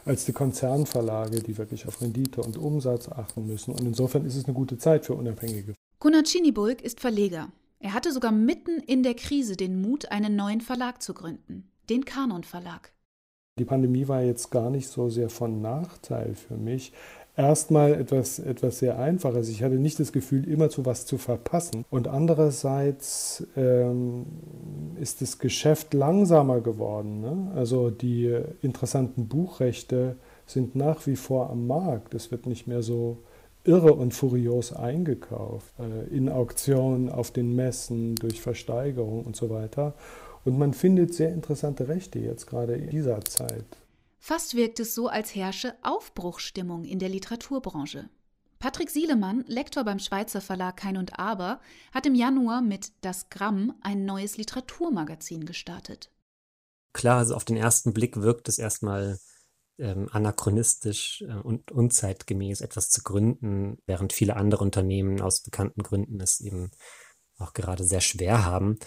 als 0.07 0.25
die 0.25 0.33
Konzernverlage, 0.33 1.43
die 1.43 1.59
wirklich 1.59 1.87
auf 1.87 2.01
Rendite 2.01 2.41
und 2.41 2.57
Umsatz 2.57 3.09
achten 3.09 3.47
müssen. 3.47 3.73
Und 3.73 3.83
insofern 3.83 4.25
ist 4.25 4.37
es 4.37 4.47
eine 4.47 4.55
gute 4.55 4.79
Zeit 4.79 5.05
für 5.05 5.15
Unabhängige. 5.15 5.75
Gunnar 5.99 6.23
Chinibulk 6.25 6.81
ist 6.81 7.01
Verleger. 7.01 7.53
Er 7.79 7.93
hatte 7.93 8.13
sogar 8.13 8.33
mitten 8.33 8.79
in 8.79 9.03
der 9.03 9.15
Krise 9.15 9.57
den 9.57 9.83
Mut, 9.83 10.11
einen 10.11 10.35
neuen 10.35 10.63
Verlag 10.63 11.03
zu 11.03 11.13
gründen, 11.13 11.71
den 11.91 12.07
Kanon 12.07 12.45
Verlag. 12.45 12.93
Die 13.59 13.65
Pandemie 13.67 14.09
war 14.09 14.23
jetzt 14.23 14.51
gar 14.51 14.71
nicht 14.71 14.89
so 14.89 15.11
sehr 15.11 15.29
von 15.29 15.61
Nachteil 15.61 16.35
für 16.35 16.57
mich, 16.57 16.93
erstmal 17.41 17.95
etwas, 17.95 18.39
etwas 18.39 18.79
sehr 18.79 18.99
Einfaches. 18.99 19.49
Ich 19.49 19.63
hatte 19.63 19.77
nicht 19.77 19.99
das 19.99 20.13
Gefühl, 20.13 20.47
immer 20.47 20.69
zu 20.69 20.85
was 20.85 21.07
zu 21.07 21.17
verpassen. 21.19 21.85
Und 21.91 22.07
andererseits 22.07 23.47
ähm, 23.57 24.27
ist 25.01 25.23
das 25.23 25.39
Geschäft 25.39 25.95
langsamer 25.95 26.61
geworden. 26.61 27.21
Ne? 27.21 27.53
Also 27.55 27.91
die 27.91 28.39
interessanten 28.63 29.27
Buchrechte 29.27 30.17
sind 30.47 30.77
nach 30.77 31.07
wie 31.07 31.17
vor 31.17 31.51
am 31.51 31.67
Markt. 31.67 32.15
Es 32.15 32.31
wird 32.31 32.47
nicht 32.47 32.67
mehr 32.67 32.83
so 32.83 33.19
irre 33.65 33.95
und 33.95 34.13
furios 34.13 34.73
eingekauft. 34.75 35.73
Äh, 35.79 36.15
in 36.15 36.29
Auktionen, 36.29 37.09
auf 37.09 37.31
den 37.31 37.55
Messen, 37.55 38.17
durch 38.17 38.41
Versteigerung 38.41 39.25
und 39.25 39.37
so 39.37 39.49
weiter. 39.51 39.95
Und 40.45 40.59
man 40.59 40.73
findet 40.75 41.15
sehr 41.15 41.33
interessante 41.33 41.89
Rechte 41.89 42.19
jetzt 42.19 42.47
gerade 42.47 42.75
in 42.75 42.91
dieser 42.91 43.21
Zeit. 43.23 43.65
Fast 44.23 44.55
wirkt 44.55 44.79
es 44.79 44.95
so, 44.95 45.09
als 45.09 45.35
herrsche 45.35 45.75
Aufbruchstimmung 45.83 46.85
in 46.85 46.99
der 46.99 47.09
Literaturbranche. 47.09 48.11
Patrick 48.59 48.91
Sielemann, 48.91 49.45
Lektor 49.47 49.83
beim 49.85 49.99
Schweizer 49.99 50.43
Verlag 50.43 50.77
Kein 50.77 50.99
und 50.99 51.19
Aber, 51.19 51.61
hat 51.93 52.05
im 52.05 52.15
Januar 52.15 52.61
mit 52.61 52.93
Das 53.01 53.31
Gramm 53.31 53.75
ein 53.81 54.05
neues 54.05 54.37
Literaturmagazin 54.37 55.47
gestartet. 55.47 56.13
Klar, 56.93 57.19
also 57.19 57.35
auf 57.35 57.47
den 57.47 57.57
ersten 57.57 57.95
Blick 57.95 58.21
wirkt 58.21 58.49
es 58.49 58.59
erstmal 58.59 59.19
ähm, 59.79 60.09
anachronistisch 60.13 61.23
äh, 61.23 61.33
und 61.37 61.73
unzeitgemäß, 61.73 62.61
etwas 62.61 62.91
zu 62.91 63.03
gründen, 63.03 63.79
während 63.87 64.13
viele 64.13 64.37
andere 64.37 64.63
Unternehmen 64.63 65.23
aus 65.23 65.41
bekannten 65.41 65.83
Gründen 65.83 66.21
es 66.21 66.41
eben 66.41 66.71
auch 67.39 67.55
gerade 67.55 67.85
sehr 67.85 68.03
schwer 68.03 68.45
haben. 68.45 68.79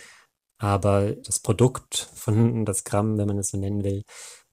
Aber 0.60 1.14
das 1.14 1.40
Produkt 1.40 2.10
von 2.14 2.64
das 2.66 2.84
Gramm, 2.84 3.18
wenn 3.18 3.28
man 3.28 3.40
es 3.40 3.48
so 3.48 3.58
nennen 3.58 3.84
will, 3.84 4.04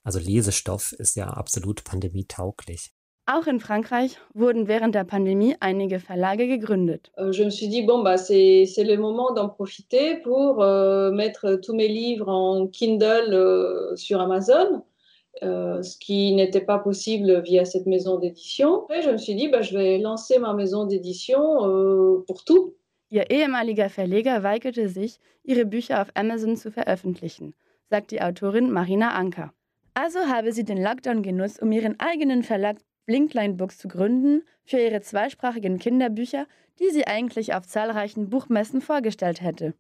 also 0.05 0.19
Lesestoff 0.19 0.93
ist 0.93 1.17
ja 1.17 1.29
absolut 1.29 1.85
pandemietauglich. 1.85 2.93
Auch 3.27 3.47
in 3.47 3.61
Frankreich 3.61 4.17
wurden 4.35 4.67
während 4.67 4.95
der 4.95 5.05
Pandemie 5.05 5.55
einige 5.61 6.01
Verlage 6.01 6.49
gegründet. 6.49 7.13
Euh, 7.17 7.33
je 7.33 7.45
me 7.45 7.51
suis 7.51 7.69
dit, 7.69 7.83
bon, 7.83 8.03
bah, 8.03 8.19
c'est 8.19 8.67
le 8.79 8.97
moment 8.97 9.33
d'en 9.33 9.49
profiter 9.49 10.17
pour 10.17 10.63
euh, 10.63 11.13
mettre 11.13 11.61
tous 11.63 11.75
mes 11.75 11.87
livres 11.87 12.29
en 12.29 12.67
Kindle 12.67 13.33
euh, 13.33 13.95
sur 13.95 14.21
Amazon, 14.21 14.83
euh, 15.45 15.81
ce 15.83 15.97
qui 15.99 16.35
n'était 16.35 16.65
pas 16.65 16.79
possible 16.79 17.41
via 17.43 17.65
cette 17.65 17.87
maison 17.87 18.19
d'édition. 18.19 18.91
Et 18.91 19.03
je 19.03 19.11
me 19.11 19.19
suis 19.19 19.37
dit, 19.37 19.47
bah, 19.47 19.63
je 19.63 19.79
vais 19.79 19.99
lancer 19.99 20.41
ma 20.41 20.53
maison 20.53 20.85
d'édition 20.87 21.69
euh, 21.69 22.25
pour 22.27 22.43
tout. 22.43 22.75
Ihr 23.13 23.31
ehemaliger 23.31 23.89
Verleger 23.89 24.43
weigerte 24.43 24.89
sich, 24.89 25.21
ihre 25.45 25.65
Bücher 25.67 26.01
auf 26.01 26.09
Amazon 26.15 26.57
zu 26.57 26.71
veröffentlichen, 26.71 27.55
sagt 27.91 28.11
die 28.11 28.21
Autorin 28.21 28.71
Marina 28.71 29.11
Anker. 29.11 29.53
Also 29.95 30.20
habe 30.20 30.53
sie 30.53 30.64
den 30.64 30.82
Lockdown 30.82 31.22
genutzt, 31.22 31.61
um 31.61 31.72
ihren 31.72 31.99
eigenen 31.99 32.43
Verlag 32.43 32.78
Blinkline 33.07 33.55
Books 33.55 33.78
zu 33.78 33.88
gründen 33.88 34.43
für 34.64 34.78
ihre 34.78 35.01
zweisprachigen 35.01 35.78
Kinderbücher, 35.78 36.47
die 36.78 36.91
sie 36.91 37.07
eigentlich 37.07 37.55
auf 37.55 37.66
zahlreichen 37.66 38.30
Buchmessen 38.30 38.80
vorgestellt 38.80 39.41
hätte. 39.41 39.74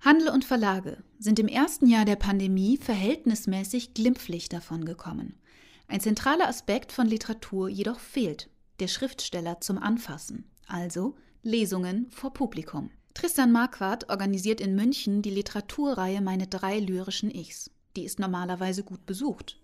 Handel 0.00 0.28
und 0.28 0.44
Verlage 0.44 1.02
sind 1.18 1.38
im 1.38 1.48
ersten 1.48 1.86
Jahr 1.86 2.04
der 2.04 2.16
Pandemie 2.16 2.76
verhältnismäßig 2.76 3.94
glimpflich 3.94 4.48
davon 4.48 4.84
gekommen. 4.84 5.40
Ein 5.88 6.00
zentraler 6.00 6.46
Aspekt 6.46 6.92
von 6.92 7.06
Literatur 7.06 7.68
jedoch 7.68 7.98
fehlt, 7.98 8.50
der 8.78 8.88
Schriftsteller 8.88 9.60
zum 9.60 9.78
Anfassen, 9.78 10.44
also 10.66 11.16
Lesungen 11.42 12.10
vor 12.10 12.32
Publikum. 12.32 12.90
Tristan 13.14 13.50
Marquardt 13.50 14.08
organisiert 14.10 14.60
in 14.60 14.76
München 14.76 15.22
die 15.22 15.30
Literaturreihe 15.30 16.20
Meine 16.20 16.46
drei 16.46 16.78
lyrischen 16.78 17.30
Ichs. 17.34 17.70
Die 17.98 18.04
ist 18.04 18.20
normalerweise 18.20 18.84
gut 18.84 19.04
besucht. 19.06 19.56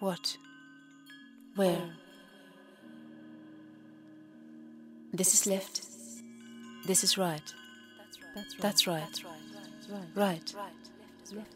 What? 0.00 0.36
Where? 1.54 1.96
This 5.12 5.32
is 5.32 5.46
left. 5.46 5.82
This 6.84 7.04
is 7.04 7.16
right. 7.16 7.54
That's 8.60 8.88
right. 8.88 9.24
Right. 10.16 10.56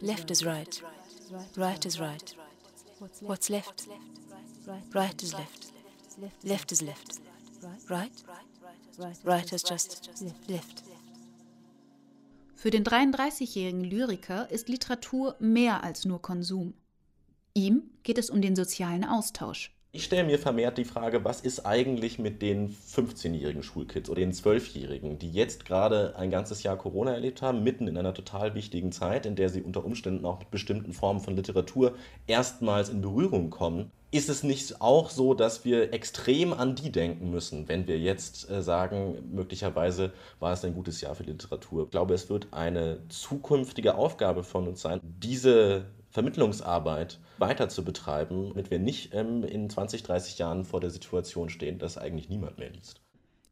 Left 0.01 0.31
is 0.31 0.45
right. 0.45 0.81
Right 1.57 1.85
is 1.85 1.99
right. 1.99 2.37
What's 3.21 3.51
left? 3.51 3.89
Right 4.95 5.23
is 5.25 5.33
left. 5.33 5.73
Left 6.45 6.71
is 6.71 6.83
left. 6.83 7.19
Right? 7.91 8.23
Right 9.25 9.53
is 9.53 9.65
just 9.65 10.09
left. 10.49 10.85
Für 12.67 12.71
den 12.71 12.83
33-jährigen 12.83 13.85
Lyriker 13.85 14.51
ist 14.51 14.69
Literatur 14.69 15.37
mehr 15.39 15.85
als 15.85 16.05
nur 16.05 16.21
Konsum. 16.21 16.75
Ihm 17.55 17.93
geht 18.03 18.19
es 18.19 18.29
um 18.29 18.43
den 18.43 18.57
sozialen 18.57 19.05
Austausch. 19.05 19.76
Ich 19.97 20.05
stelle 20.05 20.25
mir 20.25 20.39
vermehrt 20.39 20.77
die 20.77 20.85
Frage, 20.85 21.25
was 21.25 21.41
ist 21.41 21.65
eigentlich 21.65 22.19
mit 22.19 22.43
den 22.43 22.69
15-jährigen 22.69 23.63
Schulkids 23.63 24.11
oder 24.11 24.21
den 24.21 24.35
12-jährigen, 24.35 25.19
die 25.19 25.31
jetzt 25.31 25.65
gerade 25.65 26.15
ein 26.17 26.31
ganzes 26.31 26.63
Jahr 26.63 26.77
Corona 26.77 27.15
erlebt 27.15 27.41
haben, 27.41 27.65
mitten 27.65 27.89
in 27.89 27.97
einer 27.97 28.13
total 28.13 28.55
wichtigen 28.55 28.93
Zeit, 28.93 29.25
in 29.25 29.37
der 29.37 29.49
sie 29.49 29.63
unter 29.63 29.87
Umständen 29.87 30.27
auch 30.27 30.39
mit 30.39 30.51
bestimmten 30.51 30.93
Formen 30.93 31.21
von 31.21 31.35
Literatur 31.35 31.95
erstmals 32.27 32.91
in 32.91 33.01
Berührung 33.01 33.49
kommen. 33.49 33.91
Ist 34.11 34.29
es 34.29 34.43
nicht 34.43 34.83
auch 34.83 35.09
so, 35.09 35.33
dass 35.33 35.65
wir 35.65 35.95
extrem 35.95 36.53
an 36.53 36.75
die 36.75 36.93
denken 36.93 37.31
müssen, 37.31 37.67
wenn 37.67 37.87
wir 37.87 37.99
jetzt 37.99 38.51
äh, 38.51 38.63
sagen, 38.63 39.17
möglicherweise 39.33 40.13
war 40.41 40.53
es 40.53 40.63
ein 40.63 40.75
gutes 40.75 41.01
Jahr 41.01 41.15
für 41.15 41.23
Literatur? 41.25 41.85
Ich 41.85 41.91
glaube, 41.91 42.13
es 42.13 42.29
wird 42.29 42.49
eine 42.51 42.99
zukünftige 43.09 43.95
Aufgabe 43.95 44.45
von 44.45 44.69
uns 44.69 44.83
sein, 44.83 45.01
diese 45.03 45.87
Vermittlungsarbeit 46.17 47.21
weiter 47.37 47.69
zu 47.69 47.85
betreiben, 47.85 48.49
damit 48.49 48.71
wir 48.71 48.79
nicht 48.79 49.13
ähm, 49.13 49.45
in 49.45 49.69
20, 49.69 50.03
30 50.03 50.39
Jahren 50.39 50.65
vor 50.65 50.81
der 50.81 50.89
Situation 50.89 51.51
stehen, 51.51 51.79
dass 51.79 51.99
eigentlich 51.99 52.31
niemand 52.31 52.57
mehr 52.57 52.71
liest. 52.71 53.03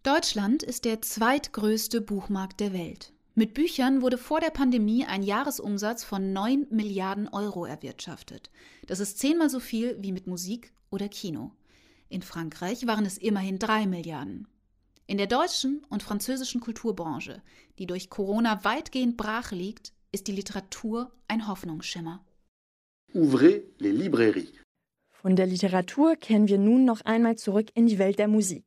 Deutschland 0.02 0.62
ist 0.62 0.86
der 0.86 1.02
zweitgrößte 1.02 2.00
Buchmarkt 2.00 2.60
der 2.60 2.72
Welt. 2.72 3.12
Mit 3.34 3.52
Büchern 3.52 4.00
wurde 4.00 4.16
vor 4.16 4.40
der 4.40 4.48
Pandemie 4.48 5.04
ein 5.04 5.22
Jahresumsatz 5.22 6.04
von 6.04 6.32
9 6.32 6.68
Milliarden 6.70 7.28
Euro 7.28 7.66
erwirtschaftet. 7.66 8.50
Das 8.86 8.98
ist 8.98 9.18
zehnmal 9.18 9.50
so 9.50 9.60
viel 9.60 9.98
wie 10.00 10.12
mit 10.12 10.26
Musik 10.26 10.72
oder 10.88 11.10
Kino. 11.10 11.50
In 12.08 12.22
Frankreich 12.22 12.86
waren 12.86 13.04
es 13.04 13.18
immerhin 13.18 13.58
3 13.58 13.86
Milliarden. 13.86 14.48
In 15.06 15.18
der 15.18 15.26
deutschen 15.26 15.84
und 15.90 16.02
französischen 16.02 16.62
Kulturbranche, 16.62 17.42
die 17.78 17.86
durch 17.86 18.08
Corona 18.08 18.64
weitgehend 18.64 19.18
brach 19.18 19.52
liegt, 19.52 19.92
ist 20.12 20.28
die 20.28 20.32
Literatur 20.32 21.12
ein 21.28 21.46
Hoffnungsschimmer. 21.46 22.24
Ouvrez 23.14 23.62
les 23.78 23.92
librairies. 23.92 24.52
Von 25.12 25.36
der 25.36 25.46
Literatur 25.46 26.16
kehren 26.16 26.48
wir 26.48 26.58
nun 26.58 26.84
noch 26.84 27.00
einmal 27.02 27.36
zurück 27.36 27.68
in 27.74 27.86
die 27.86 28.00
Welt 28.00 28.18
der 28.18 28.26
Musik. 28.26 28.64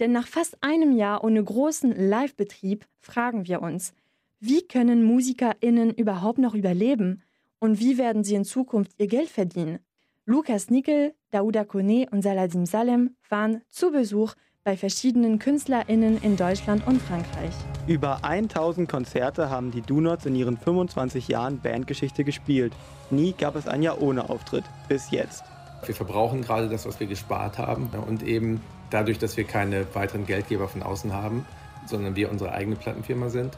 Denn 0.00 0.12
nach 0.12 0.26
fast 0.26 0.56
einem 0.62 0.96
Jahr 0.96 1.22
ohne 1.22 1.44
großen 1.44 2.08
Live-Betrieb 2.08 2.86
fragen 2.98 3.46
wir 3.46 3.60
uns, 3.60 3.92
wie 4.38 4.66
können 4.66 5.04
MusikerInnen 5.04 5.90
überhaupt 5.90 6.38
noch 6.38 6.54
überleben? 6.54 7.22
Und 7.58 7.78
wie 7.78 7.98
werden 7.98 8.24
sie 8.24 8.36
in 8.36 8.46
Zukunft 8.46 8.92
ihr 8.96 9.06
Geld 9.06 9.28
verdienen? 9.28 9.80
Lukas 10.24 10.70
Nickel, 10.70 11.14
Dauda 11.30 11.64
Kone 11.64 12.06
und 12.10 12.22
Saladim 12.22 12.64
Salem 12.64 13.16
waren 13.28 13.60
zu 13.68 13.90
Besuch 13.90 14.34
bei 14.62 14.76
verschiedenen 14.76 15.38
KünstlerInnen 15.38 16.20
in 16.20 16.36
Deutschland 16.36 16.86
und 16.86 17.00
Frankreich. 17.00 17.54
Über 17.86 18.22
1000 18.22 18.86
Konzerte 18.90 19.48
haben 19.48 19.70
die 19.70 19.80
Donuts 19.80 20.26
in 20.26 20.34
ihren 20.34 20.58
25 20.58 21.28
Jahren 21.28 21.60
Bandgeschichte 21.60 22.24
gespielt. 22.24 22.74
Nie 23.08 23.32
gab 23.32 23.56
es 23.56 23.66
ein 23.66 23.82
Jahr 23.82 24.02
ohne 24.02 24.28
Auftritt, 24.28 24.64
bis 24.86 25.10
jetzt. 25.12 25.44
Wir 25.86 25.94
verbrauchen 25.94 26.42
gerade 26.42 26.68
das, 26.68 26.84
was 26.84 27.00
wir 27.00 27.06
gespart 27.06 27.56
haben 27.56 27.88
und 28.06 28.22
eben 28.22 28.60
dadurch, 28.90 29.18
dass 29.18 29.38
wir 29.38 29.44
keine 29.44 29.86
weiteren 29.94 30.26
Geldgeber 30.26 30.68
von 30.68 30.82
außen 30.82 31.14
haben, 31.14 31.46
sondern 31.86 32.14
wir 32.14 32.30
unsere 32.30 32.52
eigene 32.52 32.76
Plattenfirma 32.76 33.30
sind, 33.30 33.56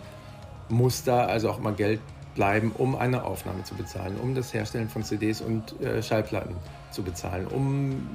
muss 0.69 1.03
da 1.03 1.25
also 1.25 1.51
auch 1.51 1.59
mal 1.59 1.75
Geld 1.75 1.99
bleiben, 2.37 2.71
um 2.79 2.95
eine 2.95 3.25
Aufnahme 3.25 3.65
zu 3.65 3.75
bezahlen, 3.75 4.19
um 4.23 4.37
das 4.37 4.55
Herstellen 4.55 4.89
von 4.89 5.03
CDs 5.03 5.41
und 5.41 5.81
äh, 5.81 6.01
Schallplatten 6.01 6.55
zu 6.93 7.03
bezahlen, 7.03 7.49
um 7.49 8.09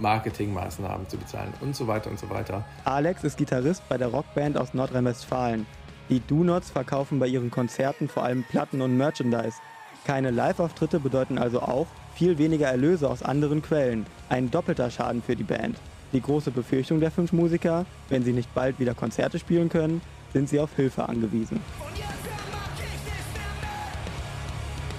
Marketingmaßnahmen 0.00 1.08
zu 1.08 1.16
bezahlen 1.16 1.52
und 1.60 1.74
so 1.74 1.86
weiter 1.86 2.10
und 2.10 2.18
so 2.18 2.28
weiter. 2.30 2.64
Alex 2.84 3.24
ist 3.24 3.36
Gitarrist 3.36 3.88
bei 3.88 3.98
der 3.98 4.08
Rockband 4.08 4.56
aus 4.56 4.74
Nordrhein-Westfalen. 4.74 5.66
Die 6.08 6.20
Do-Nots 6.20 6.70
verkaufen 6.70 7.18
bei 7.18 7.26
ihren 7.26 7.50
Konzerten 7.50 8.08
vor 8.08 8.22
allem 8.22 8.44
Platten 8.44 8.80
und 8.80 8.96
Merchandise. 8.96 9.56
Keine 10.04 10.30
Live-Auftritte 10.30 11.00
bedeuten 11.00 11.36
also 11.36 11.60
auch 11.60 11.86
viel 12.14 12.38
weniger 12.38 12.68
Erlöse 12.68 13.10
aus 13.10 13.22
anderen 13.22 13.60
Quellen. 13.60 14.06
Ein 14.28 14.50
doppelter 14.50 14.90
Schaden 14.90 15.22
für 15.22 15.34
die 15.34 15.42
Band. 15.42 15.76
Die 16.12 16.22
große 16.22 16.52
Befürchtung 16.52 17.00
der 17.00 17.10
fünf 17.10 17.32
Musiker, 17.32 17.84
wenn 18.08 18.22
sie 18.22 18.32
nicht 18.32 18.54
bald 18.54 18.78
wieder 18.78 18.94
Konzerte 18.94 19.38
spielen 19.38 19.68
können, 19.68 20.00
sind 20.32 20.48
sie 20.48 20.60
auf 20.60 20.74
Hilfe 20.76 21.08
angewiesen. 21.08 21.60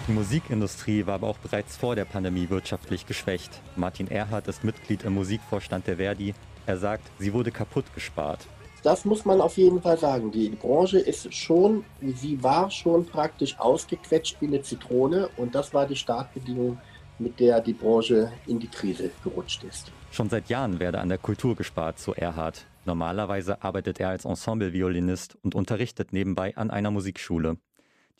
Die 0.08 0.14
Musikindustrie 0.14 1.06
war 1.06 1.16
aber 1.16 1.28
auch 1.28 1.38
bereits 1.38 1.76
vor 1.76 1.94
der 1.94 2.06
Pandemie 2.06 2.50
wirtschaftlich 2.50 3.06
geschwächt. 3.06 3.62
Martin 3.76 4.08
Erhardt 4.08 4.48
ist 4.48 4.64
Mitglied 4.64 5.04
im 5.04 5.16
Musikvorstand 5.16 5.86
der 5.86 5.98
Verdi. 5.98 6.34
Er 6.66 6.78
sagt, 6.78 7.12
sie 7.20 7.34
wurde 7.34 7.52
kaputt 7.52 7.84
gespart. 7.94 8.48
Das 8.84 9.04
muss 9.04 9.26
man 9.26 9.42
auf 9.42 9.58
jeden 9.58 9.82
Fall 9.82 9.98
sagen. 9.98 10.32
Die 10.32 10.48
Branche 10.48 10.98
ist 10.98 11.34
schon, 11.34 11.84
sie 12.02 12.42
war 12.42 12.72
schon 12.72 13.06
praktisch 13.06 13.60
ausgequetscht 13.60 14.38
wie 14.40 14.48
eine 14.48 14.62
Zitrone 14.62 15.28
und 15.36 15.54
das 15.54 15.74
war 15.74 15.86
die 15.86 15.98
Startbedingung, 15.98 16.78
mit 17.20 17.38
der 17.42 17.60
die 17.60 17.74
Branche 17.74 18.32
in 18.46 18.60
die 18.60 18.70
Krise 18.70 19.12
gerutscht 19.26 19.66
ist. 19.66 19.92
Schon 20.12 20.30
seit 20.30 20.48
Jahren 20.48 20.80
werde 20.80 21.02
an 21.02 21.10
der 21.10 21.18
Kultur 21.18 21.54
gespart, 21.58 22.00
so 22.00 22.14
Erhard. 22.14 22.66
Normalerweise 22.86 23.62
arbeitet 23.62 24.00
er 24.00 24.08
als 24.08 24.24
Ensemble-Violinist 24.24 25.38
und 25.44 25.54
unterrichtet 25.54 26.14
nebenbei 26.14 26.56
an 26.56 26.72
einer 26.72 26.92
Musikschule. 26.92 27.58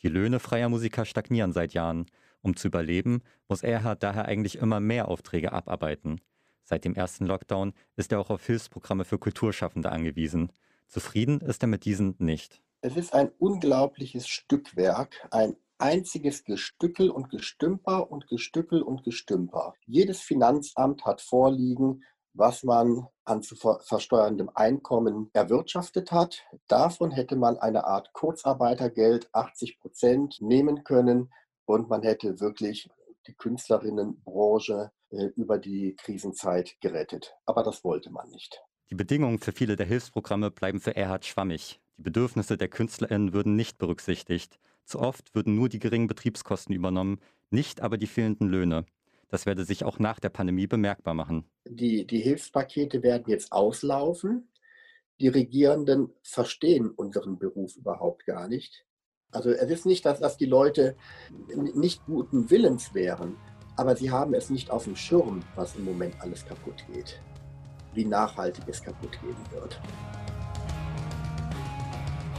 Die 0.02 0.08
Löhne 0.08 0.38
freier 0.38 0.68
Musiker 0.68 1.04
stagnieren 1.04 1.52
seit 1.52 1.74
Jahren. 1.74 2.06
Um 2.40 2.56
zu 2.56 2.68
überleben, 2.68 3.22
muss 3.48 3.62
Erhard 3.62 4.02
daher 4.02 4.26
eigentlich 4.26 4.58
immer 4.58 4.80
mehr 4.80 5.08
Aufträge 5.08 5.52
abarbeiten. 5.52 6.20
Seit 6.62 6.84
dem 6.84 6.94
ersten 6.94 7.26
Lockdown 7.26 7.72
ist 7.96 8.12
er 8.12 8.20
auch 8.20 8.30
auf 8.30 8.46
Hilfsprogramme 8.46 9.04
für 9.04 9.18
Kulturschaffende 9.18 9.90
angewiesen. 9.90 10.52
Zufrieden 10.86 11.40
ist 11.40 11.62
er 11.62 11.68
mit 11.68 11.84
diesen 11.84 12.14
nicht. 12.18 12.60
Es 12.80 12.96
ist 12.96 13.12
ein 13.12 13.30
unglaubliches 13.38 14.28
Stückwerk, 14.28 15.26
ein 15.30 15.56
einziges 15.78 16.44
Gestückel 16.44 17.10
und 17.10 17.30
Gestümper 17.30 18.10
und 18.10 18.28
Gestückel 18.28 18.82
und 18.82 19.02
Gestümper. 19.02 19.74
Jedes 19.86 20.20
Finanzamt 20.20 21.04
hat 21.04 21.20
vorliegen, 21.20 22.04
was 22.38 22.62
man 22.62 23.08
an 23.24 23.42
zu 23.42 23.56
versteuerndem 23.56 24.50
Einkommen 24.54 25.28
erwirtschaftet 25.32 26.12
hat. 26.12 26.44
Davon 26.68 27.10
hätte 27.10 27.36
man 27.36 27.58
eine 27.58 27.84
Art 27.84 28.12
Kurzarbeitergeld 28.12 29.28
80 29.32 29.80
Prozent 29.80 30.40
nehmen 30.40 30.84
können 30.84 31.32
und 31.66 31.88
man 31.88 32.02
hätte 32.02 32.40
wirklich 32.40 32.88
die 33.26 33.34
Künstlerinnenbranche 33.34 34.92
äh, 35.10 35.26
über 35.36 35.58
die 35.58 35.96
Krisenzeit 35.96 36.76
gerettet. 36.80 37.34
Aber 37.44 37.62
das 37.62 37.84
wollte 37.84 38.10
man 38.10 38.30
nicht. 38.30 38.62
Die 38.90 38.94
Bedingungen 38.94 39.38
für 39.38 39.52
viele 39.52 39.76
der 39.76 39.86
Hilfsprogramme 39.86 40.50
bleiben 40.50 40.80
für 40.80 40.96
Erhard 40.96 41.26
schwammig. 41.26 41.80
Die 41.98 42.02
Bedürfnisse 42.02 42.56
der 42.56 42.68
KünstlerInnen 42.68 43.32
würden 43.32 43.56
nicht 43.56 43.78
berücksichtigt. 43.78 44.58
Zu 44.84 45.00
oft 45.00 45.34
würden 45.34 45.56
nur 45.56 45.68
die 45.68 45.80
geringen 45.80 46.06
Betriebskosten 46.06 46.74
übernommen, 46.74 47.20
nicht 47.50 47.82
aber 47.82 47.98
die 47.98 48.06
fehlenden 48.06 48.48
Löhne. 48.48 48.86
Das 49.30 49.44
werde 49.44 49.64
sich 49.64 49.84
auch 49.84 49.98
nach 49.98 50.20
der 50.20 50.30
Pandemie 50.30 50.66
bemerkbar 50.66 51.14
machen. 51.14 51.44
Die, 51.66 52.06
die 52.06 52.20
Hilfspakete 52.20 53.02
werden 53.02 53.24
jetzt 53.26 53.52
auslaufen. 53.52 54.48
Die 55.20 55.28
Regierenden 55.28 56.10
verstehen 56.22 56.90
unseren 56.90 57.38
Beruf 57.38 57.76
überhaupt 57.76 58.24
gar 58.24 58.48
nicht. 58.48 58.86
Also 59.30 59.50
es 59.50 59.70
ist 59.70 59.84
nicht, 59.84 60.06
dass, 60.06 60.20
dass 60.20 60.38
die 60.38 60.46
Leute 60.46 60.96
nicht 61.74 62.06
guten 62.06 62.50
Willens 62.50 62.94
wären, 62.94 63.36
aber 63.76 63.94
sie 63.94 64.10
haben 64.10 64.32
es 64.32 64.48
nicht 64.48 64.70
auf 64.70 64.84
dem 64.84 64.96
Schirm, 64.96 65.42
was 65.54 65.76
im 65.76 65.84
Moment 65.84 66.14
alles 66.20 66.46
kaputt 66.46 66.84
geht, 66.90 67.20
wie 67.92 68.06
nachhaltig 68.06 68.64
es 68.68 68.82
kaputt 68.82 69.12
gehen 69.20 69.36
wird. 69.52 69.78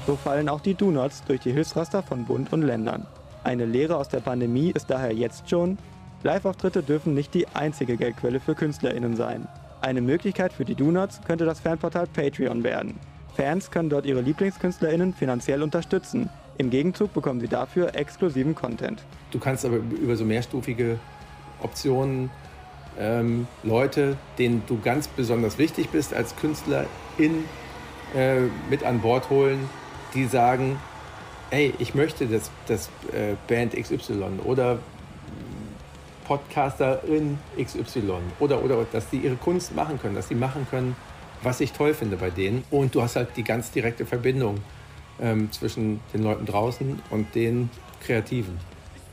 So 0.07 0.15
fallen 0.15 0.49
auch 0.49 0.61
die 0.61 0.73
Donuts 0.73 1.23
durch 1.25 1.41
die 1.41 1.51
Hilfsraster 1.51 2.01
von 2.01 2.25
Bund 2.25 2.51
und 2.51 2.63
Ländern. 2.63 3.05
Eine 3.43 3.65
Lehre 3.65 3.95
aus 3.95 4.09
der 4.09 4.21
Pandemie 4.21 4.71
ist 4.71 4.89
daher 4.89 5.13
jetzt 5.13 5.47
schon, 5.47 5.77
Live-Auftritte 6.23 6.83
dürfen 6.83 7.13
nicht 7.13 7.33
die 7.33 7.47
einzige 7.47 7.95
Geldquelle 7.95 8.39
für 8.39 8.53
KünstlerInnen 8.53 9.15
sein. 9.15 9.47
Eine 9.81 10.01
Möglichkeit 10.01 10.51
für 10.51 10.65
die 10.65 10.75
Donuts 10.75 11.21
könnte 11.25 11.45
das 11.45 11.61
Fanportal 11.61 12.07
Patreon 12.07 12.63
werden. 12.63 12.99
Fans 13.35 13.71
können 13.71 13.89
dort 13.89 14.05
ihre 14.05 14.19
LieblingskünstlerInnen 14.19 15.13
finanziell 15.13 15.63
unterstützen. 15.63 16.29
Im 16.57 16.69
Gegenzug 16.69 17.13
bekommen 17.13 17.39
sie 17.39 17.47
dafür 17.47 17.95
exklusiven 17.95 18.53
Content. 18.53 19.01
Du 19.31 19.39
kannst 19.39 19.63
aber 19.63 19.77
über 19.77 20.17
so 20.17 20.25
mehrstufige 20.25 20.99
Optionen 21.61 22.29
ähm, 22.99 23.47
Leute, 23.63 24.17
denen 24.37 24.63
du 24.67 24.77
ganz 24.81 25.07
besonders 25.07 25.57
wichtig 25.57 25.87
bist 25.87 26.13
als 26.13 26.35
Künstlerin, 26.35 26.87
äh, 28.13 28.41
mit 28.69 28.83
an 28.83 28.99
Bord 28.99 29.29
holen, 29.29 29.69
die 30.13 30.25
sagen, 30.25 30.77
ey, 31.49 31.73
ich 31.79 31.95
möchte 31.95 32.25
das, 32.25 32.51
das 32.67 32.89
äh, 33.13 33.35
Band 33.47 33.73
XY 33.73 34.41
oder 34.43 34.79
Podcasterin 36.29 37.39
XY 37.59 38.03
oder, 38.39 38.63
oder, 38.63 38.85
dass 38.91 39.09
die 39.09 39.17
ihre 39.17 39.35
Kunst 39.35 39.75
machen 39.75 39.99
können, 39.99 40.13
dass 40.13 40.27
sie 40.27 40.35
machen 40.35 40.67
können, 40.69 40.95
was 41.41 41.59
ich 41.59 41.71
toll 41.71 41.95
finde 41.95 42.17
bei 42.17 42.29
denen. 42.29 42.63
Und 42.69 42.93
du 42.93 43.01
hast 43.01 43.15
halt 43.15 43.29
die 43.35 43.43
ganz 43.43 43.71
direkte 43.71 44.05
Verbindung 44.05 44.59
ähm, 45.19 45.51
zwischen 45.51 46.01
den 46.13 46.21
Leuten 46.21 46.45
draußen 46.45 47.01
und 47.09 47.33
den 47.33 47.71
Kreativen. 47.99 48.59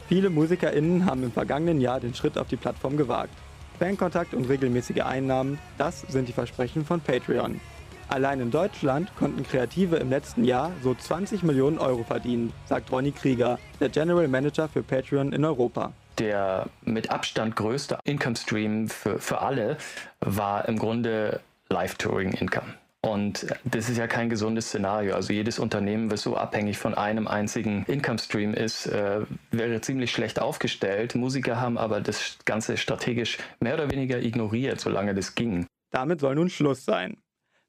Viele 0.09 0.29
MusikerInnen 0.29 1.07
haben 1.07 1.23
im 1.23 1.33
vergangenen 1.33 1.81
Jahr 1.81 2.01
den 2.01 2.15
Schritt 2.15 2.37
auf 2.37 2.49
die 2.49 2.57
Plattform 2.57 2.99
gewagt. 2.99 3.33
Fankontakt 3.79 4.35
und 4.35 4.45
regelmäßige 4.45 5.01
Einnahmen, 5.01 5.59
das 5.79 6.03
sind 6.03 6.29
die 6.29 6.35
Versprechen 6.35 6.85
von 6.85 7.01
Patreon. 7.01 7.61
Allein 8.09 8.41
in 8.41 8.51
Deutschland 8.51 9.11
konnten 9.17 9.43
Kreative 9.43 9.97
im 9.97 10.11
letzten 10.11 10.45
Jahr 10.45 10.71
so 10.83 10.95
20 10.95 11.43
Millionen 11.43 11.79
Euro 11.79 12.05
verdienen, 12.05 12.53
sagt 12.67 12.93
Ronny 12.93 13.11
Krieger, 13.11 13.59
der 13.81 13.89
General 13.89 14.29
Manager 14.29 14.69
für 14.69 14.83
Patreon 14.83 15.33
in 15.33 15.45
Europa. 15.45 15.93
Der 16.19 16.69
mit 16.83 17.11
Abstand 17.11 17.57
größte 17.57 17.99
Income 18.05 18.37
Stream 18.37 18.89
für, 18.89 19.19
für 19.19 19.41
alle 19.41 19.77
war 20.21 20.67
im 20.69 20.79
Grunde 20.79 21.41
Live-Touring-Income. 21.69 22.75
Und 23.03 23.47
das 23.65 23.89
ist 23.89 23.99
ja 23.99 24.09
kein 24.09 24.29
gesundes 24.29 24.67
Szenario. 24.67 25.15
Also 25.15 25.33
jedes 25.33 25.59
Unternehmen, 25.59 26.11
was 26.11 26.23
so 26.23 26.37
abhängig 26.37 26.79
von 26.79 26.95
einem 26.95 27.29
einzigen 27.29 27.85
Income 27.85 28.19
Stream 28.19 28.53
ist, 28.53 28.87
äh, 28.87 29.21
wäre 29.53 29.81
ziemlich 29.81 30.11
schlecht 30.11 30.41
aufgestellt. 30.41 31.15
Musiker 31.15 31.61
haben 31.61 31.79
aber 31.79 32.01
das 32.01 32.39
Ganze 32.45 32.77
strategisch 32.77 33.39
mehr 33.61 33.75
oder 33.75 33.91
weniger 33.91 34.21
ignoriert, 34.21 34.81
solange 34.81 35.15
das 35.15 35.37
ging. 35.37 35.67
Damit 35.91 36.21
soll 36.21 36.35
nun 36.35 36.51
Schluss 36.51 36.85
sein. 36.85 37.19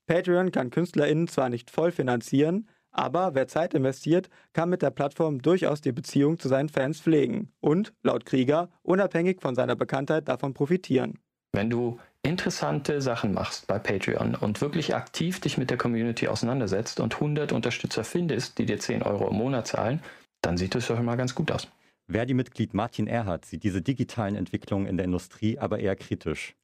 Patreon 0.07 0.51
kann 0.51 0.71
KünstlerInnen 0.71 1.27
zwar 1.27 1.49
nicht 1.49 1.69
voll 1.69 1.91
finanzieren, 1.91 2.67
aber 2.97 3.35
wer 3.35 3.47
Zeit 3.47 3.73
investiert, 3.73 4.29
kann 4.53 4.69
mit 4.69 4.81
der 4.81 4.89
Plattform 4.89 5.41
durchaus 5.41 5.81
die 5.81 5.91
Beziehung 5.91 6.39
zu 6.39 6.47
seinen 6.47 6.69
Fans 6.69 6.99
pflegen 6.99 7.53
und, 7.59 7.93
laut 8.03 8.25
Krieger, 8.25 8.69
unabhängig 8.81 9.39
von 9.39 9.55
seiner 9.55 9.75
Bekanntheit 9.75 10.27
davon 10.27 10.53
profitieren. 10.53 11.19
Wenn 11.53 11.69
du 11.69 11.99
interessante 12.23 13.01
Sachen 13.01 13.33
machst 13.33 13.67
bei 13.67 13.79
Patreon 13.79 14.35
und 14.35 14.59
wirklich 14.61 14.95
aktiv 14.95 15.39
dich 15.39 15.57
mit 15.57 15.69
der 15.69 15.77
Community 15.77 16.27
auseinandersetzt 16.27 16.99
und 16.99 17.15
100 17.15 17.51
Unterstützer 17.51 18.03
findest, 18.03 18.57
die 18.57 18.65
dir 18.65 18.79
10 18.79 19.03
Euro 19.03 19.29
im 19.29 19.37
Monat 19.37 19.67
zahlen, 19.67 20.01
dann 20.41 20.57
sieht 20.57 20.75
es 20.75 20.87
doch 20.87 20.99
immer 20.99 21.17
ganz 21.17 21.35
gut 21.35 21.51
aus. 21.51 21.67
Verdi-Mitglied 22.09 22.73
Martin 22.73 23.07
Erhardt 23.07 23.45
sieht 23.45 23.63
diese 23.63 23.81
digitalen 23.81 24.35
Entwicklungen 24.35 24.87
in 24.87 24.97
der 24.97 25.05
Industrie 25.05 25.59
aber 25.59 25.79
eher 25.79 25.95
kritisch. 25.95 26.55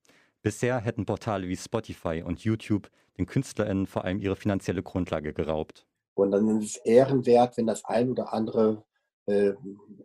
Bisher 0.41 0.79
hätten 0.79 1.05
Portale 1.05 1.47
wie 1.47 1.57
Spotify 1.57 2.23
und 2.25 2.43
YouTube 2.43 2.89
den 3.17 3.25
KünstlerInnen 3.25 3.87
vor 3.87 4.03
allem 4.03 4.19
ihre 4.19 4.35
finanzielle 4.35 4.83
Grundlage 4.83 5.33
geraubt. 5.33 5.85
Und 6.15 6.31
dann 6.31 6.61
ist 6.61 6.77
es 6.77 6.85
ehrenwert, 6.85 7.57
wenn 7.57 7.67
das 7.67 7.83
ein 7.85 8.11
oder 8.11 8.33
andere 8.33 8.83
äh, 9.25 9.53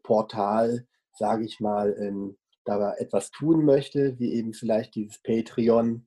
Portal, 0.02 0.86
sage 1.12 1.44
ich 1.44 1.61
mal, 1.61 1.94
ähm, 1.98 2.36
da 2.64 2.94
etwas 2.94 3.30
tun 3.30 3.64
möchte, 3.64 4.18
wie 4.18 4.34
eben 4.34 4.52
vielleicht 4.52 4.94
dieses 4.94 5.20
Patreon. 5.22 6.06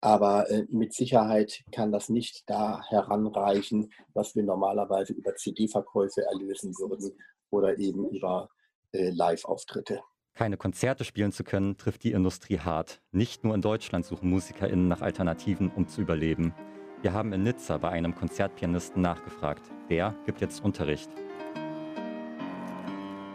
Aber 0.00 0.50
äh, 0.50 0.64
mit 0.70 0.94
Sicherheit 0.94 1.62
kann 1.72 1.92
das 1.92 2.08
nicht 2.08 2.44
da 2.46 2.82
heranreichen, 2.88 3.92
was 4.14 4.34
wir 4.34 4.42
normalerweise 4.42 5.12
über 5.12 5.34
CD-Verkäufe 5.36 6.22
erlösen 6.22 6.72
würden 6.78 7.12
oder 7.50 7.78
eben 7.78 8.08
über 8.08 8.48
äh, 8.92 9.10
Live-Auftritte. 9.10 10.00
Keine 10.34 10.56
Konzerte 10.56 11.04
spielen 11.04 11.32
zu 11.32 11.44
können, 11.44 11.76
trifft 11.76 12.02
die 12.02 12.12
Industrie 12.12 12.60
hart. 12.60 13.02
Nicht 13.10 13.44
nur 13.44 13.54
in 13.54 13.60
Deutschland 13.60 14.06
suchen 14.06 14.30
MusikerInnen 14.30 14.88
nach 14.88 15.02
Alternativen, 15.02 15.70
um 15.70 15.86
zu 15.86 16.00
überleben. 16.00 16.54
Wir 17.02 17.14
haben 17.14 17.32
in 17.32 17.44
Nizza 17.44 17.78
bei 17.78 17.88
einem 17.88 18.14
Konzertpianisten 18.14 19.00
nachgefragt. 19.00 19.62
Der 19.88 20.14
gibt 20.26 20.42
jetzt 20.42 20.62
Unterricht. 20.62 21.08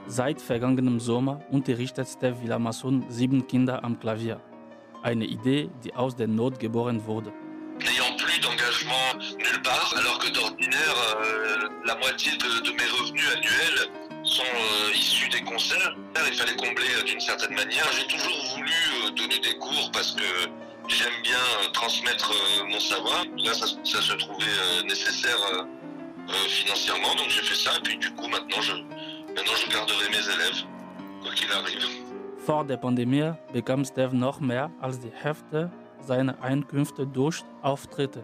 Seit 0.05 0.39
vergangenem 0.39 0.99
Sommer 0.99 1.39
unterrichtet 1.49 2.07
Steve 2.07 2.43
Villamasson 2.43 3.03
sieben 3.09 3.47
Kinder 3.47 3.83
am 3.83 3.99
Klavier. 3.99 4.39
Eine 5.01 5.25
Idee, 5.25 5.71
die 5.83 5.95
aus 5.95 6.15
der 6.15 6.27
Not 6.27 6.59
geboren 6.59 7.07
wurde. 7.07 7.33
N'ayant 7.79 8.15
plus 8.17 8.39
d'engagement 8.39 9.17
nulle 9.37 9.61
part, 9.63 9.93
alors 9.97 10.19
que 10.19 10.31
d'ordinaire, 10.31 10.95
euh, 11.25 11.67
la 11.85 11.95
moitié 11.95 12.31
de, 12.37 12.63
de, 12.63 12.71
mes 12.71 12.87
revenus 12.87 13.29
annuels 13.35 13.89
sont 14.23 14.43
euh, 14.43 14.93
issus 14.93 15.27
des 15.29 15.41
concerts. 15.41 15.97
Il 16.27 16.35
fallait 16.35 16.55
combler 16.55 16.87
euh, 16.99 17.03
d'une 17.03 17.19
certaine 17.19 17.53
manière. 17.53 17.85
J'ai 17.97 18.07
toujours 18.07 18.45
voulu 18.55 18.71
euh, 18.71 19.11
donner 19.11 19.39
des 19.39 19.57
cours 19.57 19.91
parce 19.91 20.11
que 20.13 20.49
j'aime 20.87 21.21
bien 21.23 21.35
euh, 21.35 21.71
transmettre 21.71 22.31
mon 22.69 22.79
savoir. 22.79 23.25
Là, 23.37 23.53
ça, 23.53 23.65
ça 23.83 24.01
se 24.01 24.13
trouvait 24.13 24.83
nécessaire 24.87 25.65
financièrement, 26.47 27.13
donc 27.15 27.29
j'ai 27.29 27.41
fait 27.41 27.55
ça. 27.55 27.71
Et 27.77 27.81
puis 27.81 27.97
du 27.97 28.09
coup, 28.11 28.27
maintenant, 28.27 28.61
je, 28.61 28.73
maintenant, 28.73 29.55
je 29.55 29.71
garderai 29.71 30.09
mes 30.09 30.25
élèves, 30.33 30.63
quoi 31.21 31.31
qu'il 31.33 31.51
arrive. 31.51 31.85
Vor 32.45 32.63
der 32.63 32.77
Pandemie 32.77 33.33
bekam 33.53 33.83
Steve 33.83 34.15
noch 34.15 34.39
mehr 34.39 34.69
als 34.79 34.99
die 34.99 35.11
Hälfte 35.11 35.71
seiner 35.99 36.39
Einkünfte 36.43 37.07
durch 37.07 37.43
Auftritte. 37.63 38.23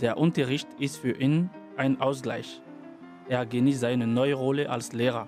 Der 0.00 0.16
Unterricht 0.18 0.68
ist 0.78 0.98
für 0.98 1.12
ihn 1.20 1.50
ein 1.76 2.00
Ausgleich. 2.00 2.60
Er 3.28 3.44
genießt 3.44 3.80
seine 3.80 4.06
neue 4.06 4.34
Rolle 4.34 4.70
als 4.70 4.92
Lehrer. 4.92 5.26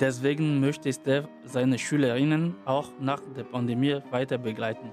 Deswegen 0.00 0.60
möchte 0.60 0.92
Steve 0.92 1.28
seine 1.44 1.78
Schülerinnen 1.78 2.54
auch 2.64 2.88
nach 3.00 3.22
der 3.34 3.44
Pandemie 3.44 4.00
weiter 4.10 4.38
begleiten. 4.38 4.90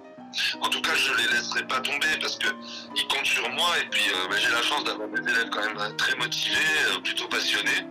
En 0.61 0.69
tout 0.69 0.81
cas, 0.81 0.95
je 0.95 1.13
les 1.13 1.27
laisserai 1.35 1.67
pas 1.67 1.81
tomber 1.81 2.07
parce 2.21 2.37
que 2.37 2.47
ils 2.95 3.07
comptent 3.07 3.25
sur 3.25 3.49
moi 3.49 3.67
et 3.81 3.89
puis 3.89 4.03
euh, 4.09 4.35
j'ai 4.37 4.51
la 4.51 4.61
chance 4.61 4.83
d'avoir 4.85 5.09
des 5.09 5.21
élèves 5.21 5.49
quand 5.49 5.61
même 5.61 5.95
très 5.97 6.15
motivés, 6.15 6.55
euh, 6.87 6.99
plutôt 7.01 7.27
passionnés. 7.27 7.85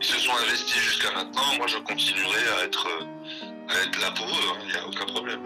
Ils 0.00 0.06
se 0.06 0.18
sont 0.18 0.32
investis 0.32 0.80
jusqu'à 0.80 1.10
maintenant. 1.12 1.56
Moi, 1.58 1.66
je 1.66 1.78
continuerai 1.78 2.42
à 2.58 2.64
être, 2.64 2.86
euh, 2.88 3.68
à 3.68 3.86
être 3.86 4.00
là 4.00 4.10
pour 4.12 4.26
eux. 4.26 4.58
Il 4.64 4.72
n'y 4.72 4.78
a 4.78 4.86
aucun 4.86 5.06
problème. 5.06 5.40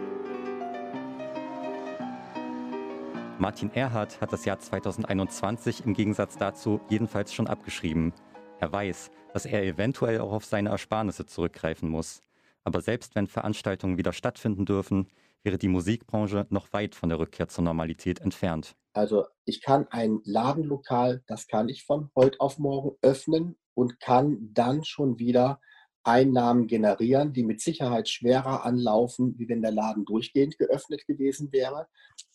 Martin 3.39 3.71
Erhardt 3.75 4.21
hat 4.21 4.33
das 4.33 4.45
Jahr 4.45 4.59
2021 4.59 5.87
im 5.87 5.95
Gegensatz 5.95 6.37
dazu 6.37 6.81
jedenfalls 6.89 7.33
schon 7.33 7.47
abgeschrieben. 7.47 8.13
Er 8.61 8.73
weiß, 8.73 9.11
dass 9.33 9.47
er 9.47 9.63
eventuell 9.63 10.21
auch 10.21 10.33
auf 10.33 10.45
seine 10.45 10.71
Ersparnisse 10.71 11.27
zurückgreifen 11.27 11.89
muss. 11.89 12.21
Aber 12.69 12.83
selbst 12.83 13.15
wenn 13.15 13.27
Veranstaltungen 13.27 13.97
wieder 13.97 14.13
stattfinden 14.13 14.67
dürfen, 14.67 15.09
wäre 15.43 15.57
die 15.57 15.69
Musikbranche 15.69 16.47
noch 16.51 16.71
weit 16.75 16.95
von 16.95 17.09
der 17.09 17.19
Rückkehr 17.19 17.49
zur 17.49 17.65
Normalität 17.65 18.21
entfernt. 18.21 18.77
Also 18.93 19.25
ich 19.47 19.63
kann 19.63 19.87
ein 19.89 20.21
Ladenlokal, 20.25 21.23
das 21.27 21.47
kann 21.47 21.71
ich 21.71 21.87
von 21.87 22.11
heute 22.15 22.39
auf 22.41 22.59
morgen 22.59 22.95
öffnen 23.01 23.57
und 23.73 24.01
kann 24.01 24.51
dann 24.53 24.85
schon 24.85 25.19
wieder 25.19 25.63
Einnahmen 26.03 26.67
generieren, 26.67 27.33
die 27.33 27.43
mit 27.43 27.63
Sicherheit 27.63 28.07
schwerer 28.07 28.67
anlaufen, 28.67 29.39
wie 29.39 29.49
wenn 29.49 29.63
der 29.63 29.73
Laden 29.73 30.05
durchgehend 30.05 30.59
geöffnet 30.59 31.07
gewesen 31.07 31.51
wäre. 31.53 31.89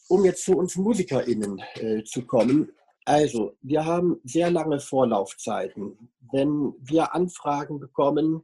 Um 0.08 0.26
jetzt 0.26 0.46
zu 0.46 0.58
uns 0.58 0.76
MusikerInnen 0.76 1.62
äh, 1.76 2.04
zu 2.06 2.26
kommen, 2.26 2.72
also 3.06 3.56
wir 3.62 3.86
haben 3.86 4.20
sehr 4.24 4.50
lange 4.50 4.80
Vorlaufzeiten. 4.80 6.10
Wenn 6.32 6.74
wir 6.80 7.14
Anfragen 7.14 7.80
bekommen, 7.80 8.44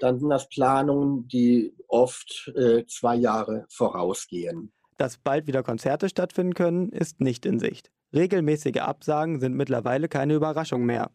dann 0.00 0.18
sind 0.18 0.30
das 0.30 0.48
Planungen, 0.48 1.28
die 1.28 1.74
oft 1.88 2.52
äh, 2.54 2.84
zwei 2.86 3.16
Jahre 3.16 3.66
vorausgehen. 3.68 4.72
Dass 4.98 5.18
bald 5.18 5.46
wieder 5.46 5.62
Konzerte 5.62 6.08
stattfinden 6.08 6.54
können, 6.54 6.90
ist 6.90 7.20
nicht 7.20 7.44
in 7.44 7.58
Sicht. 7.58 7.90
Regelmäßige 8.14 8.78
Absagen 8.78 9.40
sind 9.40 9.54
mittlerweile 9.54 10.08
keine 10.08 10.34
Überraschung 10.34 10.86
mehr. 10.86 11.10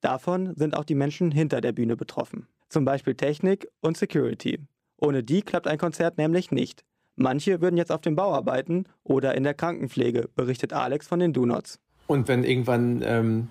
Davon 0.00 0.54
sind 0.56 0.76
auch 0.76 0.84
die 0.84 0.94
Menschen 0.94 1.30
hinter 1.30 1.60
der 1.60 1.72
Bühne 1.72 1.96
betroffen. 1.96 2.46
Zum 2.68 2.84
Beispiel 2.84 3.14
Technik 3.14 3.68
und 3.80 3.96
Security. 3.96 4.60
Ohne 4.98 5.22
die 5.22 5.42
klappt 5.42 5.66
ein 5.66 5.78
Konzert 5.78 6.16
nämlich 6.18 6.50
nicht. 6.50 6.84
Manche 7.16 7.60
würden 7.60 7.76
jetzt 7.76 7.92
auf 7.92 8.00
dem 8.00 8.16
Bau 8.16 8.34
arbeiten 8.34 8.84
oder 9.02 9.34
in 9.34 9.42
der 9.42 9.54
Krankenpflege, 9.54 10.28
berichtet 10.34 10.72
Alex 10.72 11.06
von 11.06 11.18
den 11.18 11.32
Donuts. 11.32 11.80
Und 12.06 12.28
wenn 12.28 12.44
irgendwann 12.44 13.02
ähm, 13.04 13.48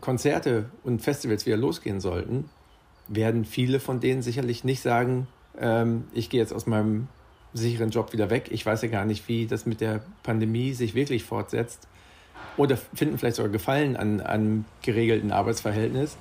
Konzerte 0.00 0.66
und 0.84 1.02
Festivals 1.02 1.46
wieder 1.46 1.56
losgehen 1.56 2.00
sollten, 2.00 2.48
werden 3.08 3.44
viele 3.44 3.80
von 3.80 4.00
denen 4.00 4.22
sicherlich 4.22 4.64
nicht 4.64 4.80
sagen, 4.80 5.26
ähm, 5.58 6.04
ich 6.12 6.30
gehe 6.30 6.40
jetzt 6.40 6.52
aus 6.52 6.66
meinem 6.66 7.08
sicheren 7.52 7.90
Job 7.90 8.12
wieder 8.12 8.30
weg. 8.30 8.48
Ich 8.50 8.64
weiß 8.64 8.82
ja 8.82 8.88
gar 8.88 9.04
nicht, 9.04 9.28
wie 9.28 9.46
das 9.46 9.66
mit 9.66 9.80
der 9.80 10.02
Pandemie 10.22 10.72
sich 10.72 10.94
wirklich 10.94 11.24
fortsetzt. 11.24 11.88
Oder 12.56 12.76
finden 12.76 13.18
vielleicht 13.18 13.36
sogar 13.36 13.50
Gefallen 13.50 13.96
an 13.96 14.20
einem 14.20 14.64
geregelten 14.82 15.32
Arbeitsverhältnis. 15.32 16.16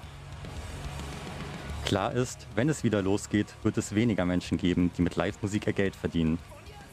Klar 1.85 2.13
ist, 2.13 2.47
wenn 2.55 2.69
es 2.69 2.83
wieder 2.83 3.01
losgeht, 3.01 3.47
wird 3.63 3.77
es 3.77 3.93
weniger 3.93 4.25
Menschen 4.25 4.57
geben, 4.57 4.91
die 4.97 5.01
mit 5.01 5.15
Live-Musik 5.15 5.67
ihr 5.67 5.73
Geld 5.73 5.95
verdienen. 5.95 6.37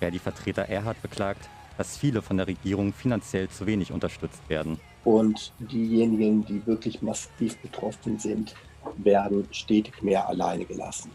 Wer 0.01 0.11
die 0.11 0.19
Vertreter 0.19 0.63
Erhard 0.63 1.01
beklagt, 1.03 1.49
dass 1.79 1.97
viele 1.97 2.21
von 2.21 2.37
der 2.37 2.47
Regierung 2.49 2.93
finanziell 2.93 3.49
zu 3.49 3.65
wenig 3.65 3.93
unterstützt 3.93 4.47
werden. 4.49 4.79
Und 5.05 5.53
diejenigen, 5.59 6.45
die 6.45 6.67
wirklich 6.67 7.01
massiv 7.01 7.57
betroffen 7.59 8.19
sind, 8.19 8.55
werden 8.97 9.47
stetig 9.53 10.03
mehr 10.03 10.29
alleine 10.29 10.65
gelassen. 10.65 11.11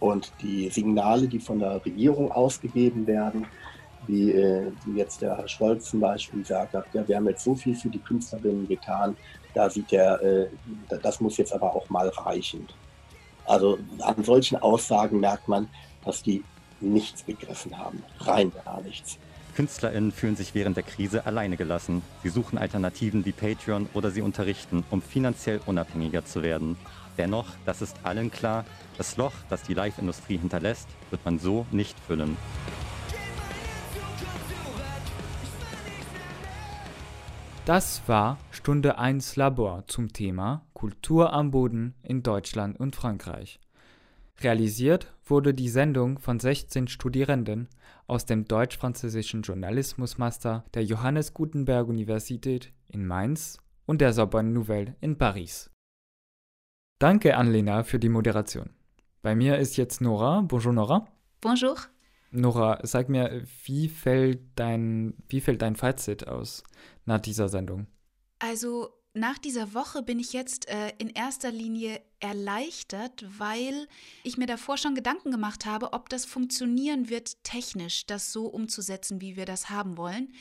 Und 0.00 0.32
die 0.40 0.70
Signale, 0.70 1.26
die 1.26 1.40
von 1.40 1.58
der 1.58 1.84
Regierung 1.84 2.30
ausgegeben 2.30 3.06
werden, 3.06 3.46
wie, 4.06 4.30
äh, 4.30 4.70
jetzt 4.94 5.20
der 5.22 5.36
Herr 5.36 5.48
Scholz 5.48 5.90
zum 5.90 6.00
Beispiel 6.00 6.40
gesagt 6.40 6.74
hat, 6.74 6.86
ja, 6.92 7.06
wir 7.08 7.16
haben 7.16 7.26
jetzt 7.26 7.44
so 7.44 7.54
viel 7.54 7.74
für 7.74 7.88
die 7.88 7.98
Künstlerinnen 7.98 8.68
getan, 8.68 9.16
da 9.54 9.68
sieht 9.68 9.92
er, 9.92 10.22
äh, 10.22 10.48
das 11.02 11.20
muss 11.20 11.36
jetzt 11.38 11.52
aber 11.52 11.74
auch 11.74 11.88
mal 11.90 12.08
reichen. 12.08 12.68
Also 13.46 13.78
an 14.00 14.22
solchen 14.22 14.56
Aussagen 14.56 15.20
merkt 15.20 15.48
man, 15.48 15.68
dass 16.04 16.22
die 16.22 16.44
nichts 16.80 17.22
begriffen 17.22 17.76
haben, 17.76 18.02
rein 18.20 18.52
gar 18.64 18.80
nichts. 18.82 19.18
KünstlerInnen 19.54 20.10
fühlen 20.10 20.36
sich 20.36 20.54
während 20.54 20.76
der 20.76 20.82
Krise 20.82 21.26
alleine 21.26 21.56
gelassen. 21.56 22.02
Sie 22.22 22.28
suchen 22.28 22.58
Alternativen 22.58 23.24
wie 23.24 23.32
Patreon 23.32 23.88
oder 23.94 24.10
sie 24.10 24.22
unterrichten, 24.22 24.84
um 24.90 25.00
finanziell 25.00 25.60
unabhängiger 25.66 26.24
zu 26.24 26.42
werden. 26.42 26.76
Dennoch, 27.18 27.46
das 27.64 27.80
ist 27.80 27.96
allen 28.02 28.30
klar, 28.30 28.64
das 28.98 29.16
Loch, 29.16 29.32
das 29.48 29.62
die 29.62 29.74
Live-Industrie 29.74 30.38
hinterlässt, 30.38 30.88
wird 31.10 31.24
man 31.24 31.38
so 31.38 31.66
nicht 31.70 31.98
füllen. 32.00 32.36
Das 37.64 38.02
war 38.06 38.38
Stunde 38.50 38.98
1 38.98 39.36
Labor 39.36 39.84
zum 39.86 40.12
Thema 40.12 40.66
Kultur 40.74 41.32
am 41.32 41.50
Boden 41.50 41.94
in 42.02 42.22
Deutschland 42.22 42.78
und 42.78 42.94
Frankreich. 42.94 43.58
Realisiert 44.42 45.14
wurde 45.24 45.54
die 45.54 45.68
Sendung 45.68 46.18
von 46.18 46.40
16 46.40 46.88
Studierenden 46.88 47.68
aus 48.06 48.26
dem 48.26 48.44
deutsch-französischen 48.46 49.42
Journalismusmaster 49.42 50.64
der 50.74 50.84
Johannes 50.84 51.34
Gutenberg 51.34 51.88
Universität 51.88 52.72
in 52.88 53.06
Mainz 53.06 53.58
und 53.86 54.00
der 54.00 54.12
Sorbonne 54.12 54.50
Nouvelle 54.50 54.96
in 55.00 55.18
Paris. 55.18 55.70
Danke 56.98 57.36
an 57.36 57.50
Lena 57.50 57.82
für 57.82 57.98
die 57.98 58.08
Moderation. 58.08 58.70
Bei 59.22 59.34
mir 59.34 59.58
ist 59.58 59.76
jetzt 59.76 60.00
Nora. 60.00 60.42
Bonjour 60.42 60.72
Nora. 60.72 61.08
Bonjour. 61.40 61.76
Nora, 62.30 62.80
sag 62.82 63.08
mir, 63.08 63.44
wie 63.64 63.88
fällt 63.88 64.40
dein, 64.56 65.14
wie 65.28 65.40
fällt 65.40 65.62
dein 65.62 65.76
Fazit 65.76 66.26
aus 66.26 66.64
nach 67.04 67.20
dieser 67.20 67.48
Sendung? 67.48 67.86
Also 68.38 68.88
nach 69.14 69.38
dieser 69.38 69.74
Woche 69.74 70.02
bin 70.02 70.18
ich 70.18 70.32
jetzt 70.32 70.68
äh, 70.68 70.92
in 70.98 71.08
erster 71.08 71.52
Linie 71.52 72.00
erleichtert, 72.24 73.26
weil 73.38 73.86
ich 74.22 74.38
mir 74.38 74.46
davor 74.46 74.78
schon 74.78 74.94
Gedanken 74.94 75.30
gemacht 75.30 75.66
habe, 75.66 75.92
ob 75.92 76.08
das 76.08 76.24
funktionieren 76.24 77.10
wird, 77.10 77.44
technisch 77.44 78.06
das 78.06 78.32
so 78.32 78.46
umzusetzen, 78.46 79.20
wie 79.20 79.36
wir 79.36 79.44
das 79.44 79.68
haben 79.68 79.98
wollen. 79.98 80.32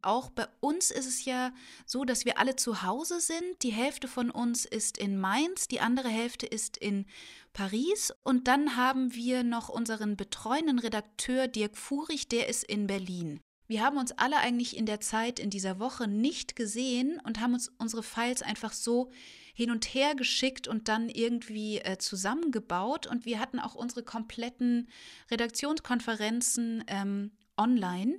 Auch 0.00 0.30
bei 0.30 0.46
uns 0.60 0.92
ist 0.92 1.06
es 1.06 1.24
ja 1.24 1.52
so, 1.86 2.04
dass 2.04 2.24
wir 2.24 2.38
alle 2.38 2.54
zu 2.54 2.82
Hause 2.82 3.20
sind. 3.20 3.62
Die 3.62 3.72
Hälfte 3.72 4.06
von 4.06 4.30
uns 4.30 4.64
ist 4.64 4.96
in 4.96 5.18
Mainz, 5.18 5.66
die 5.66 5.80
andere 5.80 6.08
Hälfte 6.08 6.46
ist 6.46 6.76
in 6.76 7.04
Paris 7.52 8.12
und 8.22 8.46
dann 8.46 8.76
haben 8.76 9.14
wir 9.14 9.42
noch 9.42 9.68
unseren 9.68 10.16
betreuenden 10.16 10.78
Redakteur 10.78 11.48
Dirk 11.48 11.76
Furich, 11.76 12.28
der 12.28 12.48
ist 12.48 12.62
in 12.62 12.86
Berlin. 12.86 13.40
Wir 13.66 13.82
haben 13.82 13.96
uns 13.96 14.12
alle 14.12 14.36
eigentlich 14.38 14.76
in 14.76 14.86
der 14.86 15.00
Zeit, 15.00 15.38
in 15.38 15.50
dieser 15.50 15.78
Woche 15.78 16.06
nicht 16.06 16.54
gesehen 16.54 17.20
und 17.24 17.40
haben 17.40 17.54
uns 17.54 17.72
unsere 17.78 18.02
Files 18.02 18.42
einfach 18.42 18.72
so 18.72 19.10
hin 19.54 19.70
und 19.70 19.86
her 19.86 20.14
geschickt 20.14 20.68
und 20.68 20.88
dann 20.88 21.08
irgendwie 21.08 21.78
äh, 21.78 21.96
zusammengebaut. 21.98 23.06
Und 23.06 23.24
wir 23.24 23.38
hatten 23.40 23.58
auch 23.58 23.74
unsere 23.74 24.02
kompletten 24.02 24.88
Redaktionskonferenzen 25.30 26.84
ähm, 26.88 27.30
online. 27.56 28.18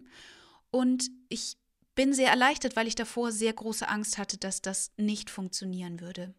Und 0.72 1.12
ich 1.30 1.58
bin 1.93 2.14
sehr 2.14 2.30
erleichtert, 2.30 2.76
weil 2.76 2.88
ich 2.88 2.96
davor 2.96 3.32
sehr 3.32 3.54
große 3.54 3.88
Angst 3.88 4.18
hatte, 4.18 4.38
dass 4.38 4.62
das 4.62 4.91
nicht 4.98 5.30
funktionieren 5.30 6.00
würde. 6.00 6.34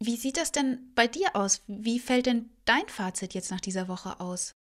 Wie 0.00 0.16
sieht 0.16 0.36
das 0.36 0.52
denn 0.52 0.92
bei 0.94 1.06
dir 1.06 1.34
aus? 1.34 1.62
Wie 1.66 1.98
fällt 1.98 2.26
denn 2.26 2.50
dein 2.64 2.88
Fazit 2.88 3.34
jetzt 3.34 3.50
nach 3.50 3.60
dieser 3.60 3.88
Woche 3.88 4.20
aus? 4.20 4.54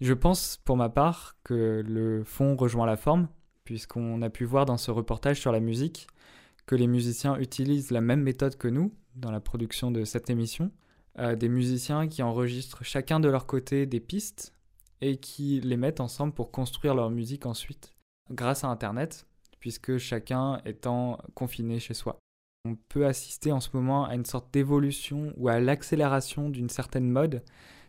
Je 0.00 0.14
pense 0.14 0.58
pour 0.64 0.76
ma 0.76 0.88
part 0.88 1.36
que 1.44 1.82
le 1.86 2.24
fond 2.24 2.56
rejoint 2.56 2.86
la 2.86 2.96
forme, 2.96 3.28
puisqu'on 3.64 4.22
a 4.22 4.30
pu 4.30 4.44
voir 4.44 4.64
dans 4.64 4.78
ce 4.78 4.90
reportage 4.90 5.40
sur 5.40 5.52
la 5.52 5.60
musique 5.60 6.06
que 6.66 6.74
les 6.74 6.86
musiciens 6.86 7.36
utilisent 7.38 7.90
la 7.90 8.00
même 8.00 8.22
méthode 8.22 8.56
que 8.56 8.68
nous 8.68 8.94
dans 9.16 9.30
la 9.30 9.40
production 9.40 9.90
de 9.90 10.04
cette 10.04 10.30
émission. 10.30 10.70
Euh, 11.18 11.34
des 11.36 11.48
musiciens 11.48 12.08
qui 12.08 12.22
enregistrent 12.22 12.84
chacun 12.84 13.20
de 13.20 13.28
leur 13.28 13.46
côté 13.46 13.84
des 13.84 14.00
pistes 14.00 14.54
et 15.00 15.16
qui 15.16 15.60
les 15.60 15.76
mettent 15.76 16.00
ensemble 16.00 16.32
pour 16.32 16.50
construire 16.50 16.94
leur 16.94 17.10
musique 17.10 17.44
ensuite 17.44 17.94
grâce 18.30 18.64
à 18.64 18.68
Internet, 18.68 19.26
puisque 19.58 19.98
chacun 19.98 20.60
étant 20.64 21.18
confiné 21.34 21.80
chez 21.80 21.94
soi. 21.94 22.18
On 22.64 22.76
peut 22.76 23.06
assister 23.06 23.52
en 23.52 23.60
ce 23.60 23.70
moment 23.72 24.04
à 24.04 24.14
une 24.14 24.24
sorte 24.24 24.52
d'évolution 24.52 25.32
ou 25.36 25.48
à 25.48 25.58
l'accélération 25.58 26.48
d'une 26.48 26.68
certaine 26.68 27.10
mode, 27.10 27.42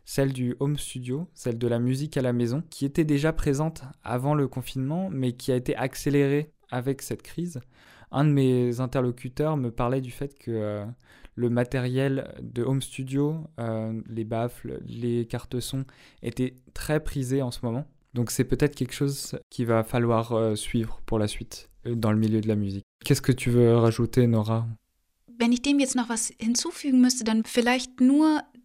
celle 0.06 0.34
du 0.34 0.56
home 0.60 0.78
studio, 0.78 1.28
celle 1.34 1.58
de 1.58 1.68
la 1.68 1.80
musique 1.80 2.18
à 2.18 2.22
la 2.22 2.34
maison, 2.34 2.64
qui 2.70 2.86
était 2.86 3.04
déjà 3.06 3.34
présente 3.34 3.84
avant 4.04 4.36
le 4.36 4.48
confinement, 4.48 5.10
mais 5.10 5.34
qui 5.34 5.52
a 5.52 5.56
été 5.56 5.76
accélérée 5.76 6.52
avec 6.70 7.02
cette 7.02 7.22
crise. 7.22 7.60
Un 8.12 8.26
de 8.26 8.32
mes 8.32 8.80
interlocuteurs 8.82 9.56
me 9.58 9.72
parlait 9.72 10.02
du 10.02 10.12
fait 10.12 10.38
que 10.38 10.52
euh, 10.52 10.86
le 11.36 11.50
matériel 11.50 12.34
de 12.42 12.64
home 12.64 12.82
studio, 12.82 13.48
euh, 13.60 14.02
les 14.10 14.26
baffles, 14.26 14.82
les 14.86 15.26
cartes 15.26 15.60
son, 15.60 15.86
était 16.22 16.56
très 16.74 17.02
prisé 17.02 17.42
en 17.42 17.52
ce 17.52 17.60
moment. 17.64 17.86
Donc 18.14 18.32
c'est 18.32 18.44
peut-être 18.44 18.76
quelque 18.76 18.94
chose 18.94 19.40
qu'il 19.50 19.66
va 19.66 19.84
falloir 19.84 20.34
euh, 20.34 20.56
suivre 20.56 21.02
pour 21.06 21.20
la 21.20 21.28
suite 21.28 21.70
dans 21.86 22.12
le 22.12 22.18
milieu 22.18 22.42
de 22.42 22.48
la 22.48 22.56
musique. 22.56 22.84
Qu'est-ce 23.06 23.22
que 23.22 23.32
tu 23.32 23.50
veux 23.50 23.78
rajouter, 23.78 24.28
Nora? 24.28 24.68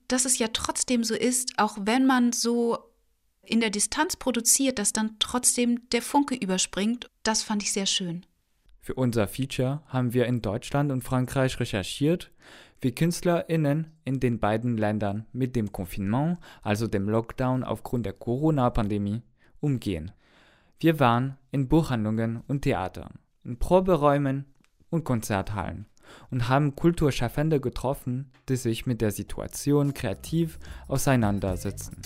Dass 0.09 0.25
es 0.25 0.39
ja 0.39 0.49
trotzdem 0.53 1.05
so 1.05 1.15
ist, 1.15 1.59
auch 1.59 1.79
wenn 1.81 2.07
man 2.07 2.33
so 2.33 2.79
in 3.43 3.61
der 3.61 3.71
Distanz 3.71 4.17
produziert, 4.17 4.79
dass 4.79 4.93
dann 4.93 5.17
trotzdem 5.19 5.89
der 5.91 6.03
Funke 6.03 6.35
überspringt. 6.35 7.11
Das 7.23 7.43
fand 7.43 7.63
ich 7.63 7.73
sehr 7.73 7.87
schön. 7.87 8.27
Für 8.81 8.95
unser 8.95 9.27
Feature 9.27 9.83
haben 9.89 10.13
wir 10.13 10.27
in 10.27 10.43
Deutschland 10.43 10.93
und 10.93 11.03
Frankreich 11.03 11.59
recherchiert, 11.59 12.31
wie 12.81 12.93
KünstlerInnen 12.93 13.91
in 14.05 14.21
den 14.21 14.39
beiden 14.39 14.77
Ländern 14.77 15.27
mit 15.33 15.57
dem 15.57 15.73
Confinement, 15.73 16.39
also 16.63 16.87
dem 16.87 17.09
Lockdown 17.09 17.65
aufgrund 17.65 18.07
der 18.07 18.13
Corona-Pandemie, 18.13 19.23
umgehen. 19.61 20.13
Wir 20.79 21.01
waren 21.01 21.39
in 21.51 21.69
Buchhandlungen 21.69 22.43
und 22.47 22.63
Theatern, 22.63 23.15
in 23.45 23.59
Proberäumen 23.59 24.45
und 24.91 25.05
Konzerthallen 25.05 25.87
und 26.31 26.49
haben 26.49 26.77
Kulturschaffende 26.77 27.61
getroffen, 27.61 28.31
die 28.49 28.57
sich 28.57 28.87
mit 28.87 29.01
der 29.01 29.11
Situation 29.11 29.95
kreativ 29.95 30.59
auseinandersetzen. 30.89 31.97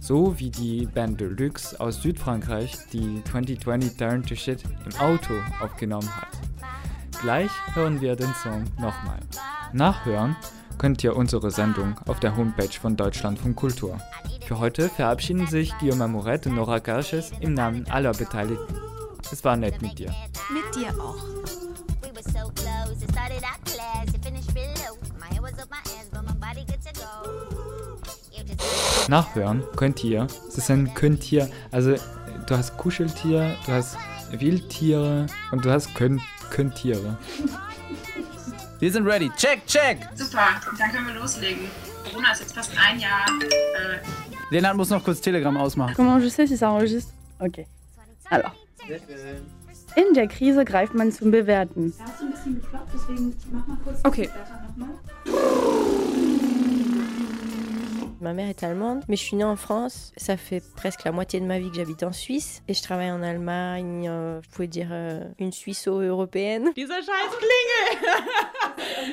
So 0.00 0.38
wie 0.38 0.50
die 0.50 0.86
Band 0.86 1.20
Deluxe 1.20 1.80
aus 1.80 2.02
Südfrankreich, 2.02 2.76
die 2.92 3.22
2020 3.24 3.96
Turn 3.96 4.22
to 4.22 4.34
Shit 4.34 4.62
im 4.84 5.00
Auto 5.00 5.34
aufgenommen 5.60 6.08
hat. 6.16 6.28
Gleich 7.20 7.50
hören 7.74 8.00
wir 8.00 8.14
den 8.14 8.32
Song 8.42 8.64
nochmal. 8.78 9.18
Nachhören 9.72 10.36
könnt 10.78 11.02
ihr 11.02 11.16
unsere 11.16 11.50
Sendung 11.50 11.98
auf 12.06 12.20
der 12.20 12.36
Homepage 12.36 12.78
von 12.80 12.96
Deutschlandfunk 12.96 13.56
Kultur. 13.56 13.98
Für 14.46 14.60
heute 14.60 14.88
verabschieden 14.88 15.46
sich 15.46 15.76
Guillaume 15.78 16.04
Amouret 16.04 16.46
und 16.46 16.54
Nora 16.54 16.80
Karches 16.80 17.32
im 17.40 17.54
Namen 17.54 17.86
aller 17.90 18.12
Beteiligten. 18.12 18.76
Es 19.30 19.44
war 19.44 19.56
nett 19.56 19.82
mit 19.82 19.98
dir. 19.98 20.14
Mit 20.50 20.74
dir 20.74 20.88
auch. 21.02 21.57
Nachhören 29.08 29.62
könnt 29.76 30.02
ihr. 30.04 30.26
Es 30.48 30.58
ist 30.58 30.70
ein 30.70 30.92
Könnttier. 30.94 31.48
Also 31.70 31.94
du 32.46 32.56
hast 32.56 32.76
Kuscheltier, 32.76 33.56
du 33.66 33.72
hast 33.72 33.96
Wildtiere 34.32 35.26
und 35.50 35.64
du 35.64 35.70
hast 35.70 35.94
Könnt 35.94 36.20
Könntiere. 36.50 37.16
Wir 38.80 38.92
sind 38.92 39.06
ready. 39.06 39.30
Check, 39.36 39.66
check. 39.66 39.98
Super, 40.14 40.46
dann 40.78 40.92
können 40.92 41.08
wir 41.08 41.14
loslegen. 41.14 41.64
Corona 42.04 42.30
ist 42.30 42.42
jetzt 42.42 42.54
fast 42.54 42.70
ein 42.78 43.00
Jahr. 43.00 43.26
Äh 43.42 44.54
Lennart 44.54 44.76
muss 44.76 44.90
noch 44.90 45.02
kurz 45.02 45.20
Telegram 45.20 45.56
ausmachen. 45.56 45.94
Comment 45.94 46.22
je 46.22 46.28
sais 46.28 46.46
si 46.48 46.56
ça 46.56 46.68
enregistre 46.68 47.12
Ok. 47.40 47.66
Alors. 48.30 48.52
In 49.96 50.14
der 50.14 50.28
Krise 50.28 50.64
greift 50.64 50.94
man 50.94 51.10
zum 51.10 51.30
Bewerten. 51.32 51.92
Da 51.98 52.04
hast 52.04 52.20
du 52.20 52.26
ein 52.26 52.30
bisschen 52.30 52.54
geklopft, 52.60 52.86
deswegen 52.94 53.34
mach 53.50 53.66
mal 53.66 53.76
kurz 53.82 53.98
Okay. 54.04 54.30
Ma 58.20 58.32
mère 58.32 58.48
est 58.48 58.62
allemande, 58.64 59.04
mais 59.08 59.14
je 59.14 59.22
suis 59.22 59.36
née 59.36 59.44
en 59.44 59.54
France. 59.54 60.12
Ça 60.16 60.36
fait 60.36 60.60
presque 60.74 61.04
la 61.04 61.12
moitié 61.12 61.40
de 61.40 61.46
ma 61.46 61.60
vie 61.60 61.70
que 61.70 61.76
j'habite 61.76 62.02
en 62.02 62.12
Suisse. 62.12 62.62
Et 62.66 62.74
je 62.74 62.82
travaille 62.82 63.12
en 63.12 63.22
Allemagne, 63.22 64.08
euh, 64.08 64.40
je 64.42 64.48
pouvais 64.50 64.66
dire 64.66 64.88
euh, 64.90 65.20
une 65.38 65.52
Suisse-européenne. 65.52 66.72
Dieser 66.74 67.00
scheiß 67.00 67.36
Klingel! 67.38 68.24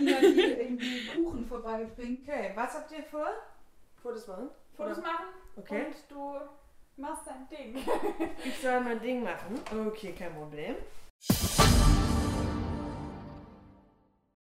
Niemand 0.01 0.21
hier 0.35 0.61
irgendwie 0.61 1.05
Kuchen 1.13 1.45
vorbeibringen. 1.45 2.17
Okay, 2.23 2.51
was 2.55 2.73
habt 2.73 2.91
ihr 2.91 3.03
vor? 3.11 3.27
Fotos 4.01 4.27
machen? 4.27 4.49
Fotos 4.75 4.97
machen? 4.97 5.27
Okay. 5.57 5.85
Und 5.85 5.95
du 6.09 7.01
machst 7.01 7.23
dein 7.27 7.47
Ding. 7.49 7.75
Ich 8.43 8.57
soll 8.61 8.81
mein 8.81 8.99
Ding 8.99 9.23
machen. 9.23 9.59
Okay, 9.87 10.13
kein 10.13 10.33
Problem. 10.33 10.75